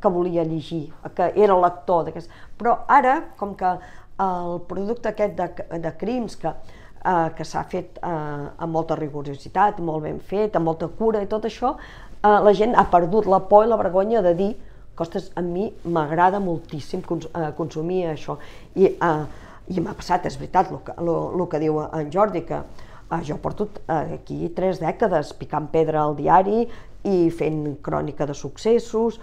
que 0.00 0.12
volia 0.12 0.46
llegir, 0.46 0.88
que 1.14 1.30
era 1.34 1.58
lector 1.60 2.06
d'aquest... 2.06 2.32
Però 2.58 2.80
ara, 2.88 3.20
com 3.38 3.54
que 3.58 3.76
el 4.22 4.58
producte 4.70 5.12
aquest 5.12 5.36
de, 5.38 5.78
de 5.82 5.92
crims 6.00 6.38
que, 6.40 6.50
eh, 6.50 7.28
que 7.36 7.44
s'ha 7.44 7.66
fet 7.70 8.00
eh, 8.00 8.10
amb 8.10 8.72
molta 8.72 8.98
rigorositat, 8.98 9.82
molt 9.84 10.06
ben 10.06 10.22
fet, 10.22 10.56
amb 10.56 10.70
molta 10.70 10.88
cura 10.88 11.22
i 11.22 11.30
tot 11.30 11.46
això, 11.46 11.76
eh, 12.22 12.38
la 12.46 12.54
gent 12.56 12.74
ha 12.74 12.88
perdut 12.90 13.28
la 13.30 13.42
por 13.50 13.66
i 13.66 13.70
la 13.70 13.78
vergonya 13.82 14.24
de 14.24 14.34
dir 14.38 14.54
Costes, 14.96 15.26
a 15.36 15.42
mi 15.44 15.66
m'agrada 15.84 16.38
moltíssim 16.40 17.02
cons 17.04 17.26
uh, 17.28 17.50
consumir 17.58 18.06
això. 18.08 18.38
I, 18.80 18.94
uh, 18.96 19.26
i 19.68 19.80
m'ha 19.82 19.94
passat, 19.98 20.26
és 20.28 20.36
veritat, 20.38 20.70
el 20.70 20.82
que, 20.86 20.94
lo, 21.02 21.16
lo 21.36 21.48
que 21.50 21.60
diu 21.62 21.80
en 21.84 22.10
Jordi, 22.12 22.44
que 22.46 22.60
uh, 22.62 23.22
jo 23.26 23.38
porto 23.42 23.68
uh, 23.86 24.14
aquí 24.18 24.50
tres 24.54 24.80
dècades 24.82 25.32
picant 25.38 25.68
pedra 25.72 26.04
al 26.04 26.16
diari 26.18 26.66
i 27.06 27.16
fent 27.34 27.76
crònica 27.82 28.26
de 28.26 28.34
successos 28.34 29.18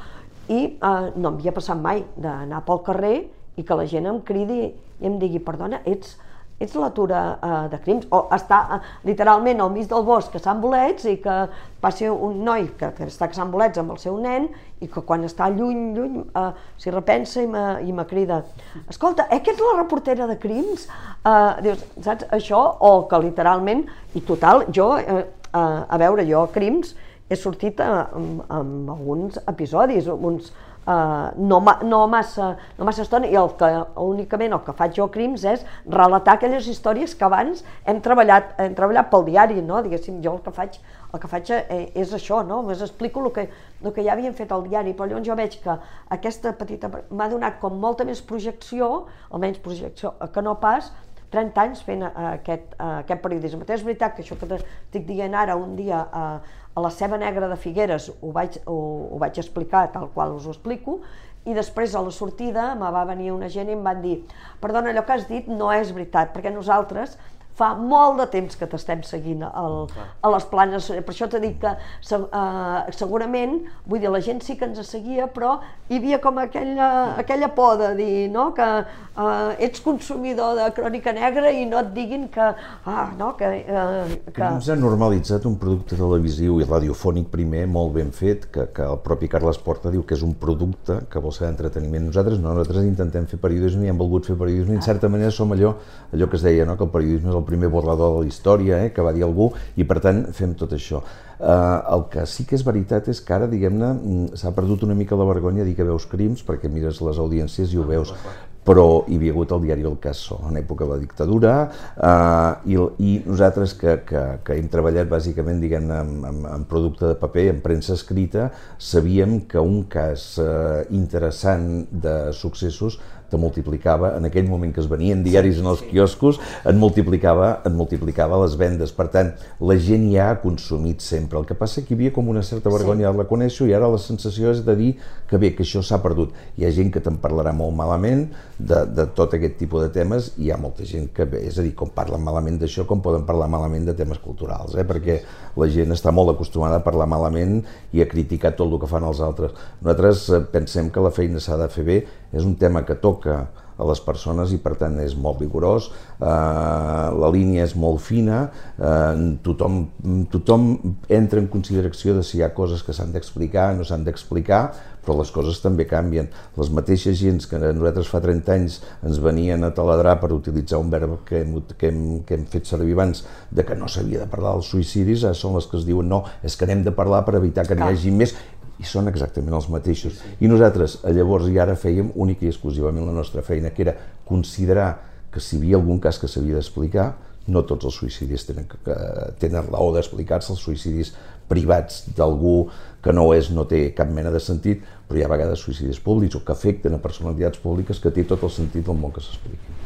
i 0.51 0.75
uh, 0.81 1.13
no 1.15 1.31
m'havia 1.31 1.55
passat 1.55 1.79
mai 1.79 2.03
d'anar 2.15 2.63
pel 2.67 2.83
carrer 2.83 3.15
i 3.55 3.63
que 3.63 3.77
la 3.77 3.87
gent 3.87 4.09
em 4.09 4.19
cridi 4.25 4.61
i 4.67 5.07
em 5.07 5.17
digui, 5.19 5.39
perdona, 5.43 5.81
ets 5.85 6.17
ets 6.63 6.75
l'atura 6.79 7.21
uh, 7.35 7.65
de 7.71 7.79
crims, 7.83 8.07
o 8.11 8.23
està 8.35 8.59
uh, 8.77 8.79
literalment 9.07 9.61
al 9.61 9.71
mig 9.73 9.89
del 9.91 10.05
bosc 10.07 10.33
caçant 10.33 10.61
bolets 10.63 11.05
i 11.09 11.17
que 11.23 11.37
passi 11.83 12.07
un 12.09 12.39
noi 12.45 12.69
que, 12.79 12.89
que 12.97 13.07
està 13.09 13.29
caçant 13.31 13.51
bolets 13.51 13.81
amb 13.81 13.93
el 13.95 14.01
seu 14.01 14.17
nen 14.23 14.47
i 14.83 14.89
que 14.91 15.03
quan 15.07 15.23
està 15.27 15.49
lluny, 15.53 15.91
lluny, 15.97 16.19
uh, 16.39 16.49
s'hi 16.79 16.93
repensa 16.95 17.43
i 17.43 17.93
me 17.93 18.07
crida 18.09 18.41
escolta, 18.89 19.27
eh, 19.29 19.41
que 19.43 19.53
ets 19.53 19.63
la 19.63 19.77
reportera 19.81 20.27
de 20.27 20.37
crims? 20.39 20.87
Uh, 21.23 21.59
dius, 21.63 21.83
saps, 22.03 22.27
això? 22.35 22.61
O 22.83 23.07
que 23.07 23.19
literalment, 23.23 23.85
i 24.15 24.23
total, 24.27 24.67
jo, 24.75 24.93
uh, 24.97 25.23
uh, 25.53 25.81
a 25.87 25.99
veure, 26.01 26.25
jo 26.27 26.47
crims 26.55 26.95
he 27.31 27.37
sortit 27.39 27.79
amb, 27.83 28.43
amb 28.51 28.91
alguns 28.93 29.39
episodis, 29.47 30.09
uns, 30.11 30.51
Uh, 30.83 31.31
no, 31.39 31.61
no, 31.87 32.01
massa, 32.11 32.57
no 32.75 32.83
massa 32.83 33.05
estona 33.05 33.29
i 33.31 33.37
el 33.39 33.53
que, 33.55 33.67
únicament 34.03 34.51
el 34.51 34.59
que 34.65 34.73
faig 34.75 34.97
jo 34.97 35.05
crims 35.13 35.45
és 35.47 35.61
relatar 35.87 36.33
aquelles 36.35 36.67
històries 36.67 37.13
que 37.15 37.23
abans 37.23 37.61
hem 37.87 38.01
treballat, 38.03 38.49
hem 38.59 38.75
treballat 38.75 39.07
pel 39.13 39.23
diari, 39.29 39.61
no? 39.63 39.79
diguéssim, 39.85 40.17
jo 40.25 40.33
el 40.35 40.41
que 40.43 40.51
faig, 40.51 40.75
el 41.13 41.23
que 41.23 41.29
faig 41.31 41.53
eh, 41.55 41.85
és 42.03 42.11
això, 42.17 42.41
no? 42.43 42.59
Més 42.67 42.83
explico 42.83 43.23
el 43.23 43.31
que, 43.31 43.47
el 43.79 43.95
que 43.95 44.03
ja 44.03 44.11
havien 44.17 44.35
fet 44.35 44.51
al 44.51 44.67
diari, 44.67 44.91
però 44.97 45.07
llavors 45.07 45.29
jo 45.29 45.39
veig 45.39 45.55
que 45.63 45.77
aquesta 46.17 46.51
petita 46.59 46.91
m'ha 46.91 47.29
donat 47.31 47.63
com 47.63 47.79
molta 47.79 48.03
més 48.03 48.19
projecció, 48.19 48.91
almenys 49.31 49.63
projecció 49.63 50.17
que 50.35 50.43
no 50.43 50.57
pas, 50.59 50.91
30 51.33 51.63
anys 51.63 51.81
fent 51.85 52.03
uh, 52.05 52.11
aquest, 52.35 52.75
aquest 52.77 53.23
periodisme. 53.23 53.63
Però 53.65 53.77
és 53.79 53.85
veritat 53.85 54.13
que 54.15 54.21
això 54.25 54.37
que 54.37 54.49
estic 54.59 55.07
dient 55.07 55.33
ara 55.33 55.55
un 55.57 55.73
dia 55.79 56.03
uh, 56.05 56.59
a 56.73 56.81
la 56.81 56.89
ceba 56.89 57.19
negra 57.21 57.47
de 57.49 57.57
Figueres 57.59 58.09
ho 58.09 58.31
vaig, 58.33 58.57
ho, 58.65 58.77
ho 59.13 59.19
vaig 59.21 59.37
explicar 59.37 59.87
tal 59.93 60.09
qual 60.13 60.33
us 60.37 60.47
ho 60.47 60.55
explico, 60.55 60.99
i 61.45 61.53
després 61.53 61.93
a 61.95 62.01
la 62.01 62.11
sortida 62.15 62.69
me 62.79 62.89
va 62.95 63.03
venir 63.05 63.33
una 63.33 63.49
gent 63.51 63.69
i 63.69 63.75
em 63.75 63.83
van 63.83 63.99
dir 64.01 64.21
perdona, 64.63 64.93
allò 64.93 65.03
que 65.05 65.17
has 65.17 65.27
dit 65.27 65.49
no 65.51 65.71
és 65.75 65.91
veritat, 65.91 66.31
perquè 66.33 66.53
nosaltres 66.53 67.17
fa 67.57 67.73
molt 67.77 68.19
de 68.21 68.27
temps 68.33 68.57
que 68.57 68.67
t'estem 68.69 69.03
seguint 69.05 69.43
el, 69.45 69.77
a 70.21 70.31
les 70.33 70.45
planes, 70.49 70.89
per 71.05 71.13
això 71.13 71.29
t'he 71.29 71.41
dit 71.43 71.59
que 71.61 71.73
uh, 71.73 72.91
segurament, 72.95 73.59
vull 73.85 74.01
dir, 74.01 74.11
la 74.13 74.21
gent 74.25 74.41
sí 74.45 74.57
que 74.57 74.65
ens 74.69 74.81
seguia, 74.89 75.27
però 75.31 75.59
hi 75.89 75.99
havia 75.99 76.19
com 76.23 76.39
aquella, 76.41 76.89
aquella 77.21 77.51
por 77.53 77.77
de 77.81 77.91
dir 77.99 78.15
no? 78.33 78.49
que 78.57 78.65
uh, 78.65 79.53
ets 79.61 79.83
consumidor 79.85 80.57
de 80.57 80.69
crònica 80.75 81.13
negra 81.13 81.51
i 81.53 81.67
no 81.69 81.83
et 81.83 81.91
diguin 81.93 82.27
que, 82.33 82.49
ah, 82.89 83.05
no, 83.19 83.33
que, 83.37 83.51
uh, 83.67 84.17
que... 84.31 84.47
Ens 84.47 84.71
ha 84.73 84.77
normalitzat 84.79 85.45
un 85.49 85.59
producte 85.61 85.97
televisiu 85.99 86.59
i 86.61 86.67
radiofònic 86.67 87.29
primer 87.33 87.67
molt 87.69 87.93
ben 87.99 88.09
fet, 88.15 88.49
que, 88.53 88.67
que 88.73 88.87
el 88.87 88.99
propi 89.05 89.29
Carles 89.29 89.61
Porta 89.61 89.93
diu 89.93 90.05
que 90.07 90.17
és 90.17 90.25
un 90.25 90.33
producte 90.41 91.03
que 91.11 91.21
vol 91.21 91.35
ser 91.35 91.45
d'entreteniment. 91.47 92.09
Nosaltres 92.09 92.41
no, 92.41 92.55
nosaltres 92.57 92.89
intentem 92.89 93.29
fer 93.29 93.39
periodisme 93.41 93.85
i 93.85 93.93
hem 93.93 94.01
volgut 94.01 94.29
fer 94.29 94.39
periodisme 94.39 94.73
i 94.73 94.81
en 94.81 94.85
certa 94.85 95.11
manera 95.11 95.31
som 95.33 95.53
allò, 95.53 95.75
allò 96.13 96.29
que 96.29 96.39
es 96.39 96.45
deia, 96.45 96.65
no? 96.65 96.77
que 96.79 96.87
el 96.87 96.93
periodisme 96.93 97.29
és 97.29 97.37
el 97.37 97.42
el 97.43 97.49
primer 97.51 97.69
borrador 97.73 98.15
de 98.15 98.23
la 98.23 98.31
història, 98.31 98.81
eh, 98.85 98.93
que 98.95 99.05
va 99.05 99.13
dir 99.13 99.27
algú, 99.27 99.51
i 99.75 99.85
per 99.85 99.99
tant 100.03 100.25
fem 100.33 100.55
tot 100.57 100.73
això. 100.73 101.03
Eh, 101.39 101.79
el 101.95 102.07
que 102.09 102.25
sí 102.29 102.47
que 102.47 102.55
és 102.55 102.63
veritat 102.65 103.11
és 103.11 103.19
que 103.21 103.35
ara, 103.35 103.51
diguem-ne, 103.51 103.91
mm, 103.93 104.39
s'ha 104.39 104.55
perdut 104.55 104.87
una 104.87 104.95
mica 104.95 105.19
la 105.19 105.27
vergonya 105.27 105.67
dir 105.67 105.75
que 105.75 105.83
veus 105.83 106.07
crims, 106.07 106.43
perquè 106.47 106.71
mires 106.71 107.01
les 107.03 107.19
audiències 107.19 107.73
i 107.73 107.77
ho 107.77 107.83
veus, 107.83 108.15
però 108.63 109.03
hi 109.07 109.17
havia 109.19 109.33
hagut 109.33 109.51
el 109.51 109.65
diari 109.65 109.83
El 109.87 109.97
Casso 109.99 110.39
en 110.47 110.57
època 110.59 110.85
de 110.85 110.93
la 110.93 110.99
dictadura 111.01 111.53
eh, 111.67 112.71
i, 112.71 112.77
i 113.03 113.15
nosaltres 113.25 113.75
que, 113.79 113.97
que, 114.07 114.21
que 114.45 114.57
hem 114.57 114.69
treballat 114.71 115.09
bàsicament 115.11 115.59
diguem 115.63 115.91
en, 115.91 116.13
en, 116.29 116.63
producte 116.69 117.09
de 117.09 117.17
paper, 117.19 117.49
en 117.51 117.59
premsa 117.65 117.97
escrita, 117.97 118.49
sabíem 118.79 119.41
que 119.51 119.59
un 119.59 119.83
cas 119.91 120.37
eh, 120.39 120.85
interessant 120.95 121.89
de 121.91 122.15
successos 122.31 123.01
te 123.33 123.41
multiplicava, 123.41 124.13
en 124.17 124.29
aquell 124.29 124.47
moment 124.49 124.73
que 124.73 124.81
es 124.83 124.89
venien 124.91 125.23
diaris 125.25 125.59
en 125.61 125.69
els 125.71 125.81
quioscos, 125.89 126.39
en 126.69 126.79
multiplicava, 126.81 127.55
en 127.65 127.75
multiplicava 127.79 128.39
les 128.43 128.57
vendes. 128.59 128.93
Per 128.93 129.07
tant, 129.13 129.33
la 129.59 129.77
gent 129.81 130.05
ja 130.13 130.29
ha 130.31 130.39
consumit 130.43 131.01
sempre. 131.03 131.41
El 131.41 131.49
que 131.49 131.57
passa 131.57 131.81
que 131.81 131.95
hi 131.95 131.99
havia 131.99 132.13
com 132.15 132.29
una 132.29 132.45
certa 132.45 132.71
vergonya 132.73 133.07
sí. 133.07 133.09
de 133.09 133.23
reconèixer 133.23 133.69
i 133.69 133.75
ara 133.77 133.89
la 133.91 134.01
sensació 134.01 134.53
és 134.53 134.63
de 134.65 134.77
dir 134.77 134.91
que 135.29 135.39
bé, 135.41 135.53
que 135.57 135.65
això 135.65 135.81
s'ha 135.83 136.01
perdut. 136.03 136.33
Hi 136.59 136.67
ha 136.67 136.73
gent 136.75 136.91
que 136.93 137.01
te'n 137.03 137.17
parlarà 137.23 137.53
molt 137.57 137.75
malament 137.77 138.27
de, 138.59 138.83
de 138.93 139.07
tot 139.17 139.33
aquest 139.33 139.57
tipus 139.61 139.85
de 139.85 139.89
temes 139.93 140.33
i 140.37 140.47
hi 140.47 140.51
ha 140.53 140.59
molta 140.61 140.85
gent 140.87 141.09
que 141.15 141.25
bé, 141.29 141.43
és 141.49 141.57
a 141.57 141.65
dir, 141.65 141.73
com 141.77 141.91
parlen 141.95 142.21
malament 142.23 142.59
d'això, 142.61 142.85
com 142.89 143.01
poden 143.03 143.25
parlar 143.27 143.49
malament 143.51 143.87
de 143.89 143.95
temes 143.97 144.21
culturals, 144.23 144.77
eh? 144.77 144.85
perquè 144.87 145.19
la 145.59 145.69
gent 145.73 145.93
està 145.95 146.13
molt 146.13 146.33
acostumada 146.33 146.79
a 146.79 146.85
parlar 146.85 147.07
malament 147.09 147.61
i 147.93 148.03
a 148.03 148.09
criticar 148.09 148.53
tot 148.57 148.69
el 148.69 148.81
que 148.81 148.89
fan 148.89 149.05
els 149.07 149.21
altres. 149.25 149.55
Nosaltres 149.81 150.27
eh, 150.29 150.43
pensem 150.53 150.91
que 150.93 151.03
la 151.03 151.13
feina 151.13 151.41
s'ha 151.43 151.57
de 151.59 151.69
fer 151.73 151.87
bé, 151.87 151.99
és 152.33 152.43
un 152.43 152.57
tema 152.59 152.83
que 152.87 152.97
toca 152.99 153.43
a 153.77 153.85
les 153.89 154.01
persones 154.05 154.53
i 154.53 154.59
per 154.61 154.75
tant 154.79 154.95
és 155.01 155.15
molt 155.17 155.39
vigorós, 155.41 155.89
eh, 155.89 156.25
la 156.25 157.29
línia 157.33 157.65
és 157.65 157.75
molt 157.75 158.01
fina, 158.05 158.45
eh, 158.77 159.37
tothom, 159.45 159.83
tothom 160.31 160.67
entra 161.09 161.41
en 161.41 161.47
consideració 161.47 162.15
de 162.17 162.23
si 162.23 162.37
hi 162.37 162.43
ha 162.43 162.53
coses 162.53 162.83
que 162.83 162.93
s'han 162.93 163.13
d'explicar, 163.13 163.73
no 163.75 163.83
s'han 163.83 164.03
d'explicar, 164.05 164.63
però 165.03 165.17
les 165.19 165.31
coses 165.35 165.59
també 165.59 165.85
canvien. 165.85 166.29
Les 166.55 166.69
mateixes 166.71 167.17
gens 167.19 167.47
que 167.47 167.59
nosaltres 167.59 168.07
fa 168.07 168.21
30 168.23 168.53
anys 168.53 168.79
ens 169.03 169.19
venien 169.19 169.63
a 169.63 169.73
taladrar 169.75 170.19
per 170.21 170.31
utilitzar 170.31 170.79
un 170.79 170.89
verb 170.93 171.17
que 171.27 171.41
hem, 171.41 171.57
que 171.77 171.89
hem, 171.91 172.23
que 172.23 172.37
hem 172.37 172.45
fet 172.45 172.69
servir 172.69 172.95
abans, 172.95 173.25
de 173.51 173.65
que 173.67 173.75
no 173.75 173.89
s'havia 173.91 174.23
de 174.23 174.31
parlar 174.31 174.53
dels 174.55 174.71
suïcidis, 174.71 175.25
ara 175.25 175.35
són 175.35 175.57
les 175.57 175.67
que 175.67 175.77
es 175.81 175.85
diuen 175.85 176.07
no, 176.07 176.23
és 176.43 176.55
que 176.55 176.69
anem 176.69 176.85
de 176.85 176.95
parlar 176.95 177.25
per 177.25 177.35
evitar 177.35 177.67
que 177.67 177.75
n'hi 177.75 177.89
hagi 177.89 178.15
més, 178.15 178.37
i 178.83 178.87
són 178.87 179.07
exactament 179.11 179.55
els 179.55 179.69
mateixos. 179.71 180.19
I 180.43 180.51
nosaltres, 180.51 180.99
llavors 181.15 181.47
i 181.49 181.59
ara, 181.63 181.77
fèiem 181.79 182.11
únic 182.19 182.43
i 182.43 182.51
exclusivament 182.51 183.07
la 183.07 183.15
nostra 183.15 183.43
feina, 183.45 183.71
que 183.71 183.85
era 183.87 183.95
considerar 184.27 184.89
que 185.33 185.41
si 185.41 185.55
hi 185.55 185.61
havia 185.61 185.79
algun 185.79 186.01
cas 186.03 186.19
que 186.19 186.29
s'havia 186.29 186.59
d'explicar, 186.59 187.13
no 187.47 187.63
tots 187.67 187.87
els 187.89 187.95
suïcidis 187.99 188.45
tenen, 188.47 188.67
que, 188.69 188.97
tenen 189.39 189.65
raó 189.67 189.91
d'explicar-se, 189.95 190.53
els 190.53 190.61
suïcidis 190.63 191.13
privats 191.49 192.03
d'algú 192.15 192.69
que 193.03 193.15
no 193.15 193.25
és, 193.35 193.49
no 193.51 193.65
té 193.67 193.89
cap 193.95 194.11
mena 194.11 194.31
de 194.31 194.39
sentit, 194.43 194.83
però 195.07 195.19
hi 195.19 195.25
ha 195.25 195.31
a 195.31 195.33
vegades 195.33 195.63
suïcidis 195.65 195.99
públics 196.03 196.37
o 196.39 196.43
que 196.45 196.55
afecten 196.55 196.95
a 196.95 197.01
personalitats 197.03 197.59
públiques 197.63 197.99
que 197.99 198.13
té 198.15 198.23
tot 198.29 198.45
el 198.47 198.53
sentit 198.53 198.87
del 198.87 198.99
món 198.99 199.11
que 199.15 199.23
s'expliqui. 199.23 199.79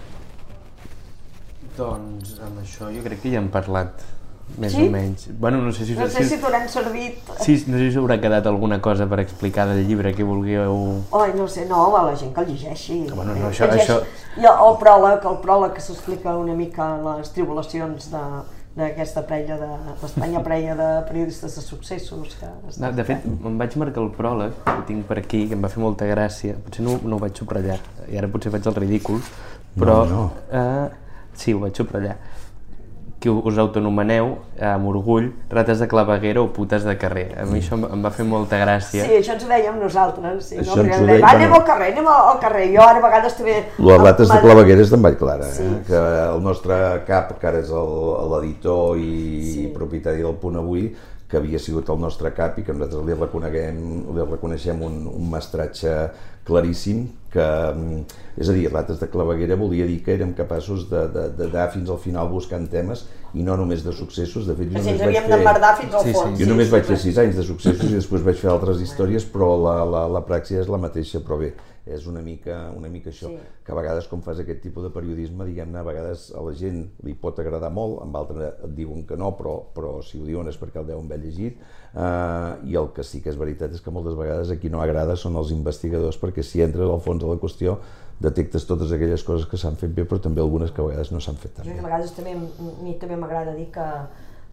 Doncs 1.78 2.38
amb 2.46 2.62
això 2.62 2.92
jo 2.94 3.02
crec 3.06 3.24
que 3.24 3.34
ja 3.34 3.42
hem 3.42 3.50
parlat 3.54 4.06
més 4.58 4.72
Sí? 4.74 4.88
o 4.88 4.92
menys. 4.92 5.28
Bueno, 5.40 5.62
no 5.62 5.72
sé 5.72 5.86
si... 5.86 5.94
No 5.94 6.08
sé 6.10 6.24
si 6.26 6.38
t'hauran 6.42 6.68
servit... 6.70 7.20
Sí, 7.44 7.58
no 7.68 7.78
sé 7.78 7.84
si 7.86 7.94
us 7.94 7.98
haurà 8.02 8.20
quedat 8.22 8.48
alguna 8.48 8.80
cosa 8.82 9.06
per 9.08 9.20
explicar 9.20 9.68
del 9.70 9.86
llibre 9.88 10.14
que 10.16 10.24
vulgueu... 10.24 11.04
Ai, 11.14 11.34
no 11.36 11.48
sé, 11.48 11.66
no, 11.70 11.82
a 11.98 12.04
la 12.08 12.16
gent 12.16 12.34
que 12.34 12.42
el 12.42 12.54
llegeixi. 12.54 13.02
Bueno, 13.14 13.36
no, 13.36 13.50
això- 13.52 13.70
això- 13.70 14.02
I 14.38 14.46
el, 14.46 14.78
pròleg, 14.82 15.26
el 15.26 15.38
pròleg 15.44 15.74
que 15.74 15.82
s'explica 15.82 16.36
una 16.38 16.54
mica 16.54 16.96
les 17.02 17.32
tribulacions 17.34 18.12
de 18.14 18.24
d'aquesta 18.78 19.24
prella 19.26 19.56
de 19.58 19.68
l'Espanya 20.04 20.44
prella 20.46 20.76
de 20.78 20.88
periodistes 21.08 21.56
de 21.56 21.62
successos 21.66 22.36
que 22.38 22.46
No, 22.78 22.92
de 22.94 23.04
fet, 23.08 23.24
em 23.26 23.56
vaig 23.58 23.74
marcar 23.82 24.04
el 24.04 24.12
pròleg, 24.14 24.52
que 24.68 24.84
tinc 24.86 25.08
per 25.10 25.18
aquí, 25.18 25.48
que 25.50 25.56
em 25.58 25.64
va 25.66 25.70
fer 25.74 25.82
molta 25.82 26.06
gràcia. 26.06 26.54
Potser 26.62 26.86
no, 26.86 27.00
no 27.04 27.18
ho 27.18 27.20
vaig 27.24 27.34
subratllar, 27.42 27.80
i 28.06 28.20
ara 28.22 28.30
potser 28.30 28.52
faig 28.54 28.68
el 28.70 28.76
ridícul, 28.78 29.18
però... 29.74 30.04
no. 30.06 30.28
Eh, 30.54 30.90
sí, 31.34 31.56
ho 31.58 31.64
vaig 31.66 31.74
subratllar. 31.74 32.20
Que 33.28 33.50
us 33.50 33.58
autonomeneu, 33.60 34.38
eh, 34.56 34.64
amb 34.66 34.88
orgull, 34.88 35.26
rates 35.52 35.82
de 35.84 35.88
claveguera 35.92 36.40
o 36.42 36.48
putes 36.56 36.86
de 36.88 36.94
carrer. 36.98 37.34
A 37.38 37.44
mi 37.46 37.60
això 37.60 37.74
em- 37.76 37.84
em 37.92 38.04
va 38.06 38.10
fer 38.10 38.24
molta 38.26 38.56
gràcia. 38.62 39.04
Sí, 39.04 39.12
això 39.20 39.34
ens 39.34 39.44
ho 39.44 39.50
dèiem 39.50 39.76
nosaltres. 39.82 40.46
Sí, 40.46 40.56
Això 40.62 40.78
no? 40.78 40.84
ens 40.84 41.02
ho 41.02 41.06
deia- 41.06 41.20
Va, 41.26 41.32
anem 41.36 41.52
al 41.54 41.64
carrer, 41.66 41.92
anem 41.92 42.08
al 42.08 42.40
carrer. 42.40 42.70
Jo 42.74 42.82
ara 42.84 43.00
a 43.00 43.02
vegades 43.04 43.36
també... 43.36 43.58
Les 43.80 44.00
rates 44.02 44.30
de 44.30 44.40
claveguera 44.40 44.82
és 44.82 44.90
d'en 44.90 45.02
Vallclara, 45.02 45.44
Sí. 45.44 45.64
eh? 45.64 45.82
que 45.88 45.98
el 46.36 46.42
nostre 46.42 47.04
cap, 47.06 47.38
que 47.38 47.48
ara 47.48 47.60
és 47.60 47.70
el- 47.70 48.32
l'editor 48.32 48.98
i 48.98 49.44
Sí. 49.54 49.68
propietari 49.76 50.22
del 50.22 50.36
Punt 50.36 50.56
Avui, 50.56 50.96
que 51.28 51.36
havia 51.36 51.60
sigut 51.60 51.90
el 51.90 52.00
nostre 52.00 52.32
cap 52.34 52.58
i 52.60 52.64
que 52.64 52.72
nosaltres 52.72 53.04
li 53.06 53.14
reconeguem, 53.14 54.16
li 54.16 54.22
reconeixem 54.32 54.82
un, 54.82 55.06
un 55.08 55.30
mestratge 55.30 56.10
claríssim 56.46 57.10
que, 57.38 57.46
mm, 57.76 58.02
és 58.42 58.50
a 58.50 58.56
dir, 58.58 58.66
rates 58.74 59.00
de 59.02 59.08
claveguera 59.14 59.56
volia 59.60 59.86
dir 59.90 60.00
que 60.06 60.16
érem 60.18 60.34
capaços 60.38 60.88
de- 60.90 61.06
de- 61.14 61.30
d'anar 61.38 61.70
fins 61.74 61.90
al 61.94 62.02
final 62.02 62.28
buscant 62.34 62.68
temes 62.74 63.06
i 63.34 63.44
no 63.46 63.56
només 63.58 63.84
de 63.86 63.94
successos, 63.94 64.48
de 64.50 64.56
fet 64.58 64.72
jo 64.74 64.80
només 64.80 65.00
vaig 65.06 65.16
fer... 65.30 65.40
fins 65.80 65.94
al 65.94 66.04
Sí, 66.04 66.12
sí. 66.12 66.18
fons. 66.20 66.40
Jo 66.40 66.46
només 66.50 66.70
vaig 66.74 66.86
fer 66.90 66.98
sí. 66.98 67.10
sis 67.12 67.18
anys 67.24 67.36
de 67.38 67.44
successos 67.44 67.92
i 67.92 67.96
després 68.00 68.24
vaig 68.26 68.36
fer 68.42 68.50
altres 68.52 68.82
històries, 68.82 69.26
però 69.34 69.54
la, 69.62 69.78
la, 69.86 70.06
la 70.18 70.22
praxi 70.26 70.56
és 70.58 70.68
la 70.68 70.78
mateixa, 70.82 71.20
però 71.26 71.38
bé, 71.40 71.54
és 71.90 72.06
una 72.08 72.22
mica, 72.22 72.72
una 72.76 72.90
mica 72.90 73.10
això, 73.10 73.30
Sí. 73.30 73.38
que 73.64 73.72
a 73.72 73.76
vegades 73.76 74.08
quan 74.08 74.22
fas 74.22 74.40
aquest 74.40 74.62
tipus 74.62 74.84
de 74.84 74.90
periodisme, 74.90 75.46
diguem-ne, 75.46 75.80
a 75.80 75.84
vegades 75.84 76.32
a 76.36 76.42
la 76.42 76.54
gent 76.54 76.90
li 77.04 77.14
pot 77.14 77.40
agradar 77.40 77.72
molt, 77.72 78.02
amb 78.02 78.16
altres 78.16 78.54
et 78.64 78.76
diuen 78.76 79.06
que 79.08 79.18
no, 79.18 79.32
però, 79.38 79.64
però 79.74 80.02
si 80.04 80.20
ho 80.22 80.26
diuen 80.26 80.48
és 80.48 80.58
perquè 80.60 80.80
el 80.80 80.88
deuen 80.88 81.06
haver 81.06 81.20
llegit, 81.24 81.58
eh, 81.96 82.56
i 82.70 82.76
el 82.76 82.92
que 82.94 83.04
sí 83.04 83.22
que 83.22 83.30
és 83.30 83.38
veritat 83.38 83.72
és 83.74 83.82
que 83.82 83.92
moltes 83.92 84.16
vegades 84.16 84.52
a 84.52 84.58
qui 84.58 84.70
no 84.70 84.82
agrada 84.82 85.16
són 85.16 85.36
els 85.36 85.52
investigadors, 85.52 86.20
perquè 86.20 86.44
si 86.44 86.62
entres 86.62 86.90
al 86.90 87.00
fons 87.02 87.22
de 87.24 87.28
la 87.28 87.40
qüestió 87.40 87.78
detectes 88.20 88.66
totes 88.66 88.92
aquelles 88.92 89.24
coses 89.24 89.46
que 89.46 89.58
s'han 89.58 89.76
fet 89.78 89.92
bé, 89.94 90.04
però 90.04 90.20
també 90.20 90.42
algunes 90.42 90.72
que 90.72 90.82
a 90.82 90.86
vegades 90.86 91.12
no 91.12 91.20
s'han 91.20 91.36
fet 91.38 91.54
tan 91.54 91.66
Jo 91.66 91.74
bé. 91.74 91.80
a 91.80 91.84
vegades 91.84 92.12
també, 92.16 92.32
a 92.34 92.84
mi 92.84 92.96
també 92.98 93.16
m'agrada 93.16 93.54
dir 93.56 93.70
que, 93.72 93.86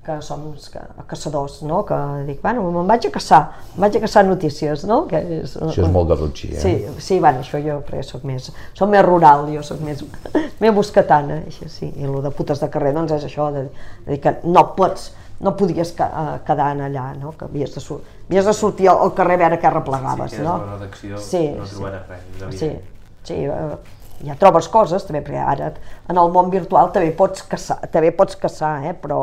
que 0.05 0.21
som 0.23 0.43
que, 0.73 0.81
caçadors, 1.09 1.63
no? 1.63 1.83
que 1.89 1.97
dic, 2.27 2.41
bueno, 2.43 2.65
me'n 2.75 2.89
vaig 2.89 3.07
a 3.09 3.11
caçar, 3.15 3.41
em 3.75 3.81
vaig 3.87 3.97
a 3.97 4.03
caçar 4.05 4.25
notícies, 4.29 4.85
no? 4.89 5.05
Que 5.09 5.21
és, 5.41 5.57
Això 5.57 5.87
és 5.87 5.93
molt 5.93 6.11
garrotxí, 6.13 6.51
eh? 6.53 6.61
Sí, 6.61 6.75
sí, 7.01 7.19
bueno, 7.25 7.41
això 7.41 7.61
jo 7.65 7.81
perquè 7.87 8.05
soc 8.05 8.27
més, 8.29 8.51
soc 8.77 8.93
més 8.93 9.05
rural, 9.07 9.49
jo 9.55 9.65
soc 9.67 9.81
més, 9.87 10.05
més 10.63 10.75
buscatana, 10.77 11.41
això 11.49 11.71
sí, 11.73 11.91
i 11.97 12.05
el 12.05 12.21
de 12.25 12.33
putes 12.37 12.61
de 12.61 12.71
carrer 12.73 12.93
doncs 12.97 13.17
és 13.17 13.27
això, 13.31 13.49
de, 13.55 13.67
de 14.05 14.13
dir 14.13 14.21
que 14.25 14.37
no 14.45 14.67
pots, 14.77 15.11
no 15.45 15.57
podies 15.57 15.95
ca, 15.97 16.11
eh, 16.13 16.37
quedar 16.47 16.71
en 16.77 16.85
allà, 16.87 17.09
no? 17.19 17.35
que 17.39 17.49
havies 17.49 17.75
de, 17.75 17.83
sur 17.83 18.03
havies 18.29 18.47
de 18.47 18.55
sortir 18.57 18.89
al, 18.93 19.11
carrer 19.17 19.41
a 19.41 19.45
veure 19.47 19.61
què 19.61 19.73
replegaves, 19.73 20.31
Sí, 20.31 20.37
que 20.37 20.43
és 20.43 20.49
no? 20.49 20.61
la 20.61 20.77
redacció, 20.77 21.19
sí, 21.19 21.45
no 21.57 21.67
sí. 21.67 21.77
trobaràs 21.79 22.09
res, 22.13 22.25
és 22.37 22.49
evident. 22.49 22.81
Sí, 23.25 23.33
sí, 23.33 23.43
eh, 23.49 24.03
ja 24.25 24.37
trobes 24.41 24.69
coses 24.73 25.05
també, 25.05 25.25
perquè 25.27 25.43
ara 25.43 25.73
en 26.09 26.21
el 26.21 26.33
món 26.33 26.51
virtual 26.53 26.93
també 26.95 27.11
pots 27.17 27.45
caçar, 27.51 27.81
també 27.93 28.13
pots 28.17 28.39
caçar, 28.41 28.77
eh? 28.89 28.95
però, 29.01 29.21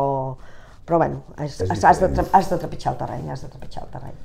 però 0.92 0.98
bueno, 0.98 1.24
has, 1.38 1.62
has, 1.70 1.84
has, 1.86 2.00
de, 2.02 2.26
has 2.34 2.50
de 2.50 2.58
trepitjar 2.58 2.92
el 2.92 2.98
terreny, 3.00 3.30
has 3.32 3.46
de 3.46 3.48
trepitjar 3.48 3.86
el 3.86 3.92
terreny. 3.94 4.18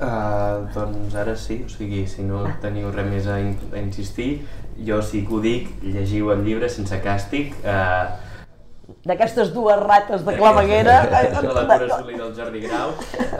Uh, 0.00 0.64
doncs 0.74 1.14
ara 1.14 1.36
sí, 1.38 1.60
o 1.62 1.70
sigui, 1.70 2.00
si 2.10 2.24
no 2.26 2.40
teniu 2.58 2.90
res 2.90 3.06
més 3.06 3.28
a, 3.30 3.36
in 3.38 3.52
a 3.70 3.78
insistir, 3.78 4.40
jo 4.88 4.98
sí 5.06 5.22
que 5.28 5.36
ho 5.36 5.38
dic, 5.44 5.70
llegiu 5.84 6.32
el 6.34 6.42
llibre 6.42 6.72
sense 6.72 6.98
càstig, 7.04 7.54
uh, 7.62 8.26
D'aquestes 9.06 9.52
dues 9.54 9.78
rates 9.78 10.24
de 10.26 10.32
claveguera... 10.34 10.96
de 11.06 11.52
la 11.54 11.62
Tura 11.62 11.76
Soler 11.92 12.16
i 12.16 12.18
del 12.18 12.32
Jordi 12.34 12.62
Grau, 12.64 12.90
uh, 12.90 13.36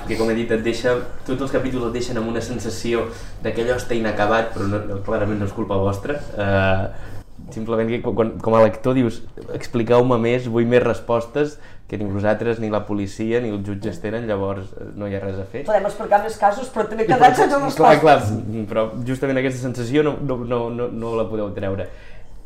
perquè 0.00 0.16
com 0.16 0.32
he 0.32 0.38
dit, 0.38 0.54
et 0.56 0.64
deixa, 0.64 0.94
tots 1.28 1.44
els 1.44 1.52
capítols 1.52 1.90
et 1.90 1.98
deixen 2.00 2.16
amb 2.18 2.32
una 2.32 2.40
sensació 2.42 3.04
de 3.44 3.52
que 3.52 3.66
allò 3.66 3.76
està 3.76 3.94
inacabat, 3.98 4.54
però 4.56 4.70
no, 4.70 4.80
no, 4.88 5.02
clarament 5.04 5.44
no 5.44 5.50
és 5.50 5.52
culpa 5.52 5.76
vostra. 5.76 6.16
Uh, 6.32 7.12
simplement 7.54 7.88
que 7.90 8.00
quan, 8.04 8.34
com 8.42 8.56
a 8.58 8.62
lector 8.64 8.94
dius, 8.98 9.22
expliqueu-me 9.54 10.18
més, 10.20 10.48
vull 10.50 10.66
més 10.68 10.82
respostes 10.84 11.56
que 11.88 11.98
ni 12.00 12.06
vosaltres, 12.08 12.58
ni 12.62 12.70
la 12.72 12.80
policia, 12.88 13.40
ni 13.44 13.50
els 13.52 13.62
jutges 13.66 13.98
tenen, 14.02 14.24
llavors 14.28 14.70
eh, 14.72 14.86
no 14.96 15.06
hi 15.06 15.14
ha 15.16 15.20
res 15.22 15.38
a 15.38 15.44
fer. 15.50 15.62
Podem 15.68 15.86
explicar 15.90 16.22
més 16.24 16.36
casos, 16.40 16.70
però 16.72 16.86
també 16.90 17.04
però- 17.06 17.30
sense 17.36 17.58
clar, 17.76 17.94
clar, 18.00 18.18
respostes. 18.22 18.66
però 18.70 18.86
justament 19.06 19.38
aquesta 19.42 19.60
sensació 19.66 20.02
no, 20.06 20.16
no, 20.20 20.38
no, 20.48 20.60
no, 20.72 20.88
no 20.90 21.14
la 21.18 21.28
podeu 21.30 21.52
treure. 21.56 21.88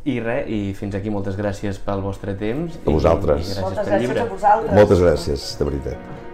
I 0.09 0.19
res, 0.25 0.47
i 0.49 0.61
fins 0.79 0.95
aquí 0.97 1.11
moltes 1.11 1.37
gràcies 1.37 1.79
pel 1.85 2.01
vostre 2.05 2.35
temps. 2.39 2.79
A 2.85 2.91
vosaltres. 2.91 3.43
I, 3.43 3.43
i 3.43 3.53
gràcies 3.53 3.61
Moltes 3.67 3.85
pel 3.85 3.93
gràcies 3.93 4.07
llibre. 4.09 4.25
a 4.25 4.33
vosaltres. 4.33 4.75
Moltes 4.79 5.05
gràcies, 5.07 5.47
de 5.59 5.69
veritat. 5.71 6.28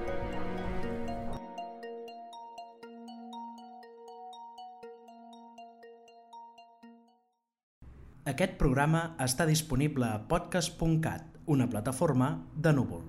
Aquest 8.30 8.54
programa 8.56 9.00
està 9.20 9.44
disponible 9.44 10.06
a 10.08 10.22
podcast.cat, 10.30 11.26
una 11.54 11.66
plataforma 11.68 12.28
de 12.56 12.72
núvol. 12.72 13.02